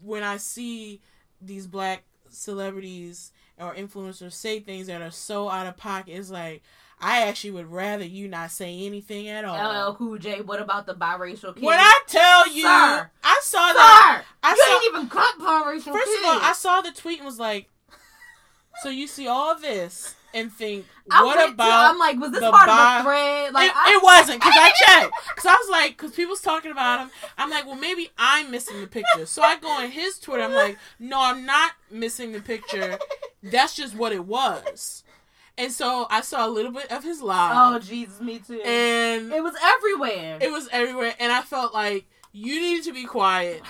when 0.00 0.22
I 0.22 0.36
see 0.36 1.00
these 1.40 1.66
black 1.66 2.04
celebrities 2.28 3.32
or 3.58 3.74
influencers 3.74 4.32
say 4.34 4.60
things 4.60 4.86
that 4.86 5.02
are 5.02 5.10
so 5.10 5.48
out 5.48 5.66
of 5.66 5.76
pocket, 5.76 6.12
it's 6.12 6.30
like 6.30 6.62
I 6.98 7.22
actually 7.28 7.50
would 7.50 7.70
rather 7.70 8.04
you 8.06 8.26
not 8.26 8.50
say 8.50 8.86
anything 8.86 9.28
at 9.28 9.44
all. 9.44 9.54
LL 9.90 9.94
Cool 9.96 10.16
J. 10.16 10.40
What 10.40 10.62
about 10.62 10.86
the 10.86 10.94
biracial 10.94 11.54
kid? 11.54 11.62
When 11.62 11.78
I 11.78 12.00
tell 12.06 12.48
you, 12.48 12.62
Sir. 12.62 13.10
I 13.22 13.40
saw 13.42 13.72
that. 13.74 14.22
Sir, 14.22 14.26
I 14.42 14.50
you 14.52 14.56
saw. 14.64 14.74
ain't 14.74 14.84
even 14.94 15.08
cut 15.10 15.38
biracial 15.38 15.92
First 15.92 16.18
of 16.18 16.24
all, 16.24 16.40
I 16.40 16.52
saw 16.54 16.80
the 16.80 16.92
tweet 16.92 17.18
and 17.18 17.26
was 17.26 17.38
like, 17.38 17.68
"So 18.82 18.88
you 18.88 19.06
see 19.06 19.26
all 19.28 19.58
this 19.58 20.14
and 20.34 20.52
think, 20.52 20.86
I 21.10 21.24
what 21.24 21.36
went 21.36 21.48
to- 21.48 21.54
about?" 21.54 21.90
I'm 21.90 21.98
like, 21.98 22.18
was 22.18 22.30
this 22.32 22.40
the 22.40 22.50
part 22.50 22.66
bi- 22.66 22.96
of 22.96 23.00
a 23.00 23.04
thread? 23.04 23.52
Like, 23.54 23.70
it, 23.70 23.76
I, 23.76 23.94
it 23.96 24.02
wasn't 24.02 24.40
because 24.40 24.54
I 24.56 24.70
checked 24.84 25.14
because 25.28 25.46
I 25.46 25.54
was 25.54 25.68
like 25.70 25.90
because 25.96 26.12
people's 26.12 26.40
talking 26.40 26.70
about 26.70 27.00
him. 27.00 27.10
I'm 27.38 27.50
like, 27.50 27.66
well, 27.66 27.76
maybe 27.76 28.10
I'm 28.18 28.50
missing 28.50 28.80
the 28.80 28.86
picture. 28.86 29.26
So 29.26 29.42
I 29.42 29.56
go 29.58 29.68
on 29.68 29.90
his 29.90 30.18
Twitter. 30.18 30.42
I'm 30.42 30.52
like, 30.52 30.78
no, 30.98 31.20
I'm 31.20 31.46
not 31.46 31.72
missing 31.90 32.32
the 32.32 32.40
picture. 32.40 32.98
That's 33.42 33.74
just 33.76 33.94
what 33.94 34.12
it 34.12 34.24
was. 34.24 35.04
And 35.58 35.72
so 35.72 36.06
I 36.10 36.20
saw 36.20 36.46
a 36.46 36.50
little 36.50 36.70
bit 36.72 36.92
of 36.92 37.02
his 37.02 37.22
live. 37.22 37.52
oh 37.74 37.78
Jesus, 37.78 38.20
me 38.20 38.40
too. 38.40 38.60
and 38.62 39.32
it 39.32 39.42
was 39.42 39.54
everywhere. 39.62 40.36
it 40.40 40.50
was 40.52 40.68
everywhere. 40.70 41.14
And 41.18 41.32
I 41.32 41.40
felt 41.40 41.72
like 41.72 42.04
you 42.32 42.60
needed 42.60 42.84
to 42.84 42.92
be 42.92 43.04
quiet. 43.04 43.62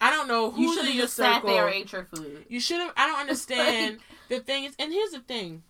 I 0.00 0.10
don't 0.10 0.28
know 0.28 0.46
you 0.56 0.68
who's 0.68 0.76
should 0.76 0.84
have 0.86 0.94
just 0.94 1.14
sat 1.14 1.34
circle. 1.36 1.50
there 1.50 1.66
and 1.66 1.74
ate 1.74 1.90
your 1.92 2.04
food. 2.04 2.44
You 2.48 2.60
should 2.60 2.78
have. 2.80 2.92
I 2.96 3.08
don't 3.08 3.18
understand. 3.26 3.98
The 4.32 4.40
thing 4.40 4.64
is, 4.64 4.74
and 4.78 4.90
here's 4.92 5.10
the 5.10 5.20
thing. 5.20 5.62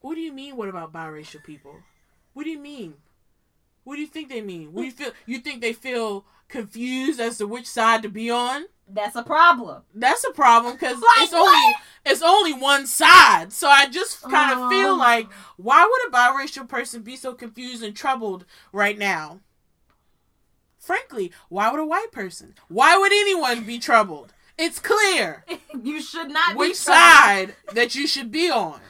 What 0.00 0.14
do 0.14 0.20
you 0.22 0.32
mean? 0.32 0.56
What 0.56 0.68
about 0.70 0.92
biracial 0.94 1.44
people? 1.44 1.76
What 2.32 2.44
do 2.44 2.50
you 2.50 2.58
mean? 2.58 2.94
What 3.84 3.96
do 3.96 4.00
you 4.00 4.06
think 4.06 4.30
they 4.30 4.40
mean? 4.40 4.72
What 4.72 4.80
do 4.82 4.86
you 4.86 4.92
feel? 4.92 5.12
You 5.26 5.38
think 5.40 5.60
they 5.60 5.74
feel 5.74 6.24
confused 6.48 7.20
as 7.20 7.36
to 7.38 7.46
which 7.46 7.66
side 7.66 8.02
to 8.02 8.08
be 8.08 8.30
on? 8.30 8.64
That's 8.88 9.14
a 9.14 9.22
problem. 9.22 9.82
That's 9.94 10.24
a 10.24 10.32
problem 10.32 10.74
because 10.74 10.96
Like 10.96 11.04
it's 11.18 11.34
only 11.34 11.74
it's 12.06 12.22
only 12.22 12.54
one 12.54 12.86
side. 12.86 13.52
So 13.52 13.68
I 13.68 13.86
just 13.88 14.22
kind 14.22 14.52
of 14.52 14.58
Oh. 14.60 14.70
feel 14.70 14.96
like 14.96 15.30
why 15.56 15.84
would 15.84 16.08
a 16.08 16.16
biracial 16.16 16.66
person 16.66 17.02
be 17.02 17.16
so 17.16 17.34
confused 17.34 17.82
and 17.82 17.94
troubled 17.94 18.46
right 18.72 18.96
now? 18.96 19.40
Frankly, 20.78 21.30
why 21.50 21.70
would 21.70 21.80
a 21.80 21.86
white 21.86 22.12
person? 22.12 22.54
Why 22.68 22.96
would 22.96 23.12
anyone 23.12 23.64
be 23.64 23.78
troubled? 23.78 24.32
It's 24.56 24.78
clear 24.78 25.44
you 25.82 26.00
should 26.00 26.30
not 26.30 26.52
be 26.54 26.58
which 26.58 26.76
side 26.76 27.54
that 27.72 27.94
you 27.94 28.06
should 28.06 28.30
be 28.30 28.50
on. 28.50 28.80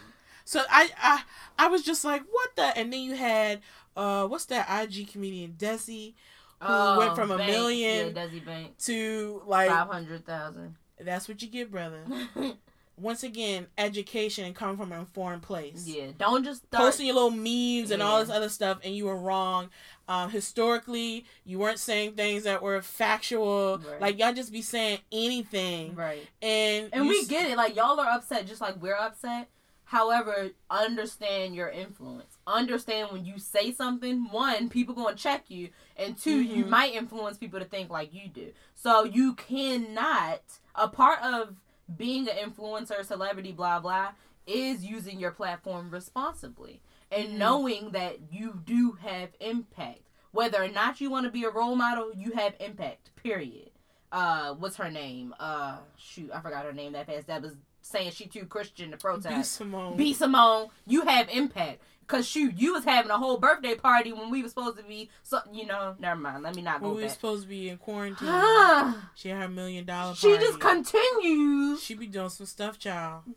So 0.44 0.62
I, 0.70 0.90
I 1.00 1.22
I 1.58 1.68
was 1.68 1.82
just 1.82 2.04
like, 2.04 2.22
what 2.30 2.54
the? 2.56 2.76
And 2.76 2.92
then 2.92 3.00
you 3.00 3.14
had 3.14 3.60
uh, 3.96 4.26
what's 4.26 4.44
that 4.46 4.66
IG 4.84 5.08
comedian 5.12 5.52
Desi 5.58 6.14
who 6.60 6.98
went 6.98 7.14
from 7.14 7.30
a 7.30 7.34
Oh, 7.34 7.38
million 7.46 8.14
Yeah, 8.16 8.66
to 8.80 9.42
like 9.46 9.68
Five 9.70 9.88
hundred 9.88 10.24
thousand. 10.26 10.76
that's 11.00 11.28
what 11.28 11.40
you 11.42 11.48
get, 11.48 11.70
brother. 11.70 12.04
Once 12.96 13.22
again, 13.24 13.66
education 13.76 14.44
and 14.44 14.54
coming 14.54 14.76
from 14.76 14.92
an 14.92 15.00
informed 15.00 15.42
place. 15.42 15.84
yeah, 15.86 16.06
don't 16.16 16.44
just 16.44 16.64
start. 16.66 16.84
Posting 16.84 17.06
your 17.06 17.14
little 17.16 17.30
memes 17.30 17.90
and 17.90 18.00
all 18.02 18.20
this 18.20 18.30
other 18.30 18.48
stuff, 18.48 18.78
and 18.84 18.94
you 18.96 19.04
were 19.06 19.16
wrong. 19.16 19.68
Um, 20.06 20.30
historically, 20.30 21.24
you 21.44 21.58
weren't 21.58 21.78
saying 21.80 22.12
things 22.12 22.44
that 22.44 22.62
were 22.62 22.80
factual. 22.82 23.78
Right. 23.78 24.00
Like 24.00 24.18
y'all 24.18 24.32
just 24.32 24.52
be 24.52 24.62
saying 24.62 24.98
anything, 25.10 25.94
right. 25.96 26.26
and 26.42 26.88
And 26.92 27.08
we 27.08 27.18
s- 27.20 27.26
get 27.26 27.50
it. 27.50 27.56
Like 27.56 27.74
y'all 27.74 27.98
are 27.98 28.10
upset, 28.10 28.46
just 28.46 28.60
like 28.60 28.80
we're 28.80 28.94
upset. 28.96 29.48
However, 29.86 30.50
understand 30.70 31.54
your 31.54 31.68
influence. 31.68 32.38
Understand 32.46 33.10
when 33.12 33.24
you 33.24 33.38
say 33.38 33.72
something. 33.72 34.28
One, 34.30 34.68
people 34.68 34.94
gonna 34.94 35.14
check 35.16 35.44
you, 35.50 35.70
and 35.96 36.16
2 36.16 36.40
you 36.40 36.64
Mhm. 36.64 36.68
might 36.68 36.94
influence 36.94 37.36
people 37.38 37.58
to 37.58 37.64
think 37.66 37.90
like 37.90 38.12
you 38.14 38.28
do. 38.28 38.52
So 38.74 39.04
you 39.04 39.34
cannot. 39.34 40.40
A 40.76 40.88
part 40.88 41.20
of 41.22 41.56
being 41.96 42.28
an 42.28 42.36
influencer, 42.36 43.04
celebrity, 43.04 43.52
blah 43.52 43.80
blah, 43.80 44.12
is 44.46 44.84
using 44.84 45.18
your 45.18 45.30
platform 45.30 45.90
responsibly 45.90 46.80
and 47.10 47.28
Mhm. 47.28 47.38
knowing 47.38 47.90
that 47.90 48.32
you 48.32 48.62
do 48.64 48.92
have 48.92 49.30
impact. 49.40 50.02
Whether 50.32 50.62
or 50.62 50.68
not 50.68 51.00
you 51.00 51.10
want 51.10 51.24
to 51.24 51.30
be 51.30 51.44
a 51.44 51.50
role 51.50 51.76
model, 51.76 52.12
you 52.14 52.32
have 52.32 52.54
impact. 52.60 53.14
Period 53.16 53.70
uh 54.14 54.54
what's 54.54 54.76
her 54.76 54.90
name? 54.90 55.34
Uh 55.38 55.76
shoot, 55.96 56.30
I 56.32 56.40
forgot 56.40 56.64
her 56.64 56.72
name 56.72 56.92
that 56.92 57.06
fast. 57.06 57.26
That 57.26 57.42
was 57.42 57.52
saying 57.82 58.12
she 58.12 58.26
too 58.26 58.46
Christian 58.46 58.92
to 58.92 58.96
B. 58.96 59.00
protest. 59.00 59.52
Simone. 59.52 59.96
B 59.96 60.14
Simone, 60.14 60.68
you 60.86 61.02
have 61.02 61.28
impact. 61.28 61.82
Cause 62.06 62.26
shoot, 62.28 62.52
you 62.58 62.74
was 62.74 62.84
having 62.84 63.10
a 63.10 63.16
whole 63.16 63.38
birthday 63.38 63.74
party 63.74 64.12
when 64.12 64.30
we 64.30 64.42
were 64.42 64.48
supposed 64.50 64.76
to 64.76 64.82
be 64.84 65.08
so 65.22 65.40
you 65.52 65.64
know, 65.66 65.94
never 65.98 66.20
mind, 66.20 66.42
let 66.42 66.54
me 66.54 66.60
not 66.62 66.80
when 66.82 66.90
go 66.90 66.96
we 66.96 67.02
were 67.02 67.08
back. 67.08 67.14
supposed 67.16 67.42
to 67.44 67.48
be 67.48 67.70
in 67.70 67.78
quarantine, 67.78 68.28
she 69.14 69.30
had 69.30 69.40
her 69.42 69.48
million 69.48 69.84
dollar 69.86 70.14
she 70.14 70.28
party. 70.28 70.44
just 70.44 70.60
continues. 70.60 71.82
She 71.82 71.94
be 71.94 72.06
doing 72.06 72.28
some 72.30 72.46
stuff, 72.46 72.78
child. 72.78 73.22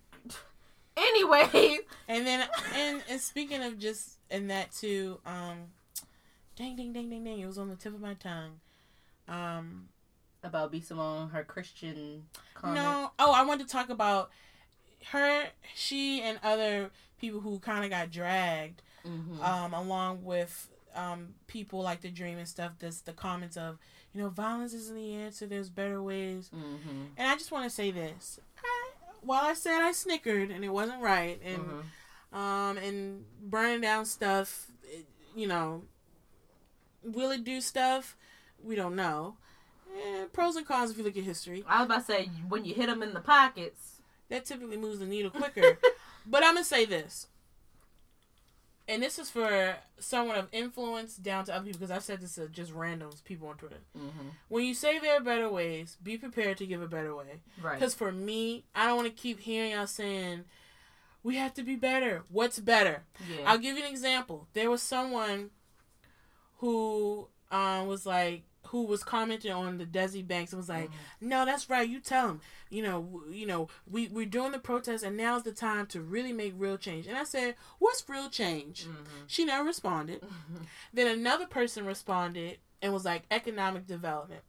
Anyway, 0.98 1.78
And 2.08 2.26
then, 2.26 2.48
and, 2.74 3.04
and 3.08 3.22
speaking 3.22 3.62
of 3.62 3.78
just 3.78 4.18
and 4.32 4.50
that 4.50 4.72
too, 4.72 5.20
um, 5.28 5.58
dang, 6.56 6.76
dang, 6.76 6.92
dang, 6.92 7.08
dang, 7.10 7.24
dang, 7.24 7.40
it 7.40 7.46
was 7.46 7.60
on 7.60 7.70
the 7.70 7.76
tip 7.76 7.94
of 7.94 8.02
my 8.02 8.16
tongue. 8.16 8.60
Um, 9.28 9.90
about 10.48 10.72
B 10.72 10.80
Simone, 10.82 11.30
her 11.30 11.44
Christian 11.44 12.26
comment. 12.56 12.76
no, 12.82 13.12
oh, 13.20 13.32
I 13.32 13.44
wanted 13.44 13.68
to 13.68 13.72
talk 13.72 13.90
about 13.90 14.32
her, 15.12 15.46
she, 15.76 16.22
and 16.22 16.40
other 16.44 16.90
people 17.20 17.40
who 17.40 17.60
kind 17.60 17.84
of 17.84 17.90
got 17.92 18.12
dragged, 18.12 18.82
Mhm. 19.06 19.40
um, 19.44 19.74
along 19.74 20.24
with 20.24 20.70
um 20.96 21.36
people 21.46 21.82
like 21.84 22.02
the 22.02 22.10
Dream 22.10 22.38
and 22.40 22.48
stuff. 22.48 22.72
This 22.80 23.02
the 23.02 23.14
comments 23.14 23.56
of 23.58 23.78
you 24.14 24.22
know 24.22 24.30
violence 24.30 24.74
isn't 24.74 24.96
the 24.96 25.14
answer. 25.16 25.46
There's 25.46 25.70
better 25.70 26.02
ways. 26.02 26.50
Mhm. 26.54 27.10
And 27.18 27.28
I 27.30 27.36
just 27.36 27.52
want 27.52 27.66
to 27.66 27.70
say 27.70 27.92
this. 27.92 28.40
I, 28.64 28.92
while 29.22 29.44
I 29.46 29.54
said 29.54 29.82
I 29.82 29.92
snickered 29.92 30.50
and 30.50 30.64
it 30.66 30.70
wasn't 30.70 31.02
right, 31.02 31.40
and 31.44 31.84
Mhm. 32.32 32.38
um, 32.38 32.78
and 32.78 33.26
burning 33.42 33.82
down 33.82 34.06
stuff, 34.06 34.72
it, 34.84 35.06
you 35.36 35.48
know, 35.48 35.84
will 37.04 37.32
it 37.32 37.44
do 37.44 37.62
stuff? 37.62 38.18
We 38.62 38.76
don't 38.76 38.96
know. 38.96 39.38
Eh, 39.98 40.26
pros 40.32 40.56
and 40.56 40.66
cons 40.68 40.92
if 40.92 40.98
you 40.98 41.04
look 41.04 41.18
at 41.18 41.24
history. 41.24 41.64
I 41.68 41.80
was 41.80 41.86
about 41.86 42.06
to 42.08 42.14
say 42.14 42.30
when 42.48 42.66
you 42.66 42.74
hit 42.74 42.88
them 42.88 43.02
in 43.04 43.14
the 43.14 43.20
pockets. 43.20 43.94
That 44.30 44.46
typically 44.46 44.78
moves 44.78 45.00
the 45.00 45.06
needle 45.06 45.32
quicker. 45.32 45.78
but 46.26 46.44
I'm 46.44 46.56
gonna 46.56 46.66
say 46.66 46.84
this, 46.84 47.28
and 48.90 49.02
this 49.02 49.18
is 49.18 49.30
for 49.30 49.78
someone 50.00 50.36
of 50.36 50.48
influence 50.52 51.16
down 51.16 51.46
to 51.46 51.56
other 51.56 51.64
people 51.66 51.80
because 51.80 51.92
I've 51.92 52.04
said 52.04 52.20
this 52.22 52.36
to 52.36 52.50
just 52.50 52.74
randoms 52.74 53.24
people 53.24 53.48
on 53.48 53.56
Twitter. 53.56 53.80
Mhm. 53.98 54.32
When 54.50 54.66
you 54.66 54.74
say 54.74 55.00
there 55.00 55.16
are 55.18 55.22
better 55.22 55.50
ways, 55.50 55.98
be 56.04 56.18
prepared 56.18 56.58
to 56.58 56.68
give 56.68 56.82
a 56.82 56.88
better 56.88 57.16
way. 57.16 57.42
Right. 57.62 57.80
Because 57.80 57.94
for 57.94 58.12
me, 58.12 58.66
I 58.76 58.88
don't 58.88 58.98
want 58.98 59.08
to 59.08 59.14
keep 59.22 59.40
hearing 59.40 59.72
y'all 59.72 59.88
saying, 59.88 60.44
we 61.24 61.36
have 61.38 61.54
to 61.56 61.64
be 61.64 61.76
better. 61.76 62.24
What's 62.30 62.60
better? 62.60 63.04
Yeah. 63.30 63.50
I'll 63.50 63.58
give 63.58 63.78
you 63.78 63.84
an 63.84 63.90
example. 63.92 64.48
There 64.54 64.70
was 64.70 64.82
someone 64.82 65.52
who 66.60 67.28
um, 67.52 67.88
was 67.88 68.06
like, 68.06 68.44
who 68.68 68.84
was 68.86 69.04
commenting 69.04 69.52
on 69.52 69.78
the 69.78 69.86
Desi 69.86 70.26
Banks 70.28 70.52
and 70.54 70.58
was 70.60 70.70
like, 70.70 70.90
no, 71.22 71.46
that's 71.46 71.70
right. 71.70 71.88
You 71.88 72.00
tell 72.00 72.30
him, 72.30 72.42
you 72.70 72.82
know, 72.84 73.02
w- 73.02 73.32
you 73.34 73.46
know, 73.46 73.68
we, 73.90 74.08
we're 74.10 74.26
doing 74.26 74.52
the 74.52 74.60
protest 74.60 75.04
and 75.04 75.18
now's 75.18 75.44
the 75.44 75.52
time 75.52 75.86
to 75.88 76.02
really 76.02 76.34
make 76.34 76.54
real 76.58 76.78
change. 76.78 77.08
And 77.08 77.18
I 77.18 77.24
said, 77.24 77.56
what's 77.80 78.04
real 78.08 78.30
change? 78.30 78.86
Mhm. 78.86 79.06
She 79.28 79.46
never 79.46 79.64
responded. 79.66 80.22
Then 80.94 81.08
another 81.08 81.46
person 81.46 81.86
responded 81.86 82.58
and 82.82 82.94
was 82.94 83.06
like, 83.06 83.24
economic 83.32 83.88
development. 83.88 84.42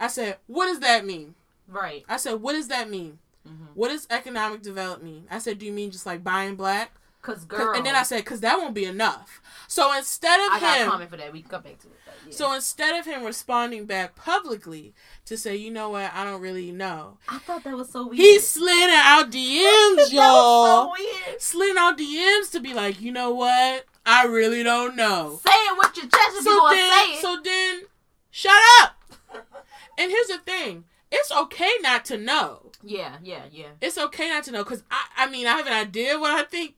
I 0.00 0.08
said, 0.08 0.38
what 0.46 0.66
does 0.66 0.80
that 0.80 1.04
mean? 1.06 1.34
Right. 1.68 2.04
I 2.08 2.16
said, 2.16 2.34
what 2.42 2.52
does 2.52 2.68
that 2.68 2.88
mean? 2.90 3.18
Mhm. 3.46 3.68
What 3.74 3.88
does 3.88 4.06
economic 4.10 4.62
development 4.62 5.04
mean? 5.12 5.26
I 5.30 5.38
said, 5.38 5.58
do 5.58 5.66
you 5.66 5.72
mean 5.72 5.90
just 5.90 6.06
like 6.06 6.24
buying 6.24 6.56
black? 6.56 6.92
Cause 7.26 7.44
'Cause- 7.44 7.44
girl. 7.44 7.74
And 7.74 7.84
then 7.84 7.94
I 7.96 8.02
said, 8.04 8.18
because 8.24 8.40
that 8.40 8.58
won't 8.58 8.74
be 8.74 8.84
enough. 8.84 9.40
So 9.68 9.92
instead 9.96 10.38
of 10.46 10.52
I 10.52 10.60
got 10.60 10.76
a 10.78 10.82
him, 10.84 10.90
comment 10.90 11.10
for 11.10 11.16
that. 11.16 11.32
We 11.32 11.40
can 11.42 11.50
come 11.50 11.62
back 11.62 11.78
to 11.80 11.88
it. 11.88 11.92
Yeah. 12.28 12.32
so 12.34 12.52
instead 12.52 12.98
of 12.98 13.04
him 13.06 13.22
responding 13.24 13.84
back 13.86 14.14
publicly 14.16 14.94
to 15.26 15.36
say, 15.36 15.54
you 15.56 15.70
know 15.70 15.90
what, 15.90 16.12
I 16.14 16.24
don't 16.24 16.40
really 16.40 16.70
know, 16.72 17.18
I 17.28 17.38
thought 17.38 17.62
that 17.64 17.76
was 17.76 17.90
so 17.90 18.04
weird. 18.06 18.16
he 18.18 18.38
slid 18.40 18.90
out 18.90 19.30
DMs, 19.30 19.32
That 19.62 19.94
was 19.98 20.12
y'all. 20.12 20.86
so 20.86 20.92
weird. 20.98 21.40
Slid 21.42 21.76
out 21.76 21.98
DMs 21.98 22.50
to 22.52 22.60
be 22.60 22.74
like, 22.74 23.00
you 23.00 23.12
know 23.12 23.30
what, 23.32 23.84
I 24.04 24.24
really 24.24 24.62
don't 24.62 24.96
know. 24.96 25.40
Say 25.44 25.50
it 25.52 25.78
with 25.78 25.96
your 25.96 26.06
chest 26.06 26.36
if 26.36 26.44
you 26.44 26.58
So 26.60 26.68
then, 26.70 26.90
say 26.92 27.12
it. 27.12 27.20
so 27.22 27.40
then, 27.44 27.82
shut 28.30 28.62
up. 28.80 28.92
And 29.98 30.10
here's 30.10 30.26
the 30.28 30.36
thing: 30.38 30.84
it's 31.10 31.32
okay 31.32 31.70
not 31.80 32.04
to 32.06 32.18
know. 32.18 32.70
yeah, 32.82 33.16
yeah, 33.22 33.44
yeah. 33.50 33.68
It's 33.80 33.96
okay 33.96 34.28
not 34.28 34.44
to 34.44 34.52
know 34.52 34.62
because 34.62 34.82
I, 34.90 35.06
I 35.16 35.30
mean, 35.30 35.46
I 35.46 35.52
have 35.56 35.66
an 35.66 35.72
idea 35.72 36.18
what 36.18 36.32
I 36.32 36.42
think 36.42 36.74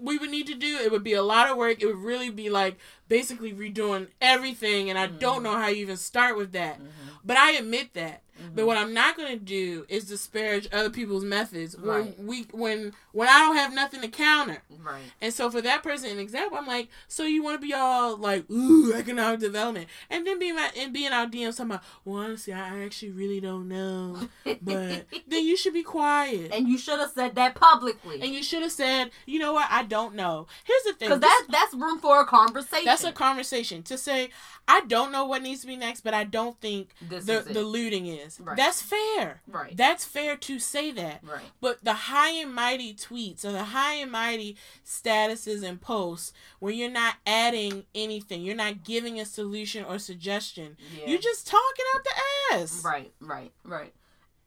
we 0.00 0.18
would 0.18 0.30
need 0.30 0.46
to 0.46 0.54
do. 0.54 0.78
It 0.78 0.90
would 0.90 1.04
be 1.04 1.14
a 1.14 1.22
lot 1.22 1.50
of 1.50 1.56
work. 1.56 1.82
It 1.82 1.86
would 1.86 1.96
really 1.96 2.30
be 2.30 2.50
like 2.50 2.76
basically 3.08 3.52
redoing 3.52 4.08
everything, 4.20 4.90
and 4.90 4.98
I 4.98 5.06
don't 5.06 5.40
Mhm. 5.40 5.44
know 5.44 5.56
how 5.58 5.68
you 5.68 5.82
even 5.82 5.96
start 5.96 6.36
with 6.36 6.52
that. 6.52 6.80
Mhm. 6.80 6.86
But 7.24 7.36
I 7.36 7.52
admit 7.52 7.94
that. 7.94 8.22
Mhm. 8.38 8.54
But 8.54 8.66
what 8.66 8.76
I'm 8.76 8.94
not 8.94 9.16
going 9.16 9.30
to 9.38 9.44
do 9.44 9.84
is 9.88 10.04
disparage 10.06 10.68
other 10.72 10.90
people's 10.90 11.24
methods 11.24 11.76
right. 11.78 12.16
when 12.18 12.26
we 12.26 12.42
when 12.52 12.92
when 13.12 13.28
I 13.28 13.38
don't 13.40 13.56
have 13.56 13.74
nothing 13.74 14.00
to 14.02 14.08
counter. 14.08 14.62
Right. 14.82 15.02
And 15.20 15.32
so 15.34 15.50
for 15.50 15.60
that 15.62 15.82
person, 15.82 16.10
an 16.10 16.18
example, 16.18 16.56
I'm 16.56 16.66
like, 16.66 16.88
so 17.08 17.24
you 17.24 17.42
want 17.42 17.60
to 17.60 17.66
be 17.66 17.74
all 17.74 18.16
like, 18.16 18.48
ooh, 18.50 18.92
economic 18.94 19.40
development, 19.40 19.88
and 20.08 20.26
then 20.26 20.38
being 20.38 20.54
my, 20.54 20.70
and 20.76 20.92
being 20.92 21.08
out 21.12 21.30
DMs 21.32 21.56
talking 21.56 21.72
about, 21.72 21.82
well, 22.04 22.22
honestly, 22.22 22.52
I 22.52 22.84
actually 22.84 23.10
really 23.10 23.40
don't 23.40 23.68
know, 23.68 24.28
but 24.62 25.06
then 25.26 25.44
you 25.44 25.56
should 25.56 25.74
be 25.74 25.82
quiet. 25.82 26.52
and 26.52 26.68
you 26.68 26.78
should 26.78 26.98
have 27.00 27.10
said 27.10 27.34
that 27.34 27.54
publicly. 27.54 28.20
And 28.22 28.32
you 28.32 28.42
should 28.42 28.62
have 28.62 28.72
said, 28.72 29.10
you 29.26 29.38
know 29.38 29.52
what, 29.52 29.66
I 29.70 29.82
don't 29.82 30.14
know. 30.14 30.46
Here's 30.64 30.82
the 30.84 30.92
thing. 30.92 31.08
Because 31.08 31.20
that 31.20 31.46
that's 31.50 31.74
room 31.74 31.98
for 31.98 32.20
a 32.20 32.26
conversation. 32.26 32.84
that's 32.84 33.04
a 33.04 33.12
conversation 33.12 33.82
to 33.84 33.98
say, 33.98 34.30
I 34.70 34.82
don't 34.82 35.10
know 35.12 35.24
what 35.24 35.42
needs 35.42 35.62
to 35.62 35.66
be 35.66 35.76
next, 35.76 36.02
but 36.02 36.12
I 36.14 36.24
don't 36.24 36.60
think 36.60 36.90
This 37.00 37.24
the 37.24 37.40
the 37.40 37.62
looting 37.62 38.06
is. 38.06 38.27
Right. 38.40 38.56
That's 38.56 38.82
fair. 38.82 39.40
right. 39.46 39.76
That's 39.76 40.04
fair 40.04 40.36
to 40.36 40.58
say 40.58 40.90
that. 40.92 41.20
right. 41.22 41.44
But 41.60 41.82
the 41.84 41.94
high 41.94 42.30
and 42.32 42.54
mighty 42.54 42.94
tweets 42.94 43.44
or 43.44 43.52
the 43.52 43.64
high 43.64 43.94
and 43.94 44.10
mighty 44.12 44.56
statuses 44.84 45.62
and 45.62 45.80
posts 45.80 46.32
where 46.58 46.72
you're 46.72 46.90
not 46.90 47.14
adding 47.26 47.84
anything, 47.94 48.42
you're 48.42 48.54
not 48.56 48.84
giving 48.84 49.18
a 49.20 49.24
solution 49.24 49.84
or 49.84 49.98
suggestion. 49.98 50.76
Yeah. 50.96 51.08
You're 51.08 51.20
just 51.20 51.46
talking 51.46 51.84
out 51.94 52.04
the 52.04 52.56
ass. 52.56 52.82
Right, 52.84 53.12
right, 53.20 53.52
right. 53.64 53.94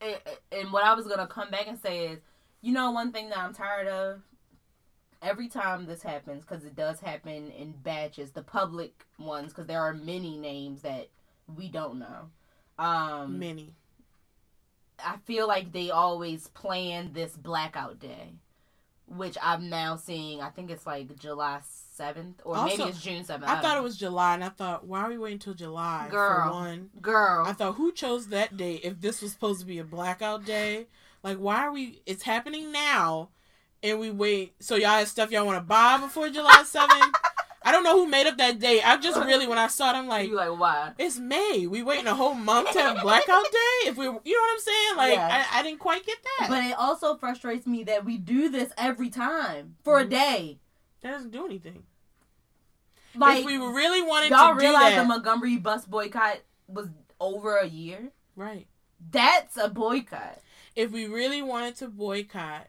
And, 0.00 0.16
and 0.50 0.72
what 0.72 0.84
I 0.84 0.94
was 0.94 1.06
gonna 1.06 1.26
come 1.26 1.50
back 1.50 1.66
and 1.68 1.78
say 1.80 2.06
is, 2.08 2.18
you 2.60 2.72
know, 2.72 2.90
one 2.90 3.12
thing 3.12 3.28
that 3.30 3.38
I'm 3.38 3.54
tired 3.54 3.88
of. 3.88 4.20
Every 5.20 5.48
time 5.48 5.86
this 5.86 6.02
happens, 6.02 6.44
because 6.44 6.64
it 6.64 6.74
does 6.74 6.98
happen 6.98 7.52
in 7.52 7.70
batches, 7.72 8.32
the 8.32 8.42
public 8.42 9.04
ones, 9.20 9.52
because 9.52 9.68
there 9.68 9.80
are 9.80 9.94
many 9.94 10.36
names 10.36 10.82
that 10.82 11.10
we 11.56 11.68
don't 11.68 12.00
know. 12.00 12.30
Um, 12.82 13.38
Many. 13.38 13.74
I 15.04 15.16
feel 15.24 15.46
like 15.46 15.72
they 15.72 15.90
always 15.90 16.48
plan 16.48 17.10
this 17.12 17.36
blackout 17.36 17.98
day, 18.00 18.34
which 19.06 19.36
I'm 19.42 19.68
now 19.68 19.96
seeing. 19.96 20.40
I 20.40 20.50
think 20.50 20.70
it's 20.70 20.86
like 20.86 21.16
July 21.18 21.60
seventh, 21.94 22.40
or 22.44 22.64
maybe 22.64 22.82
it's 22.84 23.00
June 23.00 23.24
seventh. 23.24 23.50
I 23.50 23.60
thought 23.60 23.76
it 23.76 23.82
was 23.82 23.96
July, 23.96 24.34
and 24.34 24.44
I 24.44 24.48
thought, 24.48 24.86
why 24.86 25.02
are 25.02 25.08
we 25.08 25.18
waiting 25.18 25.36
until 25.36 25.54
July 25.54 26.08
Girl. 26.10 26.44
for 26.44 26.52
one? 26.52 26.90
girl. 27.00 27.44
I 27.46 27.52
thought, 27.52 27.74
who 27.76 27.92
chose 27.92 28.28
that 28.28 28.56
day 28.56 28.74
if 28.82 29.00
this 29.00 29.22
was 29.22 29.32
supposed 29.32 29.60
to 29.60 29.66
be 29.66 29.78
a 29.78 29.84
blackout 29.84 30.44
day? 30.44 30.86
Like, 31.22 31.38
why 31.38 31.58
are 31.58 31.72
we? 31.72 32.02
It's 32.06 32.22
happening 32.24 32.72
now, 32.72 33.30
and 33.82 34.00
we 34.00 34.10
wait. 34.10 34.54
So 34.60 34.74
y'all 34.74 34.90
have 34.90 35.08
stuff 35.08 35.30
y'all 35.30 35.46
want 35.46 35.58
to 35.58 35.64
buy 35.64 35.98
before 35.98 36.28
July 36.30 36.64
7th? 36.64 37.12
I 37.64 37.72
don't 37.72 37.84
know 37.84 37.96
who 37.96 38.08
made 38.08 38.26
up 38.26 38.36
that 38.38 38.58
date. 38.58 38.82
I 38.86 38.96
just 38.96 39.18
really, 39.24 39.46
when 39.46 39.58
I 39.58 39.66
saw 39.68 39.90
it, 39.90 39.96
I'm 39.96 40.08
like, 40.08 40.28
you 40.28 40.36
like 40.36 40.58
why? 40.58 40.92
it's 40.98 41.18
May. 41.18 41.66
We 41.68 41.82
waiting 41.82 42.06
a 42.06 42.14
whole 42.14 42.34
month 42.34 42.72
to 42.72 42.80
have 42.80 43.00
blackout 43.02 43.44
day? 43.44 43.88
If 43.88 43.96
we, 43.96 44.04
you 44.06 44.10
know 44.10 44.18
what 44.40 44.52
I'm 44.52 44.58
saying? 44.58 44.96
Like, 44.96 45.14
Yeah. 45.14 45.46
I, 45.52 45.60
I 45.60 45.62
didn't 45.62 45.78
quite 45.78 46.04
get 46.06 46.18
that. 46.38 46.48
But 46.48 46.64
it 46.64 46.76
also 46.78 47.16
frustrates 47.16 47.66
me 47.66 47.84
that 47.84 48.04
we 48.04 48.18
do 48.18 48.48
this 48.48 48.72
every 48.76 49.10
time 49.10 49.76
for 49.84 49.98
a 50.00 50.04
Mhm. 50.04 50.10
day. 50.10 50.58
that 51.02 51.10
doesn't 51.12 51.30
do 51.32 51.44
anything. 51.44 51.82
Like 53.14 53.40
if 53.40 53.44
we 53.44 53.56
really 53.58 54.02
wanted 54.02 54.30
y'all 54.30 54.54
to 54.54 54.60
do 54.60 54.66
realize 54.66 54.94
that, 54.94 55.02
the 55.02 55.08
Montgomery 55.08 55.56
bus 55.58 55.84
boycott 55.84 56.38
was 56.66 56.88
over 57.20 57.56
a 57.56 57.66
year. 57.66 58.10
right? 58.36 58.66
That's 59.10 59.56
a 59.56 59.68
boycott. 59.68 60.40
if 60.74 60.90
we 60.90 61.06
really 61.06 61.42
wanted 61.42 61.76
to 61.76 61.88
boycott, 61.88 62.68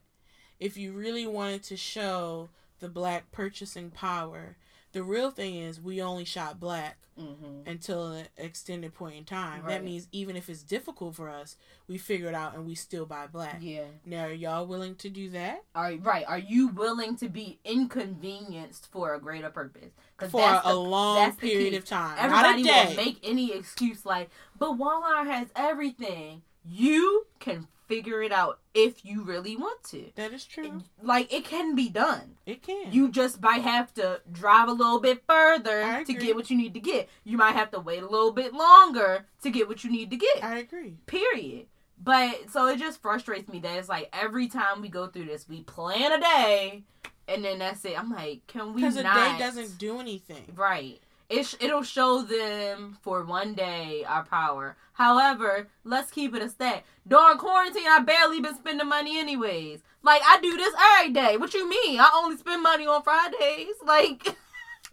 if 0.59 0.75
you 0.77 0.91
really 0.91 1.25
wanted 1.27 1.63
to 1.63 1.77
show 1.77 2.49
the 2.79 2.89
black 2.89 3.31
purchasing 3.31 3.89
power, 3.91 4.57
the 4.93 5.03
real 5.03 5.29
thing 5.31 5.55
is 5.55 5.81
we 5.81 6.01
only 6.01 6.25
shot 6.25 6.59
black 6.59 6.97
Mm-hmm. 7.15 7.69
until 7.69 8.07
an 8.11 8.25
extended 8.37 8.95
point 8.95 9.15
in 9.15 9.23
time. 9.23 9.61
That 9.67 9.83
means 9.83 10.07
even 10.11 10.35
if 10.35 10.49
it's 10.49 10.63
difficult 10.63 11.13
for 11.15 11.29
us, 11.29 11.57
we 11.87 11.99
figure 11.99 12.27
it 12.27 12.33
out 12.33 12.55
and 12.55 12.65
we 12.65 12.73
still 12.73 13.05
buy 13.05 13.27
black. 13.27 13.57
Yeah. 13.61 13.83
Now, 14.03 14.23
are 14.25 14.31
y'all 14.33 14.65
willing 14.65 14.95
to 14.95 15.09
do 15.09 15.29
that 15.29 15.63
Are 15.75 15.93
right? 15.97 16.25
Are 16.27 16.39
you 16.39 16.69
willing 16.69 17.15
to 17.17 17.29
be 17.29 17.59
inconvenienced 17.63 18.87
for 18.91 19.13
a 19.13 19.19
greater 19.19 19.51
purpose? 19.51 19.91
Because 20.17 20.31
for 20.31 20.61
a, 20.63 20.73
long 20.73 21.17
that's 21.17 21.35
period 21.37 21.75
of 21.75 21.85
time? 21.85 22.17
everybody 22.17 22.63
Not 22.63 22.73
a 22.73 22.85
will 22.87 22.89
day. 22.89 22.95
make 22.95 23.19
any 23.23 23.53
excuse 23.53 24.07
like, 24.07 24.31
but 24.57 24.71
Walmart 24.79 25.27
has 25.27 25.47
everything. 25.55 26.41
You 26.67 27.27
can 27.39 27.67
figure 27.93 28.21
it 28.23 28.31
out 28.31 28.59
if 28.73 29.05
you 29.05 29.23
really 29.23 29.55
want 29.55 29.83
to. 29.83 30.05
that 30.15 30.33
is 30.33 30.45
true. 30.45 30.81
Like 31.01 31.31
it 31.31 31.45
can 31.45 31.75
be 31.75 31.89
done. 31.89 32.35
It 32.45 32.63
can. 32.63 32.91
You 32.91 33.09
just 33.09 33.41
might 33.41 33.61
have 33.61 33.93
to 33.95 34.21
drive 34.31 34.67
a 34.67 34.73
little 34.73 34.99
bit 34.99 35.23
further 35.27 36.03
to 36.05 36.13
get 36.13 36.35
what 36.35 36.49
you 36.49 36.57
need 36.57 36.73
to 36.73 36.79
get. 36.79 37.09
You 37.23 37.37
might 37.37 37.55
have 37.55 37.71
to 37.71 37.79
wait 37.79 38.01
a 38.01 38.07
little 38.09 38.31
bit 38.31 38.53
longer 38.53 39.25
to 39.43 39.49
get 39.49 39.67
what 39.67 39.83
you 39.83 39.91
need 39.91 40.09
to 40.11 40.17
get. 40.17 40.43
I 40.43 40.57
agree. 40.57 40.97
Period. 41.05 41.67
But 42.01 42.49
so 42.51 42.67
it 42.67 42.79
just 42.79 43.01
frustrates 43.01 43.47
me 43.47 43.59
that 43.59 43.77
it's 43.77 43.87
like 43.89 44.09
every 44.11 44.47
time 44.47 44.81
we 44.81 44.89
go 44.89 45.07
through 45.07 45.25
this, 45.25 45.47
we 45.47 45.61
plan 45.61 46.11
a 46.11 46.19
day, 46.19 46.83
and 47.27 47.45
then 47.45 47.59
that's 47.59 47.85
it. 47.85 47.97
I'm 47.97 48.11
like, 48.11 48.45
can 48.47 48.73
we 48.73 48.81
Because 48.81 48.97
a 48.97 49.03
day 49.03 49.35
doesn't 49.39 49.77
do 49.77 49.99
anything. 49.99 50.43
Right. 50.55 50.99
It 51.29 51.45
sh- 51.45 51.55
it'll 51.59 51.83
show 51.83 52.21
them 52.21 52.97
for 53.01 53.23
one 53.23 53.53
day 53.53 54.03
our 54.07 54.23
power. 54.23 54.75
However, 54.93 55.67
let's 55.83 56.11
keep 56.11 56.35
it 56.35 56.41
a 56.41 56.49
stat. 56.49 56.83
During 57.07 57.37
quarantine, 57.37 57.87
I 57.87 57.99
barely 57.99 58.39
been 58.39 58.55
spending 58.55 58.87
money 58.87 59.17
anyways. 59.17 59.81
Like 60.03 60.21
I 60.25 60.39
do 60.41 60.55
this 60.57 60.73
every 60.99 61.13
day. 61.13 61.37
What 61.37 61.53
you 61.53 61.67
mean? 61.67 61.99
I 61.99 62.09
only 62.15 62.37
spend 62.37 62.61
money 62.61 62.85
on 62.85 63.01
Fridays. 63.03 63.67
Like, 63.85 64.35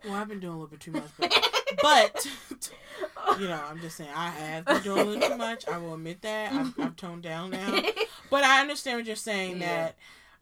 Well, 0.04 0.14
I've 0.14 0.28
been 0.28 0.40
doing 0.40 0.54
a 0.54 0.56
little 0.56 0.68
bit 0.68 0.80
too 0.80 0.92
much, 0.92 1.10
but, 1.18 1.46
but 1.82 2.30
you 3.38 3.48
know, 3.48 3.60
I'm 3.68 3.80
just 3.80 3.96
saying 3.96 4.10
I 4.14 4.30
have 4.30 4.64
been 4.64 4.82
doing 4.82 5.00
a 5.00 5.04
little 5.04 5.28
too 5.30 5.36
much. 5.36 5.68
I 5.68 5.78
will 5.78 5.94
admit 5.94 6.22
that 6.22 6.52
I've, 6.52 6.74
I've 6.78 6.96
toned 6.96 7.22
down 7.22 7.50
now. 7.50 7.80
But 8.30 8.44
I 8.44 8.60
understand 8.60 8.98
what 8.98 9.06
you're 9.06 9.16
saying 9.16 9.60
Yeah. 9.60 9.90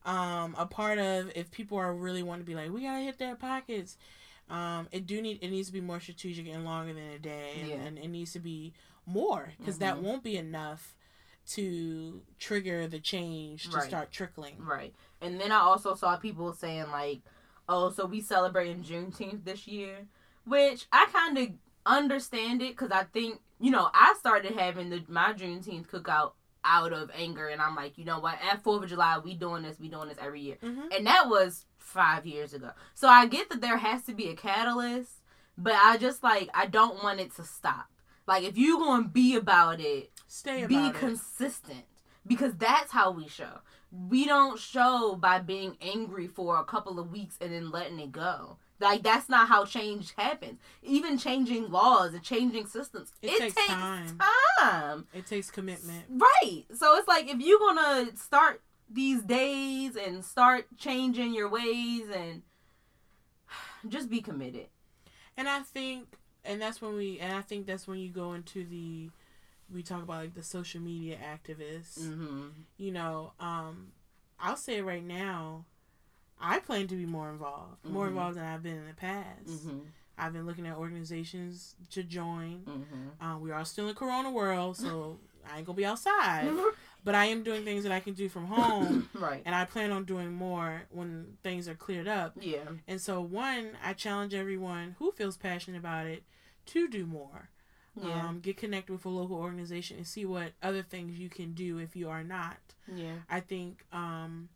that 0.05 0.11
um, 0.11 0.55
a 0.59 0.67
part 0.67 0.99
of 0.99 1.33
if 1.35 1.51
people 1.51 1.77
are 1.79 1.93
really 1.93 2.23
want 2.23 2.41
to 2.41 2.45
be 2.47 2.55
like, 2.55 2.71
we 2.71 2.83
gotta 2.83 3.01
hit 3.01 3.19
their 3.19 3.35
pockets. 3.35 3.97
Um, 4.51 4.89
it 4.93 5.07
do 5.07 5.21
need 5.21 5.39
it 5.43 5.51
needs 5.51 5.69
to 5.69 5.73
be 5.73 5.81
more 5.81 6.01
strategic 6.01 6.47
and 6.49 6.65
longer 6.65 6.93
than 6.95 7.11
a 7.11 7.19
day, 7.19 7.59
and, 7.61 7.69
Yeah. 7.69 7.77
and 7.77 7.99
it 7.99 8.09
needs 8.09 8.33
to 8.33 8.41
be 8.41 8.73
more 9.07 9.53
because 9.59 9.79
that 9.79 9.97
Mhm. 9.97 10.03
won't 10.03 10.23
be 10.23 10.37
enough 10.37 10.95
to 11.49 12.23
trigger 12.39 12.87
the 12.87 13.01
change 13.01 13.65
to 13.71 13.77
Right. 13.77 13.89
start 13.89 14.11
trickling. 14.11 14.57
Right. 14.59 14.95
And 15.21 15.41
then 15.41 15.51
I 15.51 15.61
also 15.61 15.95
saw 15.95 16.17
people 16.17 16.53
saying 16.53 16.91
like, 16.91 17.23
"Oh, 17.69 17.91
so 17.91 18.05
we 18.07 18.21
celebrating 18.21 18.83
Juneteenth 18.83 19.45
this 19.45 19.67
year," 19.67 20.07
which 20.45 20.87
I 20.93 21.07
kind 21.07 21.39
of 21.39 21.49
understand 21.87 22.61
it 22.63 22.71
because 22.71 22.91
I 22.91 23.05
think 23.05 23.41
you 23.61 23.71
know 23.71 23.91
I 23.95 24.15
started 24.19 24.53
having 24.59 24.91
the 24.91 25.05
my 25.09 25.33
Juneteenth 25.33 25.89
cookout 25.89 26.33
out 26.69 26.93
of 26.93 27.11
anger, 27.15 27.49
and 27.49 27.61
I'm 27.63 27.75
like, 27.75 27.97
you 27.99 28.05
know 28.05 28.21
what? 28.21 28.37
At 28.53 28.63
Fourth 28.63 28.83
of 28.85 28.89
July, 28.91 29.19
we 29.25 29.35
doing 29.35 29.63
this, 29.63 29.81
we 29.81 29.89
doing 29.89 30.09
this 30.09 30.19
every 30.21 30.41
year, 30.43 30.57
Mm-hmm. 30.63 30.89
and 30.97 31.07
that 31.07 31.29
was 31.29 31.65
five 31.79 32.27
years 32.27 32.53
ago. 32.53 32.71
So 32.95 33.09
I 33.09 33.27
get 33.27 33.49
that 33.49 33.61
there 33.63 33.79
has 33.79 34.03
to 34.03 34.15
be 34.15 34.29
a 34.29 34.35
catalyst, 34.37 35.13
but 35.57 35.73
I 35.75 35.97
just 35.97 36.23
like 36.23 36.49
I 36.55 36.67
don't 36.67 37.03
want 37.03 37.21
it 37.21 37.35
to 37.37 37.45
stop. 37.45 37.87
Like 38.27 38.45
if 38.45 38.59
you 38.59 38.79
gonna 38.79 39.09
be 39.09 39.35
about 39.37 39.81
it, 39.81 40.11
Stay 40.27 40.67
be 40.67 40.77
about 40.77 40.89
it. 40.89 40.93
Be 40.93 40.99
consistent 40.99 41.85
because 42.27 42.55
that's 42.57 42.93
how 42.93 43.11
we 43.11 43.27
show. 43.27 43.61
We 43.91 44.27
don't 44.27 44.59
show 44.59 45.17
by 45.19 45.39
being 45.39 45.79
angry 45.81 46.27
for 46.27 46.57
a 46.59 46.65
couple 46.65 46.99
of 46.99 47.11
weeks 47.11 47.39
and 47.41 47.51
then 47.53 47.71
letting 47.71 47.99
it 48.01 48.13
go. 48.13 48.59
Like 48.81 49.03
that's 49.03 49.29
not 49.29 49.49
how 49.49 49.65
change 49.65 50.15
happens. 50.17 50.59
Even 50.83 51.19
changing 51.19 51.71
laws 51.71 52.15
and 52.15 52.23
changing 52.23 52.67
systems, 52.67 53.13
It 53.23 53.31
it, 53.31 53.39
takes 53.39 53.55
takes, 53.55 53.69
time. 53.69 54.19
time. 54.61 55.07
It 55.13 55.27
takes 55.27 55.51
commitment. 55.51 56.05
Right. 56.09 56.65
So 56.75 56.97
it's 56.97 57.09
like 57.09 57.29
if 57.29 57.41
you're 57.41 57.59
gonna 57.59 58.17
start 58.17 58.63
these 58.91 59.23
days 59.23 59.97
and 59.97 60.25
start 60.25 60.67
changing 60.77 61.35
your 61.35 61.49
ways 61.49 62.05
and 62.15 62.43
just 63.89 64.09
be 64.09 64.21
committed. 64.21 64.67
And 65.37 65.49
I 65.49 65.61
think, 65.61 66.17
and 66.45 66.61
that's 66.61 66.81
when 66.81 66.97
we, 66.97 67.19
and 67.21 67.33
I 67.37 67.43
think 67.43 67.67
that's 67.67 67.87
when 67.87 67.99
you 67.99 68.11
go 68.11 68.33
into 68.33 68.65
the, 68.65 69.11
we 69.73 69.83
talk 69.83 70.03
about 70.03 70.23
like 70.23 70.35
the 70.35 70.43
social 70.43 70.81
media 70.81 71.17
activists. 71.17 72.01
Mm-hmm. 72.01 72.47
You 72.77 72.93
know, 72.93 73.33
um, 73.39 73.89
I'll 74.41 74.57
say 74.57 74.81
right 74.81 75.05
now, 75.05 75.65
I 76.41 76.61
plan 76.61 76.87
to 76.89 76.97
be 76.97 77.07
more 77.07 77.31
involved, 77.31 77.85
more 77.85 78.07
Mhm. 78.07 78.09
involved 78.11 78.37
than 78.37 78.45
I've 78.45 78.63
been 78.63 78.77
in 78.77 78.87
the 78.87 78.95
past. 78.95 79.47
Mm-hmm. 79.49 79.79
I've 80.17 80.33
been 80.33 80.47
looking 80.47 80.67
at 80.67 80.77
organizations 80.77 81.77
to 81.91 82.03
join. 82.03 82.63
Mm-hmm. 82.67 83.25
Uh, 83.25 83.39
we 83.39 83.51
are 83.51 83.65
still 83.65 83.89
in 83.89 83.95
Corona 83.95 84.31
world, 84.31 84.77
so 84.77 85.19
I 85.51 85.59
ain't 85.59 85.67
gonna 85.67 85.77
be 85.77 85.87
outside, 85.87 86.51
but 87.05 87.15
I 87.15 87.27
am 87.27 87.43
doing 87.45 87.65
things 87.65 87.85
that 87.85 87.93
I 87.93 88.01
can 88.01 88.15
do 88.15 88.29
from 88.29 88.47
home, 88.47 89.09
right. 89.15 89.43
and 89.45 89.55
I 89.55 89.65
plan 89.65 89.93
on 89.93 90.05
doing 90.05 90.33
more 90.33 90.83
when 90.91 91.39
things 91.43 91.69
are 91.69 91.75
cleared 91.75 92.09
up. 92.09 92.35
Yeah. 92.41 92.65
And 92.89 93.01
so, 93.01 93.21
one, 93.21 93.71
I 93.85 93.93
challenge 93.93 94.35
everyone 94.35 94.97
who 94.99 95.13
feels 95.13 95.37
passionate 95.37 95.79
about 95.79 96.07
it 96.07 96.25
to 96.67 96.89
do 96.89 97.07
more. 97.07 97.49
Yeah. 98.01 98.29
Um, 98.29 98.39
get 98.41 98.57
connected 98.57 98.93
with 98.93 99.05
a 99.07 99.09
local 99.09 99.37
organization 99.37 99.97
and 99.97 100.07
see 100.07 100.25
what 100.25 100.53
other 100.63 100.83
things 100.83 101.19
you 101.19 101.29
can 101.29 101.53
do 101.53 101.79
if 101.79 101.97
you 101.97 102.09
are 102.09 102.23
not. 102.23 102.59
yeah. 102.93 103.15
I 103.29 103.41
think 103.41 103.85
um, 103.93 104.49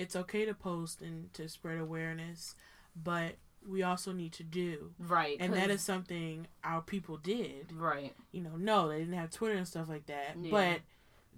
it's 0.00 0.16
okay 0.16 0.44
to 0.46 0.54
post 0.54 1.00
and 1.02 1.32
to 1.34 1.48
spread 1.48 1.78
awareness, 1.78 2.54
but 2.96 3.36
we 3.68 3.82
also 3.82 4.12
need 4.12 4.32
to 4.32 4.42
do. 4.42 4.92
Right. 4.98 5.36
And 5.38 5.52
that 5.52 5.70
is 5.70 5.82
something 5.82 6.46
our 6.64 6.80
people 6.80 7.18
did. 7.18 7.72
right. 7.72 8.14
You 8.32 8.40
know, 8.42 8.56
no, 8.56 8.88
they 8.88 8.98
didn't 9.00 9.14
have 9.14 9.30
Twitter 9.30 9.54
and 9.54 9.68
stuff 9.68 9.88
like 9.88 10.06
that, 10.06 10.36
Yeah. 10.40 10.50
but 10.50 10.80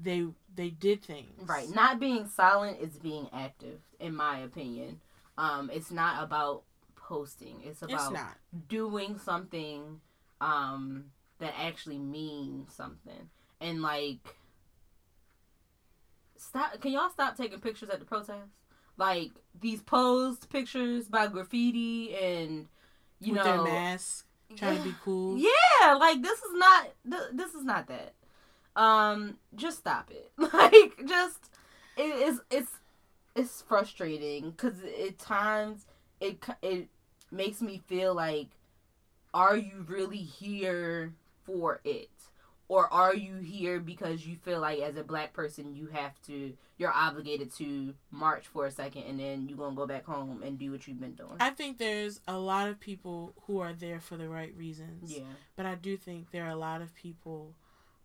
they 0.01 0.27
they 0.55 0.71
did 0.71 1.03
things. 1.03 1.49
Right. 1.49 1.69
Not 1.69 1.99
being 2.01 2.27
silent 2.29 2.79
is 2.81 2.97
being 2.99 3.29
active, 3.33 3.81
in 3.99 4.15
my 4.15 4.39
opinion. 4.39 5.01
Um, 5.37 5.69
it's 5.73 5.91
not 5.91 6.23
about 6.23 6.63
posting. 6.95 7.61
It's 7.65 7.83
It's 7.83 7.93
about 7.93 8.13
not. 8.13 8.37
doing 8.69 9.19
something 9.19 10.01
um 10.41 11.07
that 11.41 11.55
actually 11.59 11.99
means 11.99 12.73
something. 12.73 13.29
And 13.61 13.83
like 13.83 14.37
stop 16.43 16.81
can 16.81 16.93
y'all 16.93 17.11
stop 17.11 17.37
taking 17.37 17.61
pictures 17.61 17.91
at 17.91 17.99
the 17.99 18.05
protest? 18.05 18.51
Like 18.97 19.31
these 19.59 19.83
posed 19.83 20.51
pictures 20.51 21.09
by 21.09 21.27
graffiti 21.27 22.15
and 22.15 22.69
you 23.21 23.33
with 23.35 23.45
know 23.45 23.65
their 23.65 23.75
masks, 23.75 24.25
trying 24.57 24.79
to 24.79 24.85
be 24.85 24.95
cool. 25.05 25.39
Yeah, 25.39 25.95
like 25.95 26.23
this 26.23 26.39
is 26.39 26.55
not 26.55 26.89
th- 27.09 27.31
this 27.33 27.55
is 27.55 27.65
not 27.65 27.89
that. 27.89 28.15
Um, 28.75 29.37
just 29.55 29.79
stop 29.79 30.11
it. 30.11 30.33
Like, 30.53 31.07
just 31.07 31.51
it 31.97 32.03
is 32.03 32.41
it's 32.51 32.71
it's 33.35 33.63
frustrating 33.63 34.51
because 34.51 34.75
at 34.83 35.19
times 35.19 35.87
it 36.21 36.45
it 36.63 36.89
makes 37.31 37.63
me 37.63 37.83
feel 37.87 38.15
like, 38.15 38.49
are 39.33 39.57
you 39.57 39.85
really 39.89 40.19
here 40.19 41.15
for 41.45 41.81
it, 41.85 42.11
or 42.73 42.91
are 42.93 43.15
you 43.15 43.37
here 43.37 43.79
because 43.81 44.27
you 44.27 44.37
feel 44.37 44.61
like 44.61 44.79
as 44.81 44.97
a 44.97 45.05
black 45.05 45.33
person 45.35 45.75
you 45.77 45.87
have 45.89 46.15
to 46.27 46.55
you're 46.79 46.93
obligated 46.93 47.53
to 47.55 47.93
march 48.11 48.47
for 48.47 48.65
a 48.67 48.71
second 48.71 49.03
and 49.03 49.21
then 49.21 49.47
you're 49.47 49.59
gonna 49.59 49.77
go 49.77 49.87
back 49.87 50.05
home 50.07 50.43
and 50.43 50.59
do 50.59 50.71
what 50.73 50.87
you've 50.89 50.99
been 51.01 51.13
doing. 51.15 51.37
I 51.39 51.51
think 51.51 51.77
there's 51.77 52.21
a 52.27 52.39
lot 52.39 52.69
of 52.69 52.81
people 52.81 53.35
who 53.47 53.59
are 53.61 53.75
there 53.75 54.01
for 54.01 54.17
the 54.17 54.29
right 54.29 54.55
reasons. 54.57 55.13
yeah. 55.13 55.25
But 55.55 55.67
I 55.67 55.75
do 55.75 55.97
think 55.99 56.31
there 56.31 56.45
are 56.47 56.51
a 56.51 56.57
lot 56.57 56.81
of 56.81 56.95
people, 56.95 57.55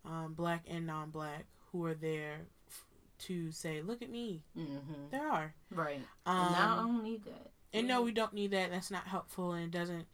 um, 0.04 0.34
black 0.34 0.64
and 0.68 0.86
non 0.86 1.10
black, 1.10 1.46
who 1.72 1.84
are 1.86 1.94
there 1.94 2.40
f- 2.68 2.84
to 3.26 3.50
say, 3.50 3.80
look 3.82 4.02
at 4.02 4.10
me. 4.10 4.42
Mm-hmm. 4.56 5.08
There 5.10 5.28
are. 5.28 5.54
Right. 5.70 6.02
Um, 6.26 6.36
and 6.46 6.52
now 6.52 6.72
I 6.74 6.76
don't 6.82 7.02
need 7.04 7.24
that. 7.24 7.50
and 7.72 7.88
no, 7.88 8.02
we 8.02 8.12
don't 8.12 8.34
need 8.34 8.50
that. 8.50 8.70
That's 8.70 8.90
not 8.90 9.06
helpful 9.06 9.52
and 9.52 9.64
it 9.64 9.70
doesn't 9.78 10.06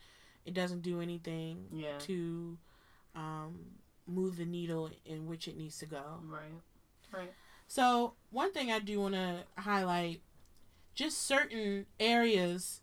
it 0.47 0.55
doesn't 0.55 0.83
do 0.83 1.01
anything 1.01 1.65
Yeah. 1.73 1.99
to 2.01 2.57
um, 3.17 3.59
move 4.07 4.37
the 4.37 4.45
needle 4.45 4.91
in 5.05 5.27
which 5.27 5.49
it 5.49 5.57
needs 5.57 5.79
to 5.79 5.87
go. 5.87 6.03
Right. 6.25 6.43
Right. 7.13 7.33
So 7.67 8.15
one 8.31 8.53
thing 8.53 8.71
I 8.71 8.79
do 8.79 9.01
want 9.01 9.15
to 9.15 9.45
highlight, 9.57 10.21
just 10.95 11.27
certain 11.27 11.87
areas, 11.99 12.81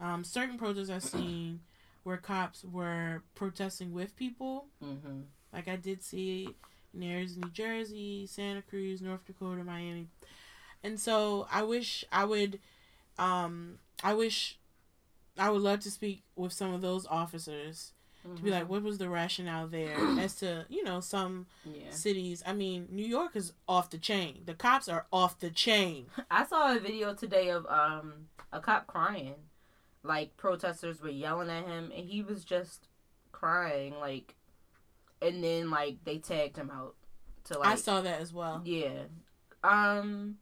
um, 0.00 0.24
certain 0.24 0.58
protests 0.58 0.90
I've 0.90 1.02
seen 1.02 1.60
where 2.04 2.16
cops 2.16 2.64
were 2.64 3.22
protesting 3.34 3.92
with 3.92 4.16
people. 4.16 4.66
Mm-hmm. 4.82 5.20
Like 5.52 5.68
I 5.68 5.76
did 5.76 6.02
see 6.02 6.54
near 6.92 7.18
New 7.20 7.50
Jersey, 7.52 8.26
Santa 8.26 8.62
Cruz, 8.62 9.02
North 9.02 9.24
Dakota, 9.26 9.64
Miami, 9.64 10.08
and 10.82 10.98
so 10.98 11.46
I 11.52 11.62
wish 11.62 12.04
I 12.10 12.24
would, 12.24 12.58
um, 13.18 13.78
I 14.02 14.14
wish 14.14 14.58
I 15.38 15.50
would 15.50 15.62
love 15.62 15.80
to 15.80 15.90
speak 15.90 16.22
with 16.36 16.52
some 16.52 16.72
of 16.72 16.80
those 16.80 17.06
officers 17.06 17.92
to 18.24 18.42
be 18.42 18.50
like, 18.50 18.68
what 18.68 18.82
was 18.82 18.98
the 18.98 19.08
rationale 19.08 19.66
there 19.66 19.96
as 20.18 20.36
to 20.36 20.66
you 20.68 20.84
know 20.84 21.00
some 21.00 21.46
yeah. 21.64 21.90
cities. 21.90 22.42
I 22.46 22.52
mean, 22.52 22.88
New 22.90 23.06
York 23.06 23.36
is 23.36 23.52
off 23.68 23.90
the 23.90 23.98
chain. 23.98 24.42
The 24.46 24.54
cops 24.54 24.88
are 24.88 25.06
off 25.12 25.38
the 25.38 25.50
chain. 25.50 26.06
I 26.30 26.44
saw 26.44 26.74
a 26.74 26.78
video 26.78 27.14
today 27.14 27.50
of 27.50 27.66
um 27.66 28.28
a 28.52 28.60
cop 28.60 28.86
crying, 28.86 29.34
like 30.02 30.36
protesters 30.36 31.00
were 31.00 31.10
yelling 31.10 31.50
at 31.50 31.66
him, 31.66 31.92
and 31.96 32.08
he 32.08 32.22
was 32.22 32.44
just 32.44 32.88
crying, 33.32 33.94
like, 33.98 34.34
and 35.22 35.42
then 35.42 35.70
like 35.70 36.04
they 36.04 36.18
tagged 36.18 36.56
him 36.56 36.70
out 36.70 36.94
to 37.44 37.58
like 37.58 37.68
I 37.68 37.74
saw 37.76 38.00
that 38.02 38.20
as 38.20 38.32
well. 38.32 38.60
yeah, 38.64 39.04
um, 39.62 40.36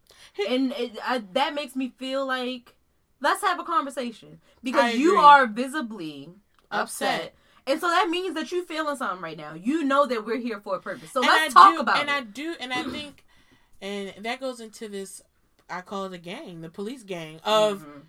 and 0.48 0.72
it, 0.72 0.98
I, 1.04 1.22
that 1.32 1.54
makes 1.54 1.74
me 1.74 1.92
feel 1.96 2.26
like 2.26 2.74
let's 3.20 3.42
have 3.42 3.58
a 3.58 3.64
conversation 3.64 4.40
because 4.62 4.94
you 4.94 5.16
are 5.16 5.46
visibly 5.46 6.30
upset. 6.70 7.20
Upset. 7.20 7.34
And 7.68 7.80
so 7.80 7.88
that 7.88 8.08
means 8.08 8.34
that 8.34 8.50
you 8.52 8.64
feeling 8.64 8.96
something 8.96 9.20
right 9.22 9.36
now. 9.36 9.54
You 9.54 9.84
know 9.84 10.06
that 10.06 10.24
we're 10.24 10.38
here 10.38 10.60
for 10.60 10.76
a 10.76 10.80
purpose. 10.80 11.12
So 11.12 11.20
And 11.20 11.28
let's 11.28 11.54
I 11.54 11.60
talk 11.60 11.74
do, 11.74 11.80
about 11.80 12.00
and 12.00 12.08
it. 12.08 12.12
I 12.12 12.20
do, 12.22 12.54
and 12.60 12.72
I 12.72 12.82
think, 12.84 13.24
and 13.82 14.12
that 14.24 14.40
goes 14.40 14.60
into 14.60 14.88
this. 14.88 15.22
I 15.70 15.82
call 15.82 16.06
it 16.06 16.12
a 16.14 16.18
gang, 16.18 16.62
the 16.62 16.70
police 16.70 17.02
gang 17.02 17.40
of 17.44 17.82
Mhm. 17.82 18.02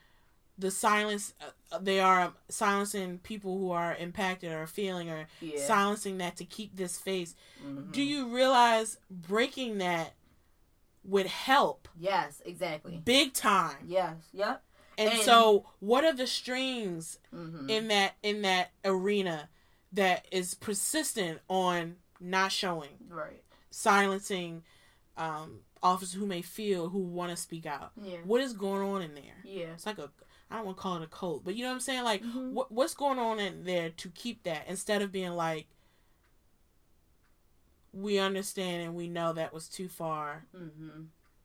the 0.57 0.71
silence. 0.71 1.33
Uh, 1.71 1.77
they 1.79 1.99
are 1.99 2.33
silencing 2.47 3.19
people 3.19 3.57
who 3.59 3.71
are 3.71 3.95
impacted 3.95 4.51
or 4.53 4.65
feeling 4.65 5.09
or 5.09 5.27
yeah. 5.41 5.59
silencing 5.65 6.17
that 6.19 6.37
to 6.37 6.45
keep 6.45 6.75
this 6.77 6.97
face. 6.97 7.35
Mhm. 7.61 7.91
Do 7.91 8.01
you 8.01 8.27
realize 8.33 8.97
breaking 9.11 9.79
that 9.79 10.13
would 11.03 11.27
help 11.27 11.87
Yes, 11.97 12.41
exactly. 12.45 13.01
big 13.03 13.33
time? 13.33 13.77
Yes. 13.85 14.15
Yep. 14.33 14.63
And, 14.99 15.09
And- 15.13 15.21
so, 15.21 15.65
what 15.79 16.03
are 16.03 16.13
the 16.13 16.27
strings 16.27 17.17
Mm-hmm. 17.33 17.69
in 17.69 17.87
that 17.87 18.15
in 18.21 18.41
that 18.43 18.71
arena 18.85 19.49
that 19.93 20.25
is 20.31 20.53
persistent 20.53 21.39
on 21.49 21.95
not 22.19 22.51
showing, 22.51 22.97
right. 23.07 23.41
silencing 23.71 24.63
um, 25.17 25.61
officers 25.81 26.13
who 26.19 26.25
may 26.25 26.41
feel 26.41 26.89
who 26.89 26.99
want 26.99 27.31
to 27.31 27.37
speak 27.37 27.65
out? 27.65 27.91
Yeah. 28.01 28.17
What 28.25 28.41
is 28.41 28.53
going 28.53 28.81
on 28.81 29.01
in 29.01 29.15
there? 29.15 29.39
Yeah. 29.43 29.73
It's 29.73 29.85
like 29.85 29.97
a 29.99 30.09
I 30.51 30.55
don't 30.57 30.65
want 30.65 30.77
to 30.77 30.81
call 30.83 30.97
it 30.97 31.03
a 31.03 31.07
cult, 31.07 31.43
but 31.45 31.55
you 31.55 31.61
know 31.61 31.69
what 31.69 31.75
I'm 31.75 31.79
saying? 31.79 32.03
Like, 32.03 32.23
Mhm. 32.23 32.51
what 32.51 32.71
what's 32.71 32.93
going 32.95 33.19
on 33.19 33.39
in 33.39 33.63
there 33.63 33.89
to 33.91 34.09
keep 34.09 34.43
that 34.43 34.67
instead 34.67 35.01
of 35.01 35.11
being 35.11 35.31
like, 35.31 35.67
we 37.93 38.19
understand 38.19 38.83
and 38.83 38.95
we 38.95 39.07
know 39.07 39.33
that 39.33 39.53
was 39.53 39.67
too 39.69 39.87
far. 39.87 40.45
Mm-hmm. 40.55 41.03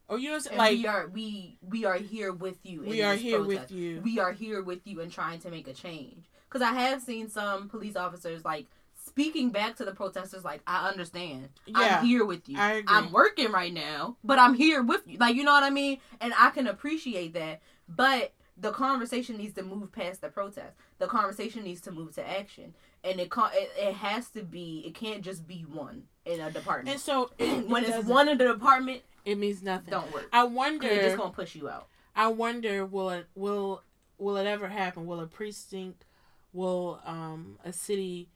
Or 0.08 0.18
you 0.18 0.30
know, 0.30 0.38
like 0.56 0.78
we 0.78 0.86
are 0.86 1.08
we 1.08 1.58
we 1.62 1.84
are 1.84 1.96
here 1.96 2.32
with 2.32 2.58
you. 2.62 2.82
we 2.82 3.02
are 3.02 3.14
here 3.14 3.38
protest. 3.42 3.62
with 3.62 3.72
you. 3.72 4.00
We 4.02 4.18
are 4.18 4.32
here 4.32 4.62
with 4.62 4.80
you 4.86 5.00
and 5.00 5.10
trying 5.10 5.40
to 5.40 5.50
make 5.50 5.68
a 5.68 5.72
change. 5.72 6.24
Because 6.48 6.62
I 6.62 6.72
have 6.72 7.02
seen 7.02 7.28
some 7.28 7.68
police 7.68 7.96
officers 7.96 8.44
like 8.44 8.66
speaking 9.06 9.50
back 9.50 9.76
to 9.76 9.84
the 9.84 9.92
protesters, 9.92 10.44
like 10.44 10.60
I 10.66 10.88
understand. 10.88 11.48
Yeah, 11.66 11.98
I'm 11.98 12.04
here 12.06 12.24
with 12.24 12.48
you. 12.48 12.58
I 12.58 12.72
agree. 12.72 12.96
I'm 12.96 13.12
working 13.12 13.50
right 13.50 13.72
now, 13.72 14.16
but 14.22 14.38
I'm 14.38 14.54
here 14.54 14.82
with 14.82 15.02
you. 15.06 15.18
Like 15.18 15.36
you 15.36 15.44
know 15.44 15.52
what 15.52 15.64
I 15.64 15.70
mean? 15.70 15.98
And 16.20 16.34
I 16.38 16.50
can 16.50 16.66
appreciate 16.66 17.32
that. 17.34 17.60
But 17.88 18.32
the 18.56 18.70
conversation 18.70 19.36
needs 19.36 19.54
to 19.54 19.62
move 19.62 19.90
past 19.90 20.20
the 20.20 20.28
protest. 20.28 20.74
The 20.98 21.06
conversation 21.06 21.64
needs 21.64 21.80
to 21.82 21.92
move 21.92 22.14
to 22.14 22.28
action. 22.28 22.74
And 23.02 23.20
it 23.20 23.32
it, 23.36 23.70
it 23.76 23.94
has 23.94 24.28
to 24.30 24.42
be. 24.42 24.82
It 24.86 24.94
can't 24.94 25.22
just 25.22 25.46
be 25.46 25.62
one 25.62 26.04
in 26.24 26.40
a 26.40 26.50
department. 26.50 26.88
and 26.94 27.00
so 27.00 27.30
it, 27.38 27.66
when 27.68 27.84
it 27.84 27.90
it's 27.90 28.06
one 28.06 28.28
in 28.28 28.38
the 28.38 28.46
department, 28.46 29.02
it 29.24 29.36
means 29.38 29.62
nothing. 29.62 29.90
don't 29.90 30.12
work. 30.12 30.28
I 30.32 30.44
wonder. 30.44 30.88
They're 30.88 31.02
just 31.04 31.16
gonna 31.16 31.30
push 31.32 31.54
you 31.54 31.68
out. 31.68 31.88
I 32.14 32.28
wonder 32.28 32.84
will 32.86 33.10
it 33.10 33.26
will 33.34 33.82
will 34.18 34.36
it 34.36 34.46
ever 34.46 34.68
happen? 34.68 35.06
Will 35.06 35.20
a 35.20 35.26
precinct 35.26 36.04
will 36.52 37.00
um 37.04 37.58
a 37.64 37.72
city 37.72 38.28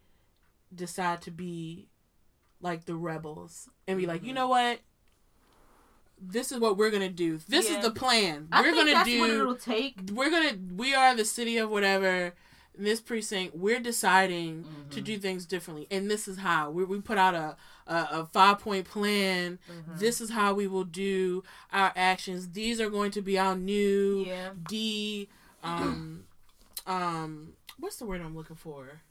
decide 0.74 1.22
to 1.22 1.30
be 1.30 1.88
like 2.60 2.84
the 2.86 2.94
rebels 2.96 3.68
and 3.86 3.98
be 3.98 4.06
like, 4.06 4.24
you 4.24 4.32
Mhm. 4.32 4.36
know 4.36 4.48
what? 4.48 4.80
This 6.20 6.50
is 6.50 6.58
what 6.58 6.76
we're 6.76 6.90
gonna 6.90 7.08
do. 7.08 7.38
This 7.48 7.70
Yeah. 7.70 7.78
is 7.78 7.84
the 7.84 7.92
plan. 7.92 8.48
I 8.50 8.60
we're 8.60 8.72
think 8.72 8.76
gonna 8.78 8.92
that's 8.92 9.08
do 9.08 9.20
what 9.20 9.30
it'll 9.30 9.54
take. 9.54 10.00
we're 10.12 10.30
gonna 10.30 10.58
we 10.74 10.92
are 10.94 11.14
the 11.14 11.24
city 11.24 11.58
of 11.58 11.70
whatever 11.70 12.34
in 12.78 12.84
this 12.84 13.00
precinct 13.00 13.54
we're 13.56 13.80
deciding 13.80 14.64
to 14.90 15.00
Mhm. 15.00 15.04
do 15.04 15.18
things 15.18 15.44
differently 15.44 15.86
and 15.90 16.08
this 16.10 16.28
is 16.28 16.38
how 16.38 16.70
we, 16.70 16.84
we 16.84 17.00
put 17.00 17.18
out 17.18 17.34
a, 17.34 17.56
a, 17.92 18.08
a 18.20 18.26
five 18.32 18.60
point 18.60 18.86
plan 18.88 19.58
Mhm. 19.68 19.98
this 19.98 20.20
is 20.20 20.30
how 20.30 20.54
we 20.54 20.66
will 20.68 20.84
do 20.84 21.42
our 21.72 21.92
actions 21.96 22.50
these 22.52 22.80
are 22.80 22.88
going 22.88 23.10
to 23.10 23.20
be 23.20 23.36
our 23.38 23.56
new 23.56 24.24
Yeah. 24.26 24.50
de 24.68 25.28
um 25.62 26.24
um 26.86 27.52
what's 27.78 27.96
the 27.96 28.06
word 28.06 28.20
i'm 28.20 28.36
looking 28.36 28.56
for 28.56 29.02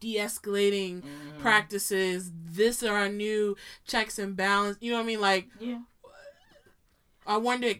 de-escalating 0.00 1.02
Mhm. 1.02 1.38
practices 1.38 2.32
this 2.34 2.82
are 2.82 2.96
our 2.96 3.08
new 3.10 3.54
checks 3.86 4.18
and 4.18 4.34
balance 4.34 4.78
you 4.80 4.90
know 4.90 4.96
what 4.96 5.04
i 5.04 5.06
mean 5.06 5.20
like 5.20 5.48
Yeah. 5.60 5.80
i 7.26 7.36
wonder 7.36 7.74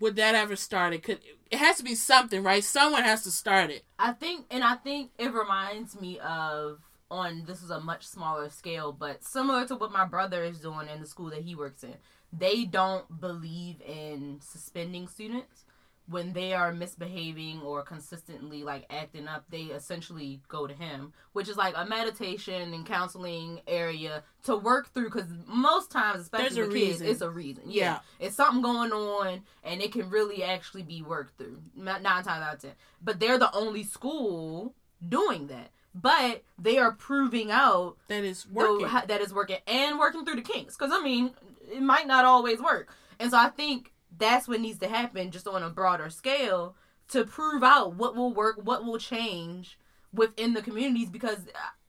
would 0.00 0.16
that 0.16 0.34
ever 0.34 0.56
start 0.56 0.92
it? 0.92 1.02
Could 1.02 1.20
it 1.50 1.58
has 1.58 1.76
to 1.78 1.84
be 1.84 1.94
something 1.94 2.42
right? 2.42 2.64
Someone 2.64 3.02
has 3.02 3.22
to 3.24 3.30
start 3.30 3.70
it. 3.70 3.84
I 3.98 4.12
think, 4.12 4.46
and 4.50 4.64
I 4.64 4.74
think 4.76 5.10
it 5.18 5.32
reminds 5.32 6.00
me 6.00 6.18
of 6.18 6.80
on 7.10 7.44
this 7.46 7.62
is 7.62 7.70
a 7.70 7.80
much 7.80 8.06
smaller 8.06 8.48
scale, 8.48 8.92
but 8.92 9.22
similar 9.22 9.66
to 9.66 9.76
what 9.76 9.92
my 9.92 10.06
brother 10.06 10.42
is 10.42 10.60
doing 10.60 10.88
in 10.88 11.00
the 11.00 11.06
school 11.06 11.28
that 11.30 11.42
he 11.42 11.54
works 11.54 11.84
in. 11.84 11.94
They 12.32 12.64
don't 12.64 13.20
believe 13.20 13.82
in 13.86 14.38
suspending 14.40 15.06
students 15.06 15.64
when 16.08 16.32
they 16.32 16.52
are 16.52 16.72
misbehaving 16.72 17.60
or 17.62 17.82
consistently 17.82 18.64
like 18.64 18.84
acting 18.90 19.28
up. 19.28 19.44
They 19.50 19.62
essentially 19.62 20.40
go 20.48 20.66
to 20.66 20.74
him, 20.74 21.12
which 21.32 21.48
is 21.48 21.56
like 21.56 21.74
a 21.76 21.86
meditation 21.86 22.74
and 22.74 22.84
counseling 22.84 23.60
area 23.66 24.22
to 24.44 24.56
work 24.56 24.92
through. 24.92 25.04
Because 25.04 25.26
most 25.46 25.90
times, 25.90 26.22
especially 26.22 26.54
There's 26.56 26.68
with 26.68 26.76
kids, 26.76 26.90
reason. 27.00 27.06
it's 27.06 27.20
a 27.22 27.30
reason. 27.30 27.62
Yeah. 27.66 27.84
yeah, 27.84 27.98
it's 28.26 28.36
something 28.36 28.62
going 28.62 28.92
on, 28.92 29.42
and 29.64 29.80
it 29.80 29.92
can 29.92 30.10
really 30.10 30.42
actually 30.42 30.82
be 30.82 31.02
worked 31.02 31.38
through. 31.38 31.62
Nine 31.76 32.02
times 32.02 32.26
out 32.26 32.54
of 32.54 32.60
ten 32.60 32.72
but 33.04 33.18
they're 33.18 33.38
the 33.38 33.52
only 33.54 33.82
school 33.82 34.74
doing 35.08 35.48
that. 35.48 35.70
But 35.94 36.42
they 36.58 36.78
are 36.78 36.92
proving 36.92 37.50
out 37.50 37.96
that 38.08 38.24
is 38.24 38.44
the- 38.44 38.52
working 38.54 38.86
how- 38.86 39.04
that 39.06 39.20
is 39.20 39.32
working 39.34 39.58
and 39.66 39.98
working 39.98 40.24
through 40.24 40.36
the 40.36 40.42
kinks. 40.42 40.76
Because 40.76 40.92
I 40.92 41.02
mean, 41.02 41.32
it 41.70 41.82
might 41.82 42.06
not 42.06 42.24
always 42.24 42.60
work, 42.60 42.94
and 43.18 43.30
so 43.30 43.38
I 43.38 43.48
think 43.50 43.91
that's 44.18 44.48
what 44.48 44.60
needs 44.60 44.78
to 44.80 44.88
happen, 44.88 45.30
just 45.30 45.48
on 45.48 45.62
a 45.62 45.70
broader 45.70 46.10
scale, 46.10 46.76
to 47.08 47.24
prove 47.24 47.62
out 47.62 47.94
what 47.94 48.14
will 48.14 48.32
work, 48.32 48.56
what 48.62 48.84
will 48.84 48.98
change 48.98 49.78
within 50.12 50.54
the 50.54 50.62
communities. 50.62 51.10
Because 51.10 51.40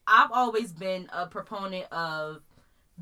I've 0.08 0.32
always 0.32 0.72
been 0.72 1.10
a 1.12 1.28
proponent 1.28 1.92
of 1.92 2.42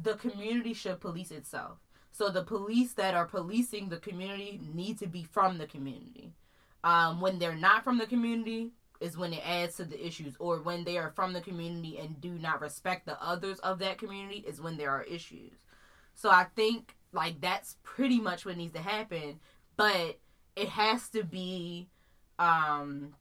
the 0.01 0.15
community 0.15 0.74
should 0.74 0.99
police 0.99 1.32
itself. 1.32 1.78
So 2.11 2.30
the 2.30 2.43
police 2.43 2.93
that 2.93 3.13
are 3.13 3.26
policing 3.26 3.89
the 3.89 3.97
community 3.97 4.59
need 4.74 4.99
to 4.99 5.07
be 5.07 5.24
from 5.24 5.57
the 5.57 5.67
community. 5.67 6.34
Um, 6.84 7.22
when 7.22 7.39
they're 7.39 7.55
not 7.55 7.84
from 7.84 7.97
the 7.97 8.07
community 8.07 8.72
is 8.99 9.17
when 9.17 9.34
it 9.34 9.41
adds 9.47 9.78
to 9.78 9.86
the 9.86 10.05
issues, 10.05 10.36
or 10.39 10.61
when 10.61 10.84
they 10.84 10.97
are 10.97 11.11
from 11.15 11.34
the 11.34 11.41
community 11.41 11.97
and 11.97 12.22
do 12.22 12.32
not 12.32 12.61
respect 12.61 13.05
the 13.05 13.22
others 13.24 13.59
of 13.59 13.80
that 13.80 13.97
community 13.97 14.43
is 14.47 14.61
when 14.61 14.78
there 14.78 14.91
are 14.91 15.03
issues. 15.03 15.53
So 16.13 16.30
I 16.30 16.45
think 16.55 16.95
like 17.14 17.41
that's 17.41 17.78
pretty 17.84 18.20
much 18.20 18.45
what 18.45 18.57
needs 18.57 18.74
to 18.74 18.82
happen, 18.82 19.39
but 19.78 20.20
it 20.55 20.70
has 20.70 21.09
to 21.09 21.24
be 21.24 21.88
um 22.39 23.14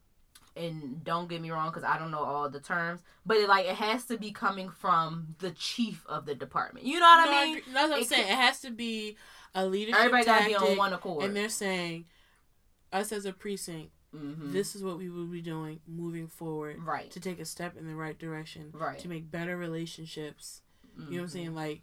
and 0.56 1.04
don't 1.04 1.28
get 1.28 1.40
me 1.40 1.50
wrong 1.50 1.68
because 1.68 1.84
i 1.84 1.96
don't 1.96 2.10
know 2.10 2.18
all 2.24 2.50
the 2.50 2.58
terms 2.58 3.00
but 3.24 3.36
it, 3.36 3.48
like 3.48 3.66
it 3.66 3.76
has 3.76 4.04
to 4.04 4.16
be 4.18 4.32
coming 4.32 4.68
from 4.68 5.34
the 5.38 5.50
chief 5.52 6.04
of 6.08 6.26
the 6.26 6.34
department. 6.34 6.84
You 6.84 6.98
know 6.98 7.06
what 7.06 7.30
No, 7.30 7.38
i 7.38 7.44
mean? 7.44 7.62
that's 7.72 7.88
what 7.90 7.96
i'm 7.98 8.02
It 8.02 8.08
saying. 8.08 8.24
could- 8.24 8.32
it 8.32 8.36
has 8.36 8.60
to 8.62 8.70
be 8.72 9.16
a 9.54 9.64
leadership 9.66 10.00
everybody 10.00 10.24
gotta 10.24 10.40
tactic, 10.50 10.58
be 10.58 10.72
on 10.72 10.76
one 10.78 10.92
accord. 10.92 11.22
and 11.24 11.36
they're 11.36 11.48
saying 11.48 12.06
us 12.92 13.12
as 13.12 13.24
a 13.26 13.32
precinct 13.32 13.92
Mhm. 14.14 14.50
this 14.52 14.74
is 14.74 14.82
what 14.82 14.98
we 14.98 15.08
will 15.08 15.26
be 15.26 15.40
doing 15.40 15.78
moving 15.86 16.26
forward 16.26 16.82
right. 16.82 17.10
to 17.12 17.20
take 17.20 17.38
a 17.38 17.44
step 17.44 17.76
in 17.76 17.86
the 17.86 17.94
right 17.94 18.18
direction 18.18 18.70
right. 18.74 18.98
to 18.98 19.08
make 19.08 19.30
better 19.30 19.56
relationships. 19.56 20.62
You 20.98 21.04
know 21.04 21.10
what 21.18 21.22
i'm 21.22 21.28
saying? 21.28 21.54
Like 21.54 21.82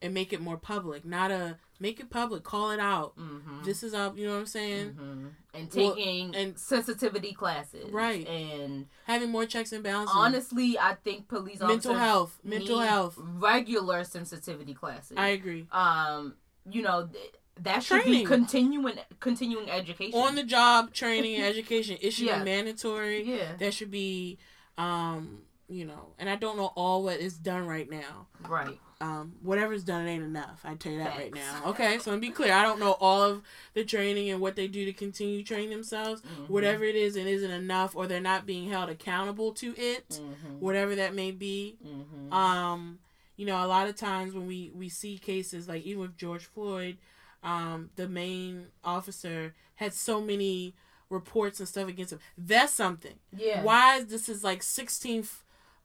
and 0.00 0.14
make 0.14 0.32
it 0.32 0.40
more 0.40 0.56
public 0.56 1.04
not 1.04 1.30
a 1.30 1.56
make 1.80 2.00
it 2.00 2.10
public 2.10 2.42
call 2.42 2.70
it 2.70 2.80
out. 2.80 3.16
Mhm. 3.16 3.64
this 3.64 3.82
is 3.82 3.94
our 3.94 4.12
you 4.16 4.26
know 4.26 4.32
what 4.34 4.40
i'm 4.40 4.46
saying? 4.46 4.92
Mhm. 4.94 5.30
and 5.54 5.74
Well, 5.74 5.94
taking 5.94 6.34
and- 6.36 6.58
sensitivity 6.58 7.32
classes. 7.32 7.90
Right. 7.90 8.26
and 8.26 8.86
having 9.04 9.30
more 9.30 9.46
checks 9.46 9.72
and 9.72 9.82
balances. 9.82 10.14
honestly 10.16 10.78
i 10.78 10.94
think 10.94 11.28
police 11.28 11.60
mental 11.60 11.94
health 11.94 12.38
mental 12.44 12.78
health. 12.80 13.14
regular 13.18 14.04
sensitivity 14.04 14.74
classes. 14.74 15.16
I 15.16 15.28
agree. 15.28 15.66
Um 15.72 16.34
you 16.70 16.82
know 16.82 17.06
th- 17.12 17.32
that 17.60 17.82
should 17.82 18.02
Training. 18.02 18.20
be 18.20 18.24
continuing 18.24 18.98
continuing 19.18 19.68
education. 19.68 20.18
On 20.20 20.36
the 20.36 20.44
job 20.44 20.92
training 20.94 21.40
education. 21.40 21.98
It 22.00 22.12
should 22.12 22.26
Yeah. 22.26 22.38
be 22.38 22.44
mandatory. 22.44 23.22
Yeah. 23.24 23.56
That 23.56 23.74
should 23.74 23.90
be 23.90 24.38
um 24.76 25.42
you 25.68 25.84
know 25.84 26.14
and 26.18 26.30
i 26.30 26.36
don't 26.36 26.56
know 26.56 26.72
all 26.76 27.02
what 27.02 27.18
is 27.20 27.36
done 27.36 27.66
right 27.66 27.90
now. 27.90 28.26
Right 28.48 28.78
um 29.00 29.34
whatever's 29.42 29.84
done 29.84 30.06
it 30.06 30.10
ain't 30.10 30.24
enough. 30.24 30.60
I 30.64 30.74
tell 30.74 30.90
you 30.92 30.98
that 30.98 31.16
right 31.16 31.32
now. 31.34 31.62
Okay 31.66 31.98
so 31.98 32.12
to 32.12 32.18
be 32.18 32.30
clear 32.30 32.52
i 32.52 32.62
don't 32.62 32.80
know 32.80 32.92
all 33.00 33.22
of 33.22 33.42
the 33.74 33.84
training 33.84 34.28
and 34.30 34.40
what 34.40 34.56
they 34.56 34.66
do 34.66 34.84
to 34.86 34.92
continue 34.92 35.42
training 35.44 35.70
themselves. 35.70 36.20
Mhm. 36.22 36.48
whatever 36.48 36.82
it 36.84 36.96
is 36.96 37.14
it 37.16 37.26
isn't 37.26 37.50
enough 37.50 37.94
or 37.94 38.06
they're 38.06 38.20
not 38.20 38.44
being 38.46 38.68
held 38.68 38.90
accountable 38.90 39.52
to 39.52 39.74
it 39.78 40.20
Mhm. 40.20 40.58
whatever 40.58 40.94
that 40.96 41.14
may 41.14 41.30
be. 41.30 41.76
Mhm. 41.84 42.32
um 42.32 42.98
you 43.36 43.46
know 43.46 43.64
a 43.64 43.68
lot 43.68 43.88
of 43.88 43.94
times 43.96 44.34
when 44.34 44.46
we 44.48 44.70
we 44.74 44.88
see 44.88 45.16
cases 45.16 45.68
like 45.68 45.84
even 45.84 46.02
with 46.02 46.16
george 46.16 46.44
floyd 46.46 46.96
um 47.44 47.90
the 47.94 48.08
main 48.08 48.66
officer 48.82 49.54
had 49.76 49.94
so 49.94 50.20
many 50.20 50.74
reports 51.08 51.58
and 51.60 51.68
stuff 51.68 51.88
against 51.88 52.12
him. 52.12 52.18
That's 52.36 52.72
something. 52.72 53.14
Yeah. 53.34 53.62
Why 53.62 53.96
is 53.98 54.06
this 54.06 54.28
is 54.28 54.44
like 54.44 54.60
16th 54.62 55.42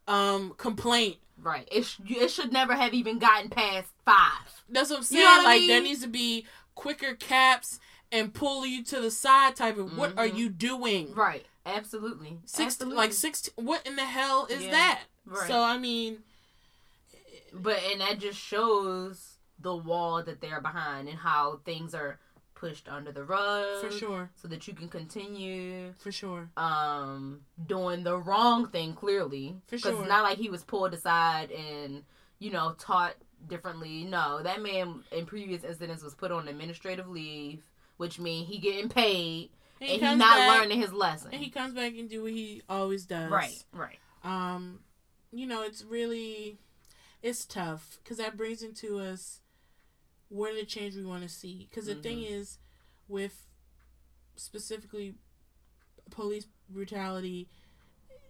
um 0.07 0.53
complaint 0.57 1.17
right 1.41 1.67
it, 1.71 1.85
sh- 1.85 1.99
it 2.07 2.29
should 2.29 2.51
never 2.53 2.75
have 2.75 2.93
even 2.93 3.19
gotten 3.19 3.49
past 3.49 3.87
five 4.05 4.63
that's 4.69 4.89
what 4.89 4.97
i'm 4.97 5.01
You 5.01 5.05
saying 5.05 5.23
know 5.25 5.31
what 5.31 5.41
I 5.41 5.43
like 5.45 5.59
mean? 5.61 5.69
there 5.69 5.81
needs 5.81 6.01
to 6.01 6.07
be 6.07 6.45
quicker 6.75 7.15
caps 7.15 7.79
and 8.11 8.33
pull 8.33 8.65
you 8.65 8.83
to 8.85 8.99
the 9.01 9.09
side 9.11 9.55
type 9.55 9.77
of 9.77 9.97
what 9.97 10.17
are 10.17 10.27
Mhm. 10.27 10.37
you 10.37 10.49
doing 10.49 11.13
right 11.15 11.45
absolutely 11.65 12.37
Six, 12.45 12.73
absolutely. 12.75 12.97
like 12.97 13.13
16 13.13 13.53
what 13.65 13.85
in 13.87 13.95
the 13.95 14.05
hell 14.05 14.45
is 14.49 14.63
Yeah. 14.63 14.71
that 14.71 15.01
Right. 15.25 15.47
so 15.47 15.61
i 15.61 15.77
mean 15.77 16.19
but 17.53 17.79
and 17.91 18.01
that 18.01 18.19
just 18.19 18.39
shows 18.39 19.37
the 19.59 19.75
wall 19.75 20.23
that 20.23 20.41
they're 20.41 20.61
behind 20.61 21.07
and 21.07 21.17
how 21.19 21.59
things 21.65 21.93
are 21.95 22.19
pushed 22.63 22.87
under 22.87 23.11
the 23.11 23.23
rug 23.25 23.81
for 23.81 23.91
sure. 23.91 24.29
so 24.35 24.47
that 24.47 24.67
you 24.67 24.73
can 24.73 24.87
continue 24.87 25.93
for 25.99 26.11
sure. 26.11 26.49
um 26.55 27.41
doing 27.65 28.03
the 28.03 28.17
wrong 28.17 28.69
thing 28.69 28.93
clearly. 28.93 29.55
For 29.67 29.77
sure. 29.77 29.91
Because 29.91 29.99
it's 30.01 30.09
not 30.09 30.23
like 30.23 30.37
he 30.37 30.49
was 30.49 30.63
pulled 30.63 30.93
aside 30.93 31.51
and 31.51 32.03
you 32.39 32.51
know 32.51 32.73
taught 32.79 33.15
differently. 33.47 34.05
No 34.05 34.41
that 34.43 34.61
man 34.61 35.03
in 35.11 35.25
previous 35.25 35.63
incidents 35.65 36.03
was 36.03 36.15
put 36.15 36.31
on 36.31 36.47
administrative 36.47 37.09
leave 37.09 37.61
which 37.97 38.17
means 38.19 38.47
he 38.47 38.57
getting 38.59 38.87
paid 38.89 39.49
and 39.81 39.89
and 39.89 39.91
he 39.91 39.99
comes 39.99 40.19
not 40.19 40.37
back, 40.37 40.59
learning 40.61 40.79
his 40.79 40.93
lesson. 40.93 41.31
and 41.33 41.43
he 41.43 41.49
comes 41.49 41.73
back 41.73 41.93
and 41.97 42.09
do 42.09 42.23
what 42.23 42.31
he 42.31 42.61
always 42.69 43.05
does. 43.05 43.29
Right 43.29 43.63
right. 43.73 43.99
Um 44.23 44.79
you 45.33 45.45
know 45.45 45.63
it's 45.63 45.83
really 45.83 46.59
it's 47.21 47.45
tough 47.45 47.99
because 48.01 48.17
that 48.17 48.37
brings 48.37 48.63
into 48.63 48.99
us 48.99 49.41
what 50.33 50.51
are 50.51 50.55
the 50.55 50.65
change 50.65 50.95
we 50.95 51.05
want 51.05 51.21
to 51.23 51.29
see 51.29 51.67
because 51.69 51.85
the 51.85 51.95
thing 51.95 52.17
Mm-hmm. 52.17 52.33
is 52.41 52.57
with 53.07 53.45
specifically 54.35 55.13
police 56.09 56.45
brutality 56.69 57.47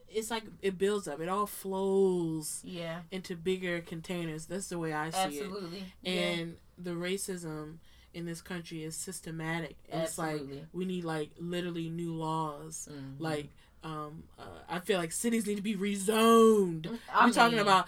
it's 0.09 0.29
like 0.29 0.43
it 0.61 0.77
builds 0.77 1.07
up 1.07 1.19
it 1.21 1.29
all 1.29 1.45
flows 1.47 2.61
yeah 2.63 2.99
into 3.11 3.35
bigger 3.35 3.79
containers 3.81 4.45
that's 4.45 4.67
the 4.69 4.77
way 4.77 4.91
i 4.93 5.09
see 5.09 5.39
it 5.39 5.43
absolutely 5.43 5.83
and 6.05 6.55
the 6.77 6.91
racism 6.91 7.77
in 8.13 8.25
this 8.25 8.41
country 8.43 8.83
is 8.83 8.95
systematic. 8.95 9.75
And 9.89 10.03
it's 10.03 10.19
like 10.19 10.39
we 10.71 10.85
need 10.85 11.03
like 11.03 11.31
literally 11.39 11.89
new 11.89 12.13
laws. 12.13 12.87
Mhm. 12.91 13.15
Like 13.19 13.49
um, 13.83 14.23
uh, 14.39 14.43
I 14.69 14.79
feel 14.79 14.97
like 14.99 15.11
cities 15.11 15.45
need 15.45 15.55
to 15.57 15.61
be 15.61 15.75
rezoned. 15.75 16.97
I 17.13 17.25
we're 17.27 17.33
talking 17.33 17.59
about 17.59 17.87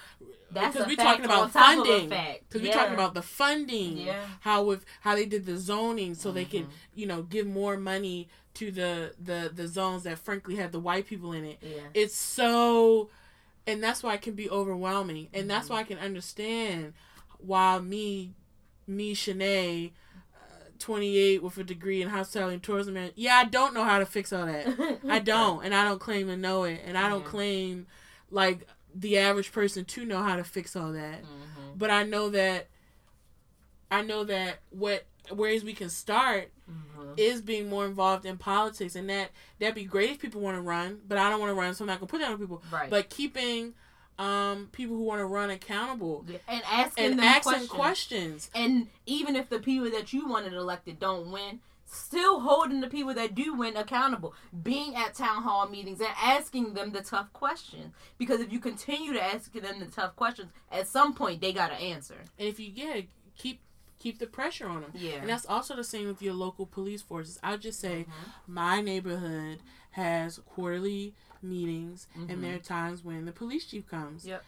because 0.54 0.88
we're 0.88 0.96
talking 0.96 1.26
about 1.26 1.44
on 1.44 1.52
top 1.52 1.78
of 1.80 1.84
a 1.86 1.86
funding. 1.86 2.10
Because 2.10 2.62
we're 2.62 2.74
talking 2.74 2.94
about 2.94 3.14
the 3.14 3.22
funding, 3.22 3.98
Yeah. 3.98 4.26
how 4.42 4.64
with 4.64 4.86
how 5.02 5.16
they 5.16 5.26
did 5.26 5.46
the 5.46 5.58
zoning, 5.58 6.16
so 6.16 6.32
they 6.32 6.46
could 6.46 6.66
Mhm. 6.68 6.72
you 6.96 7.06
know 7.08 7.24
give 7.24 7.48
more 7.48 7.78
money 7.78 8.30
to 8.56 8.72
the 8.72 9.14
the 9.20 9.52
the 9.54 9.68
zones 9.68 10.04
that 10.04 10.20
frankly 10.20 10.56
had 10.56 10.72
the 10.72 10.80
white 10.80 11.08
people 11.08 11.34
in 11.34 11.44
it. 11.46 11.58
Yeah. 11.62 11.82
It's 11.94 12.16
so, 12.16 13.10
and 13.68 13.84
that's 13.84 14.04
why 14.04 14.14
it 14.14 14.22
can 14.22 14.34
be 14.36 14.50
overwhelming, 14.50 15.30
and 15.34 15.50
that's 15.50 15.68
Mhm. 15.68 15.72
why 15.72 15.80
I 15.80 15.84
can 15.84 15.98
understand 16.00 16.94
why 17.40 17.80
me, 17.80 18.34
me 18.88 19.14
Shanae, 19.16 19.92
uh, 20.86 20.88
twenty 20.88 21.18
eight 21.18 21.42
with 21.44 21.58
a 21.58 21.64
degree 21.64 22.02
in 22.02 22.10
hospitality 22.10 22.56
and 22.56 22.64
tourism, 22.64 22.94
man, 22.94 23.12
yeah, 23.16 23.36
I 23.36 23.46
don't 23.46 23.74
know 23.74 23.84
how 23.84 24.00
to 24.00 24.06
fix 24.06 24.32
all 24.32 24.46
that. 24.46 25.00
I 25.10 25.20
don't, 25.20 25.64
and 25.66 25.74
I 25.74 25.84
don't 25.84 26.00
claim 26.00 26.28
to 26.28 26.38
know 26.38 26.64
it, 26.64 26.82
and 26.86 26.98
I 26.98 27.10
don't 27.10 27.24
Yeah. 27.24 27.30
claim 27.30 27.88
like 28.32 28.68
the 28.94 29.18
average 29.18 29.52
person 29.52 29.84
to 29.86 30.06
know 30.06 30.22
how 30.24 30.36
to 30.38 30.44
fix 30.44 30.76
all 30.76 30.94
that 30.94 31.22
Mhm. 31.24 31.78
but 31.78 31.90
I 31.92 32.04
know 32.04 32.30
that 32.30 32.68
I 33.92 34.02
know 34.02 34.24
that 34.24 34.60
what 34.70 35.06
ways 35.32 35.64
we 35.66 35.74
can 35.74 35.90
start 35.90 36.50
Mhm. 36.70 37.14
is 37.18 37.42
being 37.42 37.68
more 37.70 37.86
involved 37.86 38.26
in 38.26 38.38
politics 38.38 38.96
and 38.96 39.10
that 39.10 39.32
that'd 39.60 39.76
be 39.76 39.84
great 39.84 40.12
if 40.12 40.20
people 40.20 40.40
want 40.42 40.56
to 40.56 40.62
run 40.62 41.02
but 41.08 41.18
I 41.18 41.30
don't 41.30 41.40
want 41.42 41.50
to 41.50 41.54
run 41.56 41.74
so 41.76 41.84
I'm 41.84 41.88
not 41.88 42.00
gonna 42.00 42.08
put 42.10 42.22
that 42.22 42.32
on 42.32 42.38
people 42.40 42.64
Right. 42.72 42.90
but 42.90 43.10
keeping 43.10 43.74
um 44.18 44.70
people 44.72 44.96
who 44.96 45.04
want 45.04 45.20
to 45.20 45.26
run 45.26 45.50
accountable 45.50 46.24
Yeah, 46.28 46.38
and 46.48 46.64
asking 46.72 47.06
and 47.06 47.20
them 47.20 47.26
asking 47.26 47.68
questions. 47.68 47.70
questions 47.70 48.52
And 48.56 48.88
even 49.06 49.36
if 49.36 49.50
the 49.50 49.60
people 49.60 49.90
that 49.92 50.14
you 50.14 50.28
wanted 50.28 50.54
elected 50.54 51.00
don't 51.00 51.32
win, 51.32 51.60
still 51.86 52.40
holding 52.40 52.80
the 52.82 52.88
people 52.88 53.14
that 53.14 53.36
do 53.36 53.54
win 53.54 53.76
accountable. 53.76 54.34
Being 54.64 54.96
at 54.96 55.14
town 55.16 55.44
hall 55.44 55.68
meetings 55.68 56.00
and 56.00 56.10
asking 56.22 56.74
them 56.76 56.92
the 56.94 57.02
tough 57.02 57.32
questions. 57.34 57.94
Because 58.18 58.40
if 58.40 58.52
you 58.54 58.60
continue 58.60 59.14
to 59.14 59.22
ask 59.24 59.52
them 59.52 59.80
the 59.80 59.86
tough 59.88 60.16
questions, 60.16 60.50
at 60.72 60.88
some 60.88 61.14
point 61.14 61.42
they 61.42 61.52
got 61.54 61.68
to 61.70 61.76
answer. 61.76 62.16
and 62.40 62.48
if 62.48 62.60
you 62.60 62.72
yeah 62.74 63.02
keep 63.38 63.60
keep 64.00 64.20
the 64.20 64.28
pressure 64.28 64.68
on 64.68 64.82
them 64.82 64.92
Yeah. 64.94 65.16
and 65.16 65.30
that's 65.30 65.46
also 65.46 65.76
the 65.76 65.84
same 65.84 66.08
with 66.08 66.22
your 66.22 66.34
local 66.34 66.66
police 66.66 67.02
forces 67.02 67.40
I'll 67.44 67.58
just 67.58 67.80
say 67.80 68.06
Mhm. 68.08 68.32
my 68.48 68.82
neighborhood 68.82 69.60
has 69.92 70.40
quarterly 70.46 71.16
meetings 71.46 72.08
Mhm. 72.18 72.30
and 72.32 72.44
there 72.44 72.56
are 72.56 72.60
times 72.60 73.04
when 73.04 73.26
the 73.26 73.32
police 73.32 73.66
chief 73.66 73.88
comes 73.88 74.26
Yep. 74.26 74.44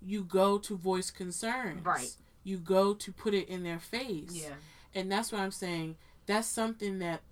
you 0.00 0.22
go 0.24 0.58
to 0.58 0.76
voice 0.76 1.10
concerns 1.10 1.84
Right. 1.84 2.14
you 2.44 2.58
go 2.58 2.94
to 2.94 3.12
put 3.12 3.34
it 3.34 3.48
in 3.48 3.62
their 3.62 3.78
face 3.80 4.32
Yeah. 4.34 4.54
and 4.94 5.10
that's 5.10 5.32
what 5.32 5.40
i'm 5.40 5.50
saying 5.52 5.96
that's 6.26 6.46
something 6.48 6.98
that 7.00 7.22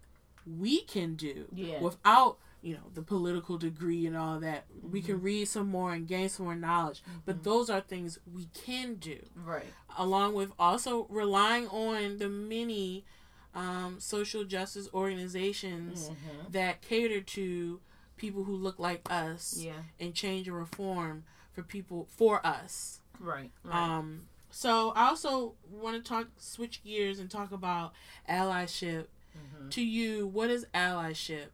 we 0.47 0.83
can 0.83 1.15
do 1.17 1.49
Yeah. 1.55 1.81
without 1.81 2.39
you 2.63 2.75
know 2.75 2.91
the 2.93 3.03
political 3.03 3.57
degree 3.57 4.05
and 4.07 4.17
all 4.17 4.39
that 4.41 4.67
we 4.83 5.01
Mm-hmm. 5.01 5.07
can 5.07 5.23
read 5.23 5.49
some 5.49 5.69
more 5.69 5.95
and 5.95 6.07
gain 6.07 6.29
some 6.29 6.45
more 6.47 6.55
knowledge 6.55 7.03
but 7.25 7.43
those 7.43 7.71
are 7.71 7.81
things 7.81 8.19
we 8.31 8.47
can 8.55 8.97
do 8.97 9.19
Right. 9.35 9.73
along 9.97 10.35
with 10.35 10.53
also 10.59 11.05
relying 11.09 11.69
on 11.69 12.19
the 12.19 12.29
many 12.29 13.05
um, 13.53 13.99
social 13.99 14.45
justice 14.45 14.89
organizations 14.95 16.11
Mhm. 16.11 16.53
that 16.53 16.83
cater 16.83 17.21
to 17.21 17.81
people 18.21 18.45
who 18.45 18.55
look 18.55 18.79
like 18.79 19.01
us 19.11 19.57
Yeah. 19.59 19.83
and 19.99 20.15
change 20.15 20.47
and 20.47 20.57
reform 20.57 21.25
for 21.53 21.63
people 21.63 22.07
for 22.11 22.45
us. 22.47 23.01
Right. 23.19 23.51
Right. 23.65 23.75
Um, 23.75 24.29
so 24.51 24.91
I 24.91 25.07
also 25.09 25.55
want 25.71 25.97
to 25.97 26.07
talk 26.07 26.29
switch 26.37 26.85
gears 26.85 27.19
and 27.19 27.31
talk 27.31 27.51
about 27.51 27.93
allyship. 28.29 29.07
Mhm. 29.37 29.71
To 29.71 29.83
you, 29.83 30.27
what 30.27 30.51
is 30.51 30.67
allyship? 30.75 31.49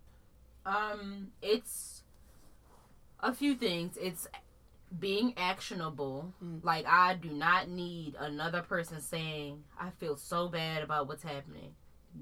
Um, 0.65 1.33
it's 1.41 2.03
a 3.21 3.33
few 3.33 3.55
things. 3.55 3.97
It's 3.99 4.27
being 4.99 5.35
actionable. 5.37 6.33
Mm. 6.43 6.65
Like 6.65 6.87
I 6.87 7.15
do 7.15 7.29
not 7.31 7.69
need 7.69 8.15
another 8.19 8.63
person 8.63 9.01
saying, 9.01 9.65
"I 9.79 9.91
feel 9.91 10.17
so 10.17 10.49
bad 10.49 10.83
about 10.83 11.07
what's 11.07 11.23
happening." 11.23 11.75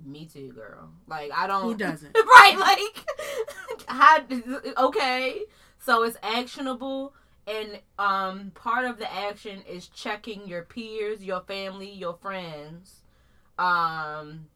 Me 0.05 0.26
too, 0.26 0.53
girl. 0.53 0.90
Like 1.07 1.30
I 1.32 1.47
don't. 1.47 1.62
Who 1.62 1.74
doesn't? 1.86 2.14
right? 2.14 2.57
Like, 2.59 3.86
how? 3.88 4.18
Okay, 4.78 5.42
so 5.78 6.03
it's 6.03 6.16
actionable, 6.22 7.14
and 7.47 7.80
um, 7.99 8.53
part 8.55 8.84
of 8.84 8.99
the 8.99 9.12
action 9.12 9.62
is 9.68 9.86
checking 9.88 10.47
your 10.47 10.62
peers, 10.62 11.22
your 11.22 11.40
family, 11.42 11.90
your 11.90 12.14
friends, 12.14 13.03
um, 13.59 14.47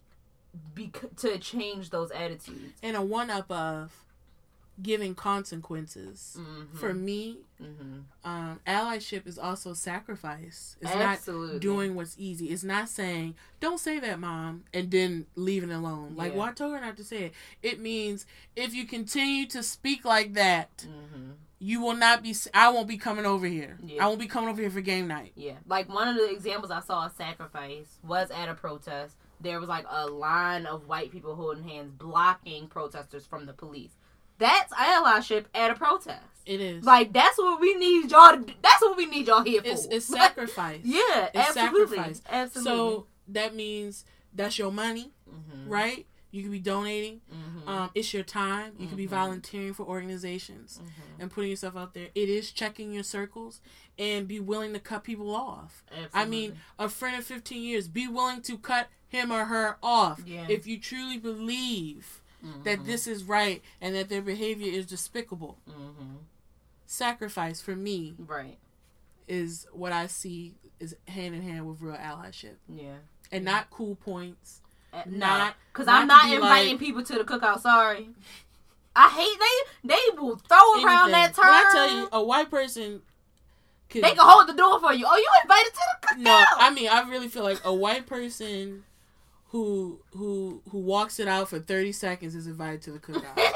bec- 0.74 1.16
to 1.16 1.39
change 1.39 1.91
those 1.91 2.11
attitudes. 2.11 2.78
And 2.82 2.97
a 2.97 3.03
one 3.03 3.30
up 3.30 3.51
of 3.51 3.93
giving 4.83 5.14
consequences. 5.14 6.37
Mhm. 6.39 6.76
For 6.76 6.95
me, 6.95 7.39
Mhm. 7.61 8.05
um, 8.24 8.61
allyship 8.66 9.26
is 9.26 9.39
also 9.39 9.74
sacrifice. 9.74 10.76
It's 10.81 10.91
Absolutely. 10.91 11.55
not 11.55 11.61
doing 11.61 11.95
what's 11.95 12.14
easy. 12.18 12.51
It's 12.51 12.62
not 12.64 12.89
saying, 12.89 13.35
don't 13.61 13.79
say 13.81 13.99
that, 14.01 14.20
mom, 14.20 14.64
and 14.72 14.91
then 14.91 15.26
leaving 15.35 15.70
it 15.70 15.74
alone. 15.74 16.14
Like, 16.14 16.33
Yeah. 16.33 16.39
well, 16.39 16.49
I 16.49 16.53
told 16.53 16.74
her 16.74 16.81
not 16.81 16.97
to 16.97 17.05
say 17.05 17.24
it. 17.24 17.35
It 17.62 17.81
means 17.81 18.26
if 18.55 18.74
you 18.74 18.85
continue 18.87 19.47
to 19.47 19.62
speak 19.62 20.05
like 20.05 20.35
that, 20.35 20.87
Mhm. 20.89 21.35
you 21.59 21.81
will 21.81 21.97
not 21.97 22.22
be, 22.22 22.35
I 22.55 22.68
won't 22.68 22.87
be 22.89 22.99
coming 22.99 23.26
over 23.26 23.47
here. 23.47 23.79
Yeah. 23.83 24.05
I 24.05 24.07
won't 24.07 24.20
be 24.20 24.29
coming 24.29 24.49
over 24.49 24.61
here 24.61 24.70
for 24.70 24.81
game 24.81 25.09
night. 25.09 25.33
Yeah, 25.35 25.57
like 25.66 25.89
one 25.89 26.07
of 26.07 26.14
the 26.14 26.31
examples 26.31 26.70
I 26.70 26.81
saw 26.81 27.07
of 27.07 27.12
sacrifice 27.16 27.99
was 28.05 28.31
at 28.31 28.49
a 28.49 28.55
protest. 28.55 29.16
There 29.41 29.61
was 29.61 29.68
like 29.68 29.87
a 29.89 30.07
line 30.07 30.66
of 30.66 30.87
white 30.89 31.11
people 31.12 31.35
holding 31.37 31.62
hands, 31.62 31.93
blocking 31.93 32.66
protesters 32.68 33.24
from 33.26 33.47
the 33.47 33.53
police. 33.53 33.97
That's 34.39 34.72
allyship 34.74 35.47
at 35.55 35.70
a 35.70 35.74
protest. 35.74 36.22
It 36.47 36.61
is. 36.61 36.84
Like 36.84 37.12
that's 37.12 37.36
what 37.39 37.61
we 37.61 37.74
need 37.74 38.11
y'all. 38.11 38.32
To, 38.36 38.45
that's 38.62 38.80
what 38.80 38.97
we 38.97 39.07
need 39.07 39.26
y'all 39.26 39.43
here 39.43 39.61
for. 39.62 39.68
it's, 39.68 39.84
it's 39.91 40.07
sacrifice. 40.07 40.80
yeah, 40.84 41.28
It's 41.34 41.57
absolutely, 41.57 41.97
sacrifice. 41.99 42.22
absolutely. 42.28 42.72
So 42.72 43.07
that 43.28 43.55
means 43.55 44.05
that's 44.34 44.59
your 44.59 44.72
money, 44.72 45.12
Mhm. 45.28 45.68
right? 45.68 46.07
You 46.30 46.43
could 46.43 46.53
be 46.53 46.59
donating. 46.59 47.20
Mhm. 47.32 47.68
Um, 47.68 47.91
it's 47.95 48.12
your 48.14 48.22
time. 48.22 48.74
You 48.78 48.86
could 48.86 48.97
be 48.97 49.07
volunteering 49.07 49.72
for 49.74 49.84
organizations 49.86 50.80
Mhm. 50.82 50.91
and 51.22 51.30
putting 51.30 51.51
yourself 51.51 51.76
out 51.76 51.95
there. 51.95 52.09
It 52.14 52.28
is 52.28 52.51
checking 52.53 52.93
your 52.93 53.03
circles 53.03 53.61
and 53.99 54.28
be 54.28 54.39
willing 54.39 54.72
to 54.74 54.78
cut 54.78 55.05
people 55.05 55.34
off. 55.34 55.82
I 56.14 56.24
mean, 56.24 56.59
a 56.78 56.89
friend 56.89 57.16
of 57.16 57.24
15 57.24 57.62
years, 57.62 57.89
be 57.89 58.07
willing 58.09 58.43
to 58.43 58.57
cut 58.59 58.89
him 59.09 59.32
or 59.32 59.47
her 59.47 59.78
off 59.82 60.20
Yeah. 60.26 60.47
if 60.49 60.66
you 60.66 60.78
truly 60.78 61.16
believe 61.18 62.18
that 62.64 62.80
Mhm. 62.80 62.86
this 62.86 63.07
is 63.07 63.24
right 63.24 63.62
and 63.80 63.95
that 63.95 64.09
their 64.09 64.22
behavior 64.22 64.70
is 64.72 64.86
despicable. 64.86 65.59
Mhm. 65.68 66.18
Sacrifice 66.86 67.61
for 67.61 67.76
me 67.76 68.14
right, 68.18 68.59
is 69.26 69.66
what 69.72 69.93
I 69.93 70.07
see 70.07 70.55
is 70.80 70.97
hand 71.07 71.34
in 71.34 71.43
hand 71.43 71.66
with 71.68 71.80
real 71.82 71.97
allyship 71.97 72.55
yeah. 72.68 72.97
and 73.30 73.45
not 73.45 73.68
cool 73.70 73.95
points. 73.97 74.62
Uh, 74.93 75.03
Not- 75.05 75.55
because 75.72 75.86
I'm 75.86 76.07
not 76.07 76.30
inviting 76.32 76.72
like- 76.72 76.78
people 76.78 77.03
to 77.05 77.12
the 77.14 77.24
cookout. 77.24 77.61
Sorry, 77.61 78.09
I 78.97 79.09
hate 79.11 79.39
they. 79.39 79.95
They 79.95 80.16
will 80.18 80.36
throw 80.36 80.82
around 80.82 81.11
Anything. 81.12 81.12
that 81.12 81.34
term. 81.34 81.45
When 81.47 81.55
I 81.55 81.70
tell 81.72 81.91
you, 81.97 82.09
a 82.11 82.22
white 82.22 82.51
person 82.51 83.03
could 83.91 84.03
They 84.03 84.11
can 84.14 84.18
hold 84.26 84.49
the 84.49 84.55
door 84.55 84.80
for 84.80 84.93
you. 84.95 85.05
Oh, 85.07 85.16
you 85.16 85.28
invited 85.43 85.72
to 85.74 85.80
the 86.01 86.07
cookout? 86.09 86.18
No, 86.18 86.45
I 86.57 86.70
mean 86.70 86.89
I 86.89 87.03
really 87.03 87.28
feel 87.28 87.43
like 87.43 87.62
a 87.64 87.74
white 87.74 88.07
person 88.07 88.84
who 89.49 90.01
who 90.13 90.63
who 90.71 90.79
walks 90.79 91.19
it 91.19 91.29
out 91.29 91.49
for 91.49 91.59
thirty 91.59 91.93
seconds 91.93 92.35
is 92.35 92.47
invited 92.47 92.83
to 92.83 92.93
the 92.93 92.99
cookout. 92.99 93.37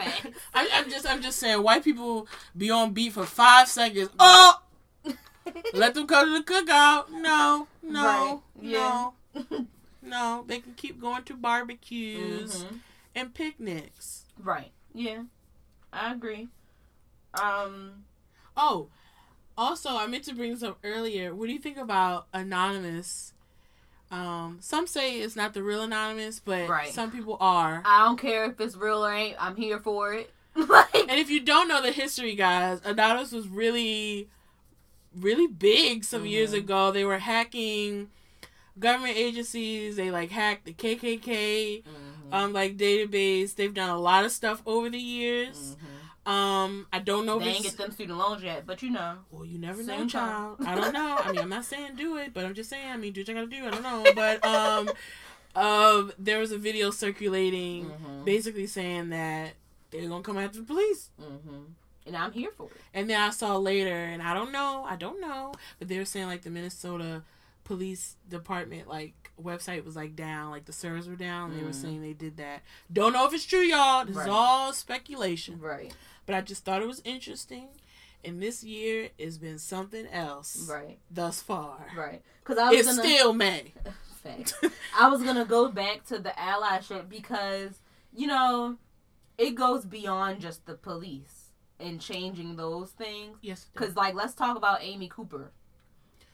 I'm, 0.54 0.66
I'm 0.72 0.90
just 0.90 1.06
I'm 1.08 1.20
just 1.20 1.38
saying 1.38 1.62
white 1.62 1.84
people 1.84 2.26
be 2.56 2.70
on 2.70 2.92
beat 2.92 3.12
for 3.12 3.26
five 3.26 3.68
seconds. 3.68 4.08
Oh, 4.18 4.60
let 5.74 5.94
them 5.94 6.06
come 6.06 6.26
to 6.26 6.38
the 6.38 6.44
cookout. 6.44 7.10
No, 7.10 7.68
no, 7.82 8.02
Right. 8.04 8.38
Yeah. 8.62 9.10
no, 9.34 9.66
no. 10.02 10.44
They 10.46 10.60
can 10.60 10.72
keep 10.74 11.00
going 11.00 11.24
to 11.24 11.34
barbecues 11.34 12.64
Mhm. 12.64 12.78
and 13.14 13.34
picnics. 13.34 14.24
Right. 14.38 14.72
Yeah, 14.94 15.24
I 15.92 16.12
agree. 16.14 16.48
Um. 17.34 18.04
Oh, 18.56 18.88
also 19.58 19.90
I 19.90 20.06
meant 20.06 20.24
to 20.24 20.34
bring 20.34 20.50
this 20.52 20.62
up 20.62 20.78
earlier. 20.82 21.34
What 21.34 21.46
do 21.46 21.52
you 21.52 21.58
think 21.60 21.76
about 21.76 22.26
anonymous? 22.32 23.34
Um, 24.10 24.58
some 24.60 24.86
say 24.86 25.20
it's 25.20 25.36
not 25.36 25.54
the 25.54 25.62
real 25.62 25.82
anonymous, 25.82 26.40
but 26.40 26.68
Right. 26.68 26.92
some 26.92 27.10
people 27.12 27.36
are. 27.40 27.82
I 27.84 28.04
don't 28.04 28.18
care 28.18 28.44
if 28.46 28.60
it's 28.60 28.76
real 28.76 29.04
or 29.06 29.12
ain't. 29.12 29.36
I'm 29.38 29.54
here 29.56 29.78
for 29.78 30.12
it. 30.14 30.30
like. 30.56 30.94
And 30.94 31.12
if 31.12 31.30
you 31.30 31.40
don't 31.40 31.68
know 31.68 31.80
the 31.80 31.92
history, 31.92 32.34
guys, 32.34 32.80
Anonymous 32.84 33.30
was 33.30 33.46
really, 33.48 34.28
really 35.16 35.46
big 35.46 36.02
some 36.04 36.26
years 36.26 36.52
Mhm. 36.52 36.58
ago. 36.58 36.90
They 36.90 37.04
were 37.04 37.18
hacking 37.18 38.10
government 38.78 39.16
agencies. 39.16 39.94
They 39.96 40.10
like 40.10 40.30
hacked 40.30 40.64
the 40.64 40.72
KKK, 40.72 41.82
Mhm. 41.84 42.34
um, 42.34 42.52
like 42.52 42.76
database. 42.76 43.54
They've 43.54 43.72
done 43.74 43.90
a 43.90 43.98
lot 43.98 44.24
of 44.24 44.32
stuff 44.32 44.60
over 44.66 44.90
the 44.90 44.98
years. 44.98 45.76
Mhm. 45.76 45.86
Um, 46.26 46.86
I 46.92 46.98
don't 46.98 47.24
know 47.26 47.38
They 47.38 47.48
if 47.48 47.54
ain't 47.56 47.64
get 47.64 47.76
them 47.78 47.90
student 47.92 48.18
loans 48.18 48.42
yet, 48.42 48.66
but 48.66 48.82
you 48.82 48.90
know. 48.90 49.16
well, 49.30 49.44
you 49.46 49.58
never 49.58 49.82
know, 49.82 50.06
child. 50.06 50.58
I 50.66 50.74
don't 50.74 50.92
know. 50.92 51.16
I 51.18 51.32
mean, 51.32 51.40
I'm 51.40 51.48
not 51.48 51.64
saying 51.64 51.96
do 51.96 52.16
it, 52.18 52.34
but 52.34 52.44
I'm 52.44 52.54
just 52.54 52.68
saying. 52.70 52.90
I 52.90 52.96
mean, 52.98 53.12
do 53.12 53.22
what 53.22 53.28
you 53.28 53.34
gotta 53.34 53.46
do. 53.46 53.66
I 53.66 53.70
don't 53.70 53.82
know, 53.82 54.04
but 54.14 54.44
um, 54.44 54.90
Um, 55.56 56.12
there 56.18 56.38
was 56.38 56.52
a 56.52 56.58
video 56.58 56.90
circulating, 56.92 57.86
Mhm. 57.90 58.24
basically 58.24 58.68
saying 58.68 59.08
that 59.10 59.54
they're 59.90 60.08
gonna 60.08 60.22
come 60.22 60.38
after 60.38 60.58
the 60.58 60.64
police. 60.64 61.10
Mm-hmm. 61.20 61.62
And 62.06 62.16
I'm 62.16 62.30
here 62.32 62.50
for 62.56 62.66
it. 62.66 62.72
And 62.94 63.10
then 63.10 63.20
I 63.20 63.30
saw 63.30 63.56
later, 63.56 63.94
and 63.96 64.22
I 64.22 64.32
don't 64.32 64.52
know, 64.52 64.84
I 64.88 64.94
don't 64.96 65.20
know, 65.20 65.52
but 65.78 65.88
they 65.88 65.98
were 65.98 66.04
saying 66.04 66.26
like 66.26 66.42
the 66.42 66.50
Minnesota 66.50 67.22
Police 67.70 68.16
Department 68.28 68.88
like 68.88 69.30
website 69.40 69.84
was 69.84 69.94
like 69.94 70.16
down, 70.16 70.50
like 70.50 70.64
the 70.64 70.72
servers 70.72 71.08
were 71.08 71.14
down. 71.14 71.56
They 71.56 71.62
were 71.62 71.70
Mm. 71.70 71.74
saying 71.82 72.02
they 72.02 72.14
did 72.14 72.36
that. 72.38 72.62
Don't 72.92 73.12
know 73.12 73.24
if 73.28 73.32
it's 73.32 73.44
true, 73.46 73.60
y'all. 73.60 74.04
This 74.04 74.16
Right. 74.16 74.26
is 74.26 74.32
all 74.32 74.72
speculation. 74.72 75.60
Right. 75.60 75.94
But 76.26 76.34
I 76.34 76.40
just 76.40 76.64
thought 76.64 76.82
it 76.82 76.88
was 76.88 77.00
interesting. 77.04 77.68
And 78.24 78.42
this 78.42 78.64
year 78.64 79.10
has 79.20 79.38
been 79.38 79.60
something 79.60 80.08
else 80.08 80.68
Right. 80.68 80.98
thus 81.12 81.40
far. 81.42 81.86
Right. 81.96 82.22
Because 82.42 82.58
I 82.58 82.70
was 82.70 82.80
It's 82.80 82.88
gonna 82.96 83.08
still 83.08 83.32
May. 83.34 83.72
Facts. 84.24 84.52
I 84.98 85.08
was 85.08 85.22
gonna 85.22 85.44
go 85.44 85.68
back 85.70 86.04
to 86.06 86.18
the 86.18 86.30
allyship 86.30 87.08
because 87.08 87.78
you 88.12 88.26
know 88.26 88.78
it 89.38 89.54
goes 89.54 89.84
beyond 89.84 90.40
just 90.40 90.66
the 90.66 90.74
police 90.74 91.52
and 91.78 92.00
changing 92.00 92.56
those 92.56 92.90
things. 92.90 93.38
Yes. 93.42 93.68
Because 93.72 93.94
like, 93.94 94.14
let's 94.16 94.34
talk 94.34 94.56
about 94.56 94.82
Amy 94.82 95.08
Cooper. 95.08 95.52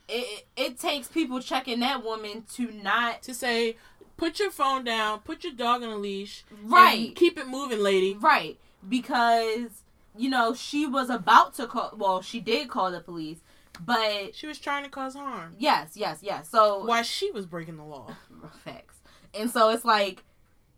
It, 0.08 0.46
it 0.56 0.78
takes 0.78 1.08
people 1.08 1.40
checking 1.40 1.80
that 1.80 2.04
woman 2.04 2.44
to 2.54 2.70
not 2.70 3.22
to 3.22 3.34
say, 3.34 3.76
put 4.16 4.38
your 4.38 4.50
phone 4.50 4.84
down, 4.84 5.20
put 5.20 5.44
your 5.44 5.52
dog 5.52 5.82
on 5.82 5.88
a 5.88 5.96
leash, 5.96 6.44
and 6.50 6.70
right 6.70 7.14
keep 7.14 7.38
it 7.38 7.48
moving, 7.48 7.80
lady. 7.80 8.14
right 8.14 8.58
because 8.88 9.82
you 10.16 10.30
know 10.30 10.54
she 10.54 10.86
was 10.86 11.10
about 11.10 11.54
to 11.54 11.66
call. 11.66 11.92
Well, 11.96 12.22
she 12.22 12.40
did 12.40 12.68
call 12.68 12.90
the 12.90 13.00
police, 13.00 13.38
but 13.84 14.34
She 14.34 14.46
was 14.46 14.58
trying 14.58 14.84
to 14.84 14.90
cause 14.90 15.14
harm. 15.14 15.54
yes, 15.58 15.92
yes, 15.94 16.20
yes. 16.22 16.48
So 16.48 16.84
Why 16.84 17.02
she 17.02 17.30
was 17.30 17.46
breaking 17.46 17.76
the 17.76 17.84
law. 17.84 18.14
Facts. 18.64 18.98
And 19.34 19.50
so 19.50 19.68
it's 19.70 19.84
like, 19.84 20.24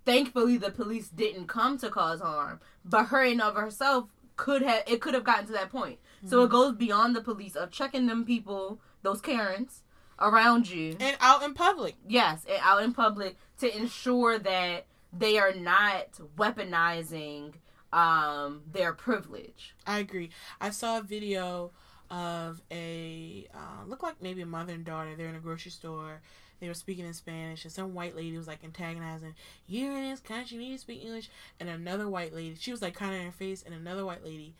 thankfully 0.04 0.56
the 0.56 0.70
police 0.70 1.08
didn't 1.08 1.46
come 1.46 1.78
to 1.78 1.90
cause 1.90 2.20
harm, 2.20 2.60
but 2.84 3.06
her 3.06 3.22
and 3.22 3.40
of 3.40 3.54
herself 3.54 4.06
could 4.36 4.62
have. 4.62 4.82
It 4.86 5.00
could 5.00 5.14
have 5.14 5.24
gotten 5.24 5.46
to 5.46 5.52
that 5.52 5.70
point. 5.70 5.98
So 6.26 6.40
it 6.40 6.46
mm-hmm. 6.46 6.52
goes 6.52 6.74
beyond 6.74 7.14
the 7.14 7.20
police 7.20 7.54
of 7.54 7.70
checking 7.70 8.06
them 8.06 8.24
people, 8.24 8.80
those 9.08 9.20
Karens, 9.20 9.82
around 10.20 10.68
you. 10.68 10.96
And 11.00 11.16
out 11.20 11.42
in 11.42 11.54
public. 11.54 11.96
Yes, 12.06 12.44
and 12.48 12.60
out 12.62 12.82
in 12.82 12.92
public 12.92 13.36
to 13.60 13.76
ensure 13.76 14.38
that 14.38 14.86
they 15.12 15.38
are 15.38 15.54
not 15.54 16.20
weaponizing 16.36 17.54
um 17.90 18.60
their 18.70 18.92
privilege. 18.92 19.74
I 19.86 19.98
agree. 19.98 20.28
I 20.60 20.70
saw 20.70 20.98
a 20.98 21.02
video 21.02 21.70
of 22.10 22.60
a 22.70 23.46
uh, 23.54 23.86
looked 23.86 24.02
like 24.02 24.20
maybe 24.20 24.42
a 24.42 24.46
mother 24.46 24.74
and 24.74 24.84
daughter. 24.84 25.14
They're 25.16 25.28
in 25.28 25.34
a 25.34 25.40
grocery 25.40 25.70
store. 25.70 26.20
They 26.60 26.68
were 26.68 26.74
speaking 26.74 27.06
in 27.06 27.14
Spanish, 27.14 27.64
and 27.64 27.72
some 27.72 27.94
white 27.94 28.16
lady 28.16 28.36
was 28.36 28.48
like 28.48 28.64
antagonizing. 28.64 29.34
You're 29.66 29.96
in 29.96 30.10
this 30.10 30.20
country, 30.20 30.56
you 30.56 30.62
need 30.62 30.72
to 30.72 30.78
speak 30.78 31.02
English. 31.02 31.30
And 31.60 31.68
another 31.68 32.08
white 32.08 32.34
lady, 32.34 32.56
she 32.58 32.72
was 32.72 32.82
like 32.82 32.94
kind 32.94 33.14
of 33.14 33.20
in 33.20 33.26
her 33.26 33.32
face, 33.32 33.62
and 33.64 33.74
another 33.74 34.04
white 34.04 34.24
lady 34.24 34.54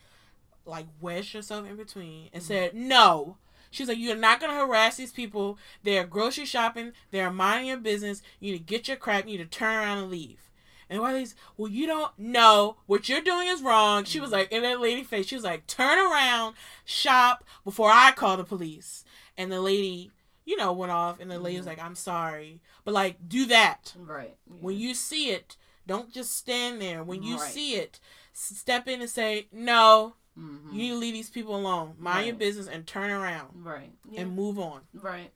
like 0.65 0.87
wedged 1.01 1.33
herself 1.33 1.67
in 1.67 1.77
between 1.77 2.29
and 2.33 2.43
said, 2.43 2.75
"No." 2.75 3.37
She's 3.71 3.89
like, 3.89 3.99
"You're 3.99 4.17
not 4.17 4.41
gonna 4.41 4.55
harass 4.55 4.97
these 4.97 5.13
people. 5.13 5.59
They're 5.83 6.05
grocery 6.07 6.45
shopping. 6.45 6.93
They're 7.11 7.31
minding 7.31 7.69
your 7.69 7.79
business. 7.79 8.23
You 8.41 8.53
need 8.53 8.59
to 8.59 8.65
get 8.65 8.89
your 8.89 8.97
crap. 8.97 9.27
You 9.27 9.39
need 9.39 9.51
to 9.51 9.59
turn 9.59 9.77
around 9.77 9.99
and 9.99 10.11
leave." 10.11 10.49
And 10.91 11.01
why 11.01 11.13
these? 11.13 11.35
Well, 11.57 11.71
you 11.71 11.87
don't 11.87 12.19
know 12.19 12.77
what 12.87 13.09
you're 13.09 13.21
doing 13.21 13.49
is 13.49 13.63
wrong. 13.63 14.05
She 14.05 14.21
was 14.21 14.31
mm-hmm. 14.31 14.39
like, 14.39 14.53
in 14.53 14.63
that 14.63 14.81
lady 14.81 15.03
face, 15.03 15.27
she 15.27 15.35
was 15.35 15.45
like, 15.45 15.67
turn 15.67 15.99
around, 15.99 16.55
shop 16.85 17.45
before 17.65 17.91
I 17.93 18.13
call 18.13 18.37
the 18.37 18.45
police. 18.45 19.05
And 19.37 19.53
the 19.53 19.61
lady, 19.61 20.11
you 20.47 20.57
know, 20.57 20.73
went 20.73 20.93
off, 20.93 21.21
and 21.21 21.31
the 21.31 21.39
lady 21.39 21.59
was 21.59 21.67
mm-hmm. 21.67 21.79
like, 21.79 21.85
I'm 21.85 21.95
sorry, 21.95 22.61
but 22.85 22.95
like, 22.95 23.29
do 23.29 23.45
that 23.47 23.95
Right. 23.99 24.37
when 24.61 24.79
you 24.79 24.95
see 24.95 25.31
it. 25.31 25.57
Don't 25.87 26.13
just 26.13 26.37
stand 26.37 26.81
there. 26.81 27.03
When 27.03 27.23
you 27.23 27.39
Right. 27.39 27.51
see 27.51 27.75
it, 27.75 28.01
step 28.33 28.89
in 28.89 29.01
and 29.01 29.11
say, 29.11 29.49
no, 29.53 30.15
hmm 30.39 30.73
you 30.73 30.79
need 30.79 30.89
to 30.91 30.97
leave 30.97 31.15
these 31.15 31.31
people 31.31 31.57
alone. 31.57 31.95
Mind 31.99 32.27
your 32.27 32.37
business 32.37 32.67
and 32.69 32.87
turn 32.87 33.11
around 33.11 33.49
Right. 33.65 33.93
Yeah. 34.11 34.23
and 34.23 34.37
move 34.37 34.59
on. 34.59 34.83
right. 34.95 35.33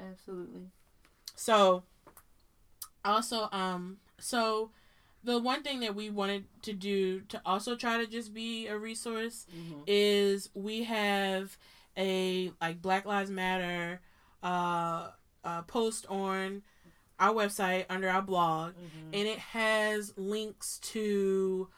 Absolutely. 0.00 0.70
So 1.36 1.84
also 3.04 3.48
um 3.52 3.98
so 4.18 4.70
the 5.22 5.38
one 5.38 5.62
thing 5.62 5.80
that 5.80 5.94
we 5.94 6.10
wanted 6.10 6.44
to 6.62 6.72
do 6.72 7.20
to 7.22 7.40
also 7.46 7.76
try 7.76 7.96
to 7.98 8.06
just 8.06 8.34
be 8.34 8.66
a 8.66 8.76
resource 8.78 9.46
hmm 9.50 9.82
is 9.86 10.50
we 10.54 10.84
have 10.84 11.56
a 11.96 12.50
like 12.60 12.80
Black 12.82 13.04
Lives 13.06 13.30
Matter 13.30 14.00
uh, 14.42 15.10
uh 15.44 15.62
post 15.62 16.06
on 16.08 16.62
our 17.20 17.32
website 17.32 17.84
under 17.88 18.08
our 18.08 18.22
blog 18.22 18.74
hmm 18.74 19.10
and 19.12 19.28
it 19.28 19.38
has 19.38 20.12
links 20.16 20.78
to 20.80 21.68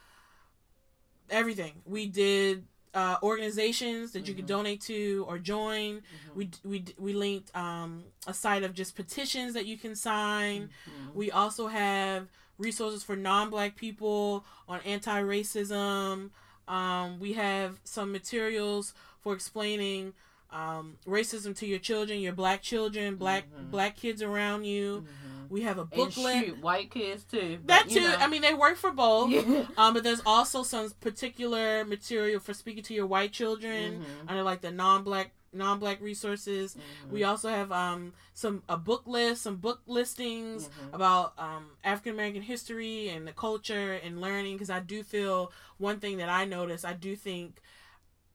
everything. 1.30 1.82
We 1.84 2.06
did 2.06 2.66
uh, 2.94 3.18
organizations 3.22 4.12
that 4.12 4.26
you 4.26 4.32
could 4.34 4.44
Mhm. 4.46 4.48
donate 4.48 4.80
to 4.82 5.26
or 5.28 5.38
join. 5.38 5.96
Mhm. 6.00 6.34
We 6.34 6.50
we 6.64 6.84
we 6.96 7.12
linked 7.12 7.54
um, 7.54 8.04
a 8.26 8.32
site 8.32 8.62
of 8.62 8.72
just 8.72 8.96
petitions 8.96 9.52
that 9.52 9.66
you 9.66 9.76
can 9.76 9.94
sign. 9.94 10.70
Mhm. 10.88 11.14
We 11.14 11.30
also 11.30 11.66
have 11.66 12.28
resources 12.56 13.02
for 13.04 13.14
non-black 13.14 13.76
people 13.76 14.46
on 14.66 14.80
anti-racism. 14.80 16.30
Um, 16.68 17.20
we 17.20 17.34
have 17.34 17.78
some 17.84 18.10
materials 18.12 18.94
for 19.20 19.34
explaining 19.34 20.14
um, 20.50 20.96
racism 21.06 21.54
to 21.56 21.66
your 21.66 21.80
children, 21.80 22.20
your 22.20 22.32
black 22.32 22.62
children, 22.62 23.16
black 23.16 23.44
Mhm. 23.52 23.70
black 23.70 23.96
kids 23.96 24.22
around 24.22 24.64
you. 24.64 25.04
Mhm. 25.06 25.35
We 25.50 25.62
have 25.62 25.78
a 25.78 25.82
And 25.82 25.90
booklet. 25.90 26.44
shoot, 26.46 26.58
white 26.58 26.90
kids 26.90 27.24
too. 27.24 27.58
but, 27.62 27.66
That 27.68 27.88
too. 27.88 28.00
know. 28.00 28.16
I 28.18 28.26
mean, 28.28 28.42
they 28.42 28.54
work 28.54 28.76
for 28.76 28.90
both. 28.92 29.30
Yeah. 29.30 29.64
Um, 29.76 29.94
but 29.94 30.02
there's 30.04 30.22
also 30.26 30.62
some 30.62 30.90
particular 31.00 31.84
material 31.84 32.40
for 32.40 32.54
speaking 32.54 32.82
to 32.84 32.94
your 32.94 33.06
white 33.06 33.32
children 33.32 34.00
Mhm. 34.00 34.28
under 34.30 34.42
like 34.42 34.60
the 34.62 34.70
non-black 34.70 35.32
non-black 35.52 36.02
resources. 36.02 36.76
Mhm. 36.76 37.10
We 37.12 37.24
also 37.24 37.48
have 37.48 37.72
um 37.72 38.12
some 38.34 38.62
a 38.68 38.76
book 38.76 39.04
list, 39.06 39.42
some 39.42 39.56
book 39.56 39.80
listings 39.86 40.68
Mhm. 40.68 40.92
about 40.94 41.32
um 41.38 41.70
African 41.82 42.12
American 42.12 42.42
history 42.42 43.08
and 43.08 43.26
the 43.26 43.32
culture 43.32 43.94
and 43.94 44.20
learning. 44.20 44.56
Because 44.56 44.68
I 44.70 44.80
do 44.80 45.02
feel 45.02 45.52
one 45.78 45.98
thing 45.98 46.18
that 46.18 46.28
I 46.28 46.44
notice, 46.44 46.84
I 46.84 46.92
do 46.92 47.16
think, 47.16 47.60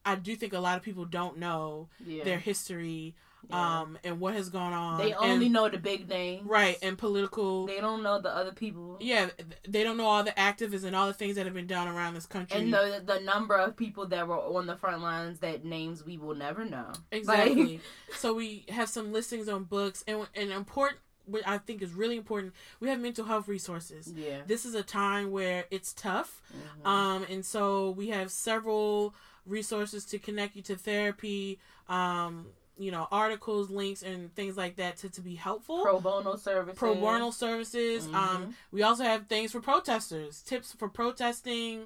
I 0.03 0.15
do 0.15 0.35
think 0.35 0.53
a 0.53 0.59
lot 0.59 0.77
of 0.77 0.83
people 0.83 1.05
don't 1.05 1.37
know 1.37 1.89
yeah. 2.03 2.23
their 2.23 2.39
history 2.39 3.15
Yeah. 3.49 3.79
um 3.81 3.97
and 4.03 4.19
what 4.19 4.33
has 4.35 4.49
gone 4.49 4.71
on. 4.73 4.97
they 4.99 5.13
only 5.13 5.45
and- 5.47 5.53
know 5.53 5.67
the 5.67 5.77
big 5.77 6.07
names. 6.07 6.47
right 6.47 6.77
and 6.81 6.97
political. 6.97 7.65
They 7.65 7.79
don't 7.81 8.03
know 8.03 8.19
the 8.21 8.29
other 8.29 8.51
people. 8.51 8.97
yeah, 8.99 9.29
they 9.67 9.83
don't 9.83 9.97
know 9.97 10.05
all 10.05 10.23
the 10.23 10.31
activists 10.31 10.83
and 10.83 10.95
all 10.95 11.07
the 11.07 11.13
things 11.13 11.35
that 11.35 11.45
have 11.45 11.55
been 11.55 11.67
done 11.67 11.87
around 11.87 12.13
this 12.13 12.25
country. 12.25 12.59
And 12.59 12.73
the 12.73 13.01
the 13.05 13.19
number 13.19 13.55
of 13.55 13.75
people 13.75 14.05
that 14.07 14.27
were 14.27 14.37
on 14.37 14.67
the 14.67 14.75
front 14.77 15.01
lines 15.01 15.39
that 15.39 15.65
names 15.65 16.05
we 16.05 16.17
will 16.17 16.35
never 16.35 16.65
know. 16.65 16.91
Exactly. 17.11 17.81
so 18.15 18.33
we 18.33 18.65
have 18.69 18.89
some 18.89 19.11
listings 19.11 19.49
on 19.49 19.63
books, 19.65 20.03
and 20.07 20.27
and 20.35 20.51
important, 20.51 20.99
what 21.25 21.41
I 21.47 21.57
think 21.57 21.81
is 21.81 21.93
really 21.93 22.17
important. 22.17 22.53
We 22.79 22.89
have 22.89 22.99
mental 22.99 23.25
health 23.25 23.47
resources. 23.47 24.11
Yeah. 24.15 24.41
This 24.47 24.65
is 24.65 24.75
a 24.75 24.83
time 24.83 25.31
where 25.31 25.65
it's 25.71 25.93
tough, 25.93 26.41
Mhm. 26.83 26.87
um, 26.87 27.25
and 27.29 27.45
so 27.45 27.89
we 27.91 28.09
have 28.09 28.31
several 28.31 29.13
resources 29.45 30.05
to 30.05 30.19
connect 30.19 30.55
you 30.55 30.61
to 30.61 30.75
therapy. 30.75 31.59
Um, 31.89 32.47
you 32.77 32.91
know, 32.91 33.07
articles, 33.11 33.69
links, 33.69 34.01
and 34.01 34.33
things 34.35 34.57
like 34.57 34.77
that 34.77 34.97
to, 34.97 35.09
to 35.09 35.21
be 35.21 35.35
helpful. 35.35 35.81
Pro 35.81 35.99
bono 35.99 36.35
services. 36.35 36.79
Pro 36.79 36.95
bono 36.95 37.31
services. 37.31 38.07
Um, 38.13 38.13
Mhm. 38.47 38.53
we 38.71 38.83
also 38.83 39.03
have 39.03 39.27
things 39.27 39.51
for 39.51 39.61
protesters, 39.61 40.41
tips 40.41 40.73
for 40.73 40.89
protesting, 40.89 41.85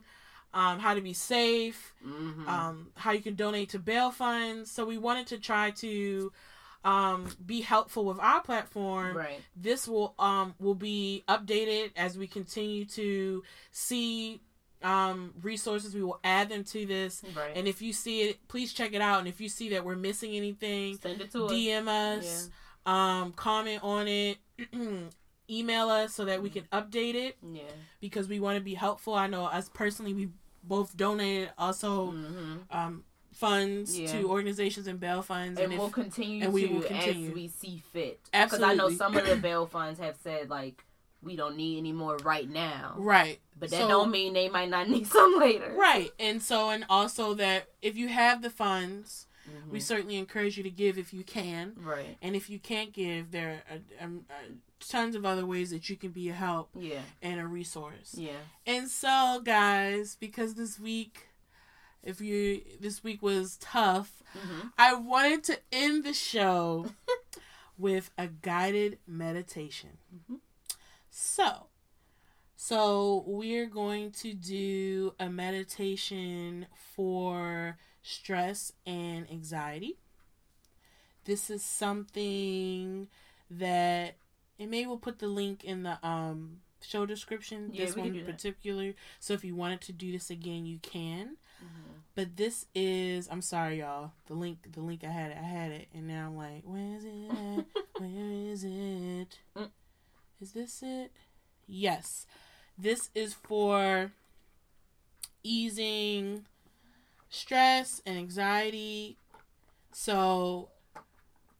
um, 0.53 0.79
how 0.79 0.93
to 0.93 1.01
be 1.01 1.13
safe, 1.13 1.93
Mhm. 2.05 2.47
um, 2.47 2.91
how 2.95 3.11
you 3.11 3.21
can 3.21 3.35
donate 3.35 3.69
to 3.69 3.79
bail 3.79 4.11
funds. 4.11 4.71
So 4.71 4.85
we 4.85 4.97
wanted 4.97 5.27
to 5.27 5.37
try 5.39 5.71
to 5.71 6.31
um, 6.83 7.27
be 7.43 7.61
helpful 7.61 8.05
with 8.05 8.19
our 8.19 8.41
platform. 8.41 9.17
right. 9.17 9.41
This 9.55 9.87
will 9.87 10.13
um, 10.19 10.53
will 10.59 10.75
be 10.75 11.23
updated 11.27 11.91
as 11.95 12.15
we 12.15 12.27
continue 12.27 12.85
to 12.85 13.43
see 13.71 14.39
um, 14.83 15.33
resources. 15.41 15.93
We 15.95 16.03
will 16.03 16.19
add 16.23 16.49
them 16.49 16.63
to 16.65 16.85
this. 16.85 17.23
Right. 17.35 17.51
And 17.55 17.67
if 17.67 17.81
you 17.81 17.93
see 17.93 18.21
it, 18.23 18.47
please 18.47 18.73
check 18.73 18.93
it 18.93 19.01
out. 19.01 19.19
And 19.19 19.27
if 19.27 19.39
you 19.41 19.49
see 19.49 19.69
that 19.69 19.83
we're 19.85 19.95
missing 19.95 20.35
anything, 20.35 20.97
Send 20.97 21.21
it 21.21 21.31
to 21.31 21.45
us. 21.45 21.51
DM 21.51 21.87
us, 21.87 22.49
um, 22.85 23.31
comment 23.33 23.79
on 23.83 24.07
it, 24.07 24.37
email 25.49 25.89
us 25.89 26.13
so 26.13 26.25
that 26.25 26.41
we 26.41 26.49
can 26.49 26.63
update 26.73 27.15
it 27.15 27.37
Yeah. 27.41 27.63
because 28.01 28.27
we 28.27 28.39
want 28.39 28.57
to 28.57 28.63
be 28.63 28.73
helpful. 28.73 29.13
I 29.13 29.27
know 29.27 29.45
us 29.45 29.69
personally, 29.73 30.13
we 30.13 30.29
both 30.63 30.95
donated 30.97 31.51
also 31.57 32.07
hmm 32.07 32.55
um, 32.71 33.03
funds 33.33 33.99
Yeah. 33.99 34.07
to 34.19 34.29
organizations 34.29 34.87
and 34.87 34.99
bail 34.99 35.21
funds, 35.21 35.59
And, 35.59 35.71
and, 35.71 35.77
we'll 35.79 35.89
if, 35.89 35.93
continue 35.93 36.41
and 36.43 36.51
to 36.51 36.53
we 36.53 36.65
will 36.67 36.81
continue. 36.81 37.27
as 37.29 37.35
we 37.35 37.47
see 37.49 37.83
fit. 37.91 38.19
Because 38.31 38.61
I 38.63 38.73
know 38.75 38.89
some 38.89 39.15
of 39.17 39.25
the 39.27 39.35
bail 39.47 39.67
funds 39.67 39.99
have 39.99 40.15
said 40.23 40.49
like 40.49 40.83
we 41.25 41.35
don't 41.35 41.57
need 41.57 41.77
any 41.79 41.91
more 41.91 42.17
right 42.23 42.49
now, 42.49 42.93
right, 42.97 43.39
but 43.59 43.69
that 43.71 43.81
So- 43.81 43.87
don't 43.87 44.11
mean 44.11 44.33
they 44.33 44.47
might 44.49 44.69
not 44.69 44.87
need 44.93 45.07
some 45.07 45.37
later. 45.39 45.73
right, 45.75 46.11
and 46.19 46.41
so 46.41 46.69
and 46.69 46.85
also 46.89 47.33
that 47.33 47.67
if 47.81 47.97
you 47.97 48.07
have 48.07 48.41
the 48.41 48.49
funds, 48.49 49.27
we 49.69 49.79
certainly 49.79 50.15
encourage 50.17 50.57
you 50.57 50.63
to 50.63 50.71
give 50.71 50.97
if 50.97 51.13
you 51.13 51.23
can. 51.23 51.73
right. 51.77 52.17
And 52.21 52.35
if 52.35 52.49
you 52.49 52.57
can't 52.57 52.91
give, 52.93 53.29
there 53.31 53.61
are 53.69 53.77
um, 54.03 54.25
uh, 54.29 54.33
tons 54.79 55.15
of 55.15 55.23
other 55.23 55.45
ways 55.45 55.69
that 55.69 55.87
you 55.87 55.95
can 55.95 56.09
be 56.11 56.29
a 56.29 56.33
help 56.33 56.69
Yeah. 56.73 57.01
and 57.21 57.39
a 57.39 57.45
resource. 57.45 58.15
Yeah. 58.17 58.37
And 58.65 58.89
so, 58.89 59.41
guys, 59.43 60.17
because 60.19 60.55
this 60.55 60.79
week, 60.79 61.27
if 62.03 62.21
you 62.21 62.61
this 62.79 63.03
week 63.03 63.21
was 63.21 63.57
tough, 63.57 64.23
hmm 64.35 64.69
I 64.79 64.93
wanted 64.95 65.43
to 65.45 65.59
end 65.71 66.03
the 66.05 66.13
show 66.13 66.87
with 67.77 68.09
a 68.17 68.27
guided 68.27 68.97
meditation. 69.07 69.97
Mhm. 70.13 70.39
So, 71.17 71.67
so 72.57 73.23
we're 73.25 73.67
going 73.67 74.11
to 74.11 74.33
do 74.33 75.13
a 75.17 75.29
meditation 75.29 76.65
for 76.93 77.77
stress 78.03 78.73
and 78.85 79.25
anxiety. 79.31 79.95
This 81.23 81.49
is 81.49 81.63
something 81.63 83.07
that 83.49 84.15
and 84.59 84.69
maybe 84.69 84.87
we'll 84.87 84.97
put 84.97 85.19
the 85.19 85.27
link 85.27 85.63
in 85.63 85.83
the 85.83 86.05
um 86.05 86.57
show 86.81 87.05
description. 87.05 87.71
Yeah, 87.71 87.85
this 87.85 87.95
one 87.95 88.07
in 88.07 88.17
that. 88.17 88.25
particular. 88.25 88.93
So 89.21 89.33
if 89.33 89.45
you 89.45 89.55
wanted 89.55 89.79
to 89.81 89.93
do 89.93 90.11
this 90.11 90.29
again, 90.29 90.65
you 90.65 90.79
can. 90.79 91.37
hmm 91.59 91.91
But 92.13 92.35
this 92.35 92.65
is 92.75 93.29
I'm 93.31 93.41
sorry 93.41 93.79
y'all. 93.79 94.11
The 94.27 94.33
link 94.33 94.57
the 94.73 94.81
link 94.81 95.05
I 95.05 95.11
had 95.11 95.31
it 95.31 95.37
I 95.37 95.45
had 95.45 95.71
it 95.71 95.87
and 95.93 96.09
now 96.09 96.27
I'm 96.27 96.35
like, 96.35 96.63
where 96.65 96.95
is 96.97 97.05
it? 97.05 97.65
Where 97.97 98.51
is 98.51 98.65
it? 98.65 99.39
Is 100.41 100.51
this 100.51 100.83
it? 100.83 101.11
Yes. 101.67 102.25
This 102.77 103.09
is 103.15 103.33
for 103.33 104.11
easing 105.43 106.45
stress 107.29 108.01
and 108.05 108.17
anxiety. 108.17 109.17
So 109.91 110.69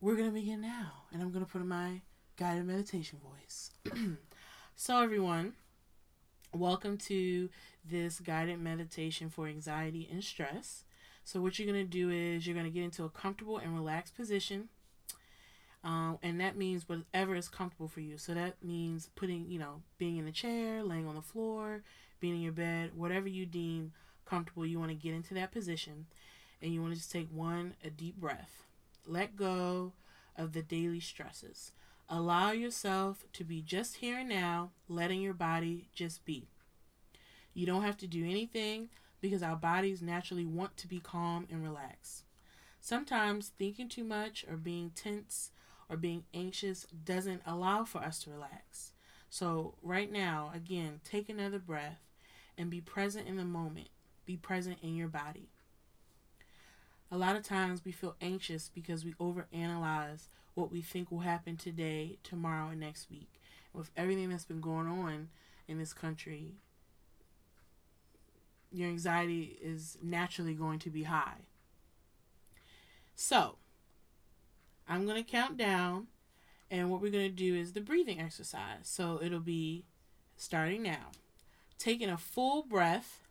we're 0.02 0.16
gonna 0.16 0.32
begin 0.32 0.62
now. 0.62 1.04
And 1.12 1.22
I'm 1.22 1.32
gonna 1.32 1.46
put 1.46 1.62
in 1.62 1.68
my 1.68 2.02
guided 2.38 2.66
meditation 2.66 3.20
voice. 3.24 3.72
so 4.76 5.02
everyone, 5.02 5.54
welcome 6.54 6.98
to 6.98 7.50
this 7.90 8.20
guided 8.20 8.60
meditation 8.60 9.30
for 9.30 9.48
anxiety 9.48 10.08
and 10.12 10.24
stress. 10.24 10.84
So, 11.24 11.42
what 11.42 11.58
you're 11.58 11.72
going 11.72 11.84
to 11.84 11.90
do 11.90 12.12
is 12.12 12.46
you're 12.46 12.54
going 12.54 12.68
to 12.68 12.72
get 12.72 12.84
into 12.84 13.04
a 13.04 13.10
comfortable 13.10 13.58
and 13.58 13.74
relaxed 13.74 14.16
position. 14.16 14.70
Um, 15.86 16.18
and 16.24 16.42
that 16.42 16.58
means 16.58 16.90
whatever 16.90 17.36
is 17.36 17.48
comfortable 17.48 17.88
for 17.88 18.02
you. 18.02 18.18
So, 18.18 18.34
that 18.34 18.56
means 18.64 19.10
putting, 19.16 19.50
you 19.50 19.60
know, 19.60 19.84
being 20.00 20.18
in 20.18 20.28
a 20.28 20.32
chair, 20.32 20.84
laying 20.84 21.08
on 21.08 21.16
the 21.16 21.22
floor, 21.22 21.84
being 22.20 22.36
in 22.36 22.42
your 22.42 22.52
bed, 22.52 22.92
whatever 22.96 23.28
you 23.28 23.46
deem 23.46 23.94
comfortable, 24.26 24.66
you 24.66 24.80
want 24.80 24.90
to 24.90 24.96
get 24.96 25.14
into 25.14 25.36
that 25.36 25.52
position. 25.52 26.08
And 26.62 26.74
you 26.74 26.82
want 26.82 26.94
to 26.94 27.00
just 27.00 27.12
take 27.12 27.30
one, 27.32 27.76
a 27.84 27.92
deep 27.92 28.18
breath. 28.18 28.64
Let 29.06 29.36
go 29.36 29.94
of 30.36 30.54
the 30.54 30.64
daily 30.64 31.00
stresses. 31.00 31.72
Allow 32.10 32.52
yourself 32.52 33.26
to 33.34 33.44
be 33.44 33.62
just 33.62 33.98
here 33.98 34.20
and 34.20 34.30
now, 34.30 34.72
letting 34.88 35.22
your 35.22 35.34
body 35.34 35.88
just 35.94 36.26
be. 36.26 36.48
You 37.54 37.66
don't 37.66 37.84
have 37.84 37.98
to 37.98 38.08
do 38.08 38.24
anything 38.24 38.90
because 39.22 39.42
our 39.42 39.56
bodies 39.56 40.02
naturally 40.02 40.46
want 40.46 40.78
to 40.78 40.88
be 40.88 41.00
calm 41.00 41.48
and 41.50 41.64
relaxed. 41.64 42.24
Sometimes 42.80 43.52
thinking 43.58 43.90
too 43.90 44.04
much 44.04 44.46
or 44.50 44.58
being 44.58 44.92
tense 44.94 45.52
or 45.90 45.98
being 45.98 46.24
anxious 46.34 46.86
doesn't 46.86 47.42
allow 47.46 47.84
for 47.84 48.00
us 48.00 48.20
to 48.24 48.32
relax. 48.32 48.92
So, 49.30 49.76
right 49.82 50.12
now, 50.12 50.52
again, 50.54 51.02
take 51.04 51.30
another 51.30 51.60
breath 51.60 52.00
and 52.58 52.70
be 52.70 52.82
present 52.82 53.28
in 53.28 53.38
the 53.38 53.44
moment. 53.44 53.90
Be 54.26 54.38
present 54.38 54.78
in 54.82 54.96
your 54.96 55.08
body. 55.08 55.50
A 57.12 57.18
lot 57.18 57.36
of 57.36 57.44
times 57.44 57.86
we 57.86 57.92
feel 57.92 58.16
anxious 58.22 58.70
because 58.74 59.06
we 59.06 59.14
overanalyze 59.14 60.28
what 60.56 60.72
we 60.72 60.82
think 60.82 61.12
will 61.12 61.20
happen 61.20 61.58
today, 61.58 62.18
tomorrow, 62.24 62.70
and 62.70 62.80
next 62.80 63.10
week. 63.10 63.42
With 63.74 63.92
everything 63.96 64.30
that's 64.30 64.46
been 64.46 64.62
going 64.62 64.88
on 64.88 65.30
in 65.68 65.78
this 65.78 65.94
country, 65.94 66.56
your 68.72 68.90
anxiety 68.90 69.58
is 69.62 69.98
naturally 70.02 70.54
going 70.54 70.80
to 70.80 70.90
be 70.90 71.04
high. 71.04 71.46
So, 73.16 73.58
I'm 74.88 75.06
going 75.06 75.24
to 75.24 75.30
count 75.30 75.58
down, 75.58 76.08
and 76.70 76.90
what 76.90 77.02
we're 77.02 77.12
going 77.12 77.30
to 77.30 77.36
do 77.36 77.56
is 77.56 77.74
the 77.74 77.82
breathing 77.82 78.20
exercise. 78.20 78.84
So, 78.84 79.20
it'll 79.22 79.40
be 79.40 79.86
starting 80.38 80.84
now. 80.84 81.12
Taking 81.78 82.10
a 82.10 82.18
full 82.18 82.64
breath, 82.64 83.22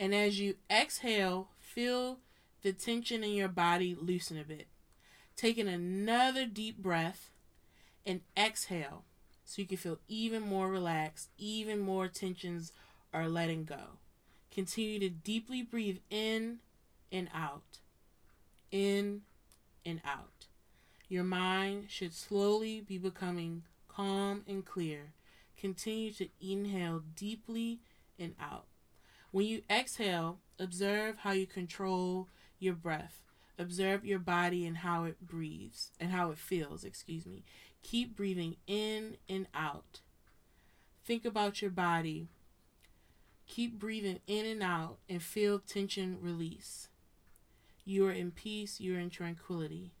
and 0.00 0.14
as 0.14 0.38
you 0.38 0.56
exhale, 0.70 1.48
feel 1.58 2.18
the 2.62 2.72
tension 2.72 3.22
in 3.22 3.32
your 3.32 3.48
body 3.48 3.96
loosen 4.00 4.38
a 4.38 4.44
bit. 4.44 4.66
Taking 5.36 5.68
another 5.68 6.46
deep 6.46 6.78
breath 6.78 7.30
and 8.06 8.20
exhale 8.36 9.04
so 9.44 9.60
you 9.60 9.68
can 9.68 9.76
feel 9.76 9.98
even 10.08 10.42
more 10.42 10.70
relaxed, 10.70 11.28
even 11.38 11.78
more 11.78 12.08
tensions 12.08 12.72
are 13.12 13.28
letting 13.28 13.64
go. 13.64 13.98
Continue 14.50 14.98
to 15.00 15.10
deeply 15.10 15.62
breathe 15.62 15.98
in 16.10 16.58
and 17.12 17.28
out. 17.34 17.78
In 18.70 19.22
and 19.84 20.00
out. 20.04 20.46
Your 21.08 21.24
mind 21.24 21.86
should 21.88 22.14
slowly 22.14 22.80
be 22.80 22.98
becoming 22.98 23.62
calm 23.88 24.42
and 24.48 24.64
clear. 24.64 25.12
Continue 25.56 26.12
to 26.12 26.28
inhale 26.40 27.02
deeply 27.14 27.80
and 28.18 28.34
out. 28.40 28.66
When 29.30 29.46
you 29.46 29.62
exhale, 29.68 30.38
observe 30.58 31.18
how 31.18 31.32
you 31.32 31.46
control 31.46 32.28
your 32.58 32.74
breath. 32.74 33.20
Observe 33.58 34.04
your 34.04 34.18
body 34.18 34.66
and 34.66 34.78
how 34.78 35.04
it 35.04 35.26
breathes 35.26 35.92
and 36.00 36.10
how 36.10 36.30
it 36.30 36.38
feels, 36.38 36.84
excuse 36.84 37.26
me. 37.26 37.44
Keep 37.82 38.16
breathing 38.16 38.56
in 38.66 39.16
and 39.28 39.46
out. 39.54 40.00
Think 41.04 41.24
about 41.24 41.60
your 41.62 41.70
body. 41.70 42.28
Keep 43.46 43.78
breathing 43.78 44.20
in 44.26 44.46
and 44.46 44.62
out 44.62 44.98
and 45.08 45.22
feel 45.22 45.58
tension 45.58 46.18
release. 46.20 46.88
You 47.84 48.06
are 48.06 48.12
in 48.12 48.30
peace, 48.30 48.80
you 48.80 48.96
are 48.96 48.98
in 48.98 49.10
tranquility. 49.10 49.92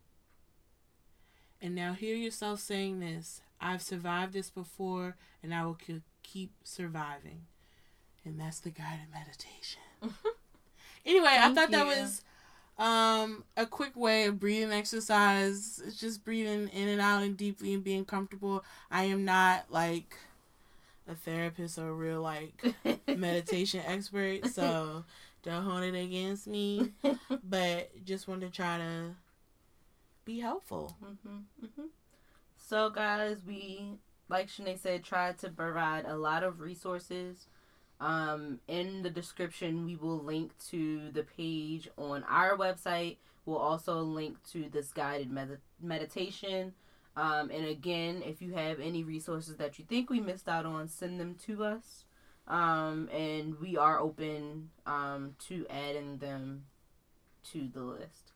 And 1.60 1.74
now 1.74 1.92
hear 1.92 2.16
yourself 2.16 2.60
saying 2.60 3.00
this 3.00 3.40
I've 3.60 3.82
survived 3.82 4.32
this 4.32 4.50
before 4.50 5.16
and 5.42 5.54
I 5.54 5.64
will 5.64 5.78
keep 6.22 6.52
surviving. 6.62 7.46
And 8.24 8.40
that's 8.40 8.60
the 8.60 8.70
guided 8.70 9.06
meditation. 9.12 9.80
anyway, 11.06 11.36
I 11.38 11.42
Thank 11.42 11.56
thought 11.56 11.70
that 11.70 11.86
was 11.86 12.22
um 12.76 13.44
a 13.56 13.66
quick 13.66 13.96
way 13.96 14.24
of 14.24 14.40
breathing 14.40 14.72
exercise. 14.72 15.80
It's 15.86 15.98
just 15.98 16.24
breathing 16.24 16.68
in 16.68 16.88
and 16.88 17.00
out 17.00 17.22
and 17.22 17.36
deeply 17.36 17.74
and 17.74 17.84
being 17.84 18.04
comfortable. 18.04 18.64
I 18.90 19.04
am 19.04 19.24
not 19.24 19.66
like 19.70 20.16
a 21.08 21.14
therapist 21.14 21.78
or 21.78 21.88
a 21.88 21.94
real 21.94 22.22
like 22.22 22.74
meditation 23.08 23.82
expert, 23.86 24.48
so 24.48 25.04
don't 25.44 25.64
hold 25.64 25.82
it 25.84 25.94
against 25.94 26.46
me. 26.48 26.92
But 27.44 28.04
just 28.04 28.26
wanted 28.28 28.46
to 28.46 28.56
try 28.56 28.78
to 28.78 29.16
be 30.24 30.40
helpful. 30.40 30.96
hmm 31.00 31.38
hmm 31.60 31.86
So, 32.56 32.90
guys, 32.90 33.38
we, 33.46 33.98
like 34.28 34.48
Shanae 34.48 34.78
said, 34.78 35.04
tried 35.04 35.38
to 35.40 35.50
provide 35.50 36.06
a 36.06 36.16
lot 36.16 36.42
of 36.42 36.60
resources. 36.60 37.46
Um, 38.00 38.60
in 38.68 39.02
the 39.02 39.10
description, 39.10 39.84
we 39.84 39.96
will 39.96 40.18
link 40.22 40.52
to 40.70 41.10
the 41.12 41.22
page 41.22 41.88
on 41.96 42.24
our 42.24 42.56
website. 42.56 43.18
We'll 43.46 43.58
also 43.58 44.00
link 44.00 44.38
to 44.52 44.68
this 44.70 44.92
guided 44.92 45.30
med- 45.30 45.60
meditation. 45.80 46.74
Um, 47.16 47.50
and 47.50 47.66
again, 47.66 48.22
if 48.24 48.42
you 48.42 48.54
have 48.54 48.80
any 48.80 49.04
resources 49.04 49.56
that 49.58 49.78
you 49.78 49.84
think 49.84 50.10
we 50.10 50.20
missed 50.20 50.48
out 50.48 50.66
on, 50.66 50.88
send 50.88 51.20
them 51.20 51.36
to 51.46 51.64
us. 51.64 52.03
Um, 52.46 53.08
and 53.08 53.58
we 53.58 53.76
are 53.76 53.98
open 53.98 54.70
um, 54.86 55.34
to 55.48 55.66
adding 55.70 56.18
them 56.18 56.64
to 57.52 57.68
the 57.72 57.80
list. 57.80 58.32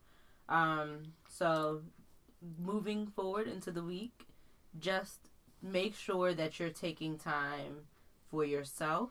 Um, 0.48 1.12
so 1.28 1.82
moving 2.58 3.06
forward 3.06 3.48
into 3.48 3.70
the 3.70 3.82
week, 3.82 4.26
just 4.78 5.28
make 5.62 5.94
sure 5.94 6.32
that 6.34 6.58
you're 6.58 6.70
taking 6.70 7.18
time 7.18 7.86
for 8.30 8.44
yourself. 8.44 9.10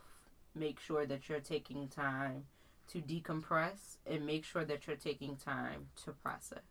Make 0.56 0.80
sure 0.80 1.06
that 1.06 1.30
you're 1.30 1.40
taking 1.40 1.88
time 1.88 2.46
to 2.92 3.00
decompress 3.00 3.98
and 4.06 4.26
make 4.26 4.46
sure 4.46 4.66
that 4.66 4.88
you're 4.88 4.96
taking 4.96 5.36
time 5.36 5.88
to 6.06 6.12
process. 6.12 6.62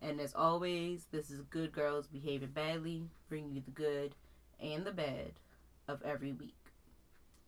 And 0.00 0.20
as 0.20 0.32
always, 0.34 1.06
this 1.10 1.30
is 1.30 1.40
Good 1.42 1.72
Girls 1.72 2.06
Behaving 2.06 2.50
Badly, 2.50 3.02
bringing 3.28 3.56
you 3.56 3.62
the 3.64 3.72
good 3.72 4.14
and 4.60 4.84
the 4.84 4.92
bad 4.92 5.32
of 5.88 6.00
every 6.02 6.32
week. 6.32 6.57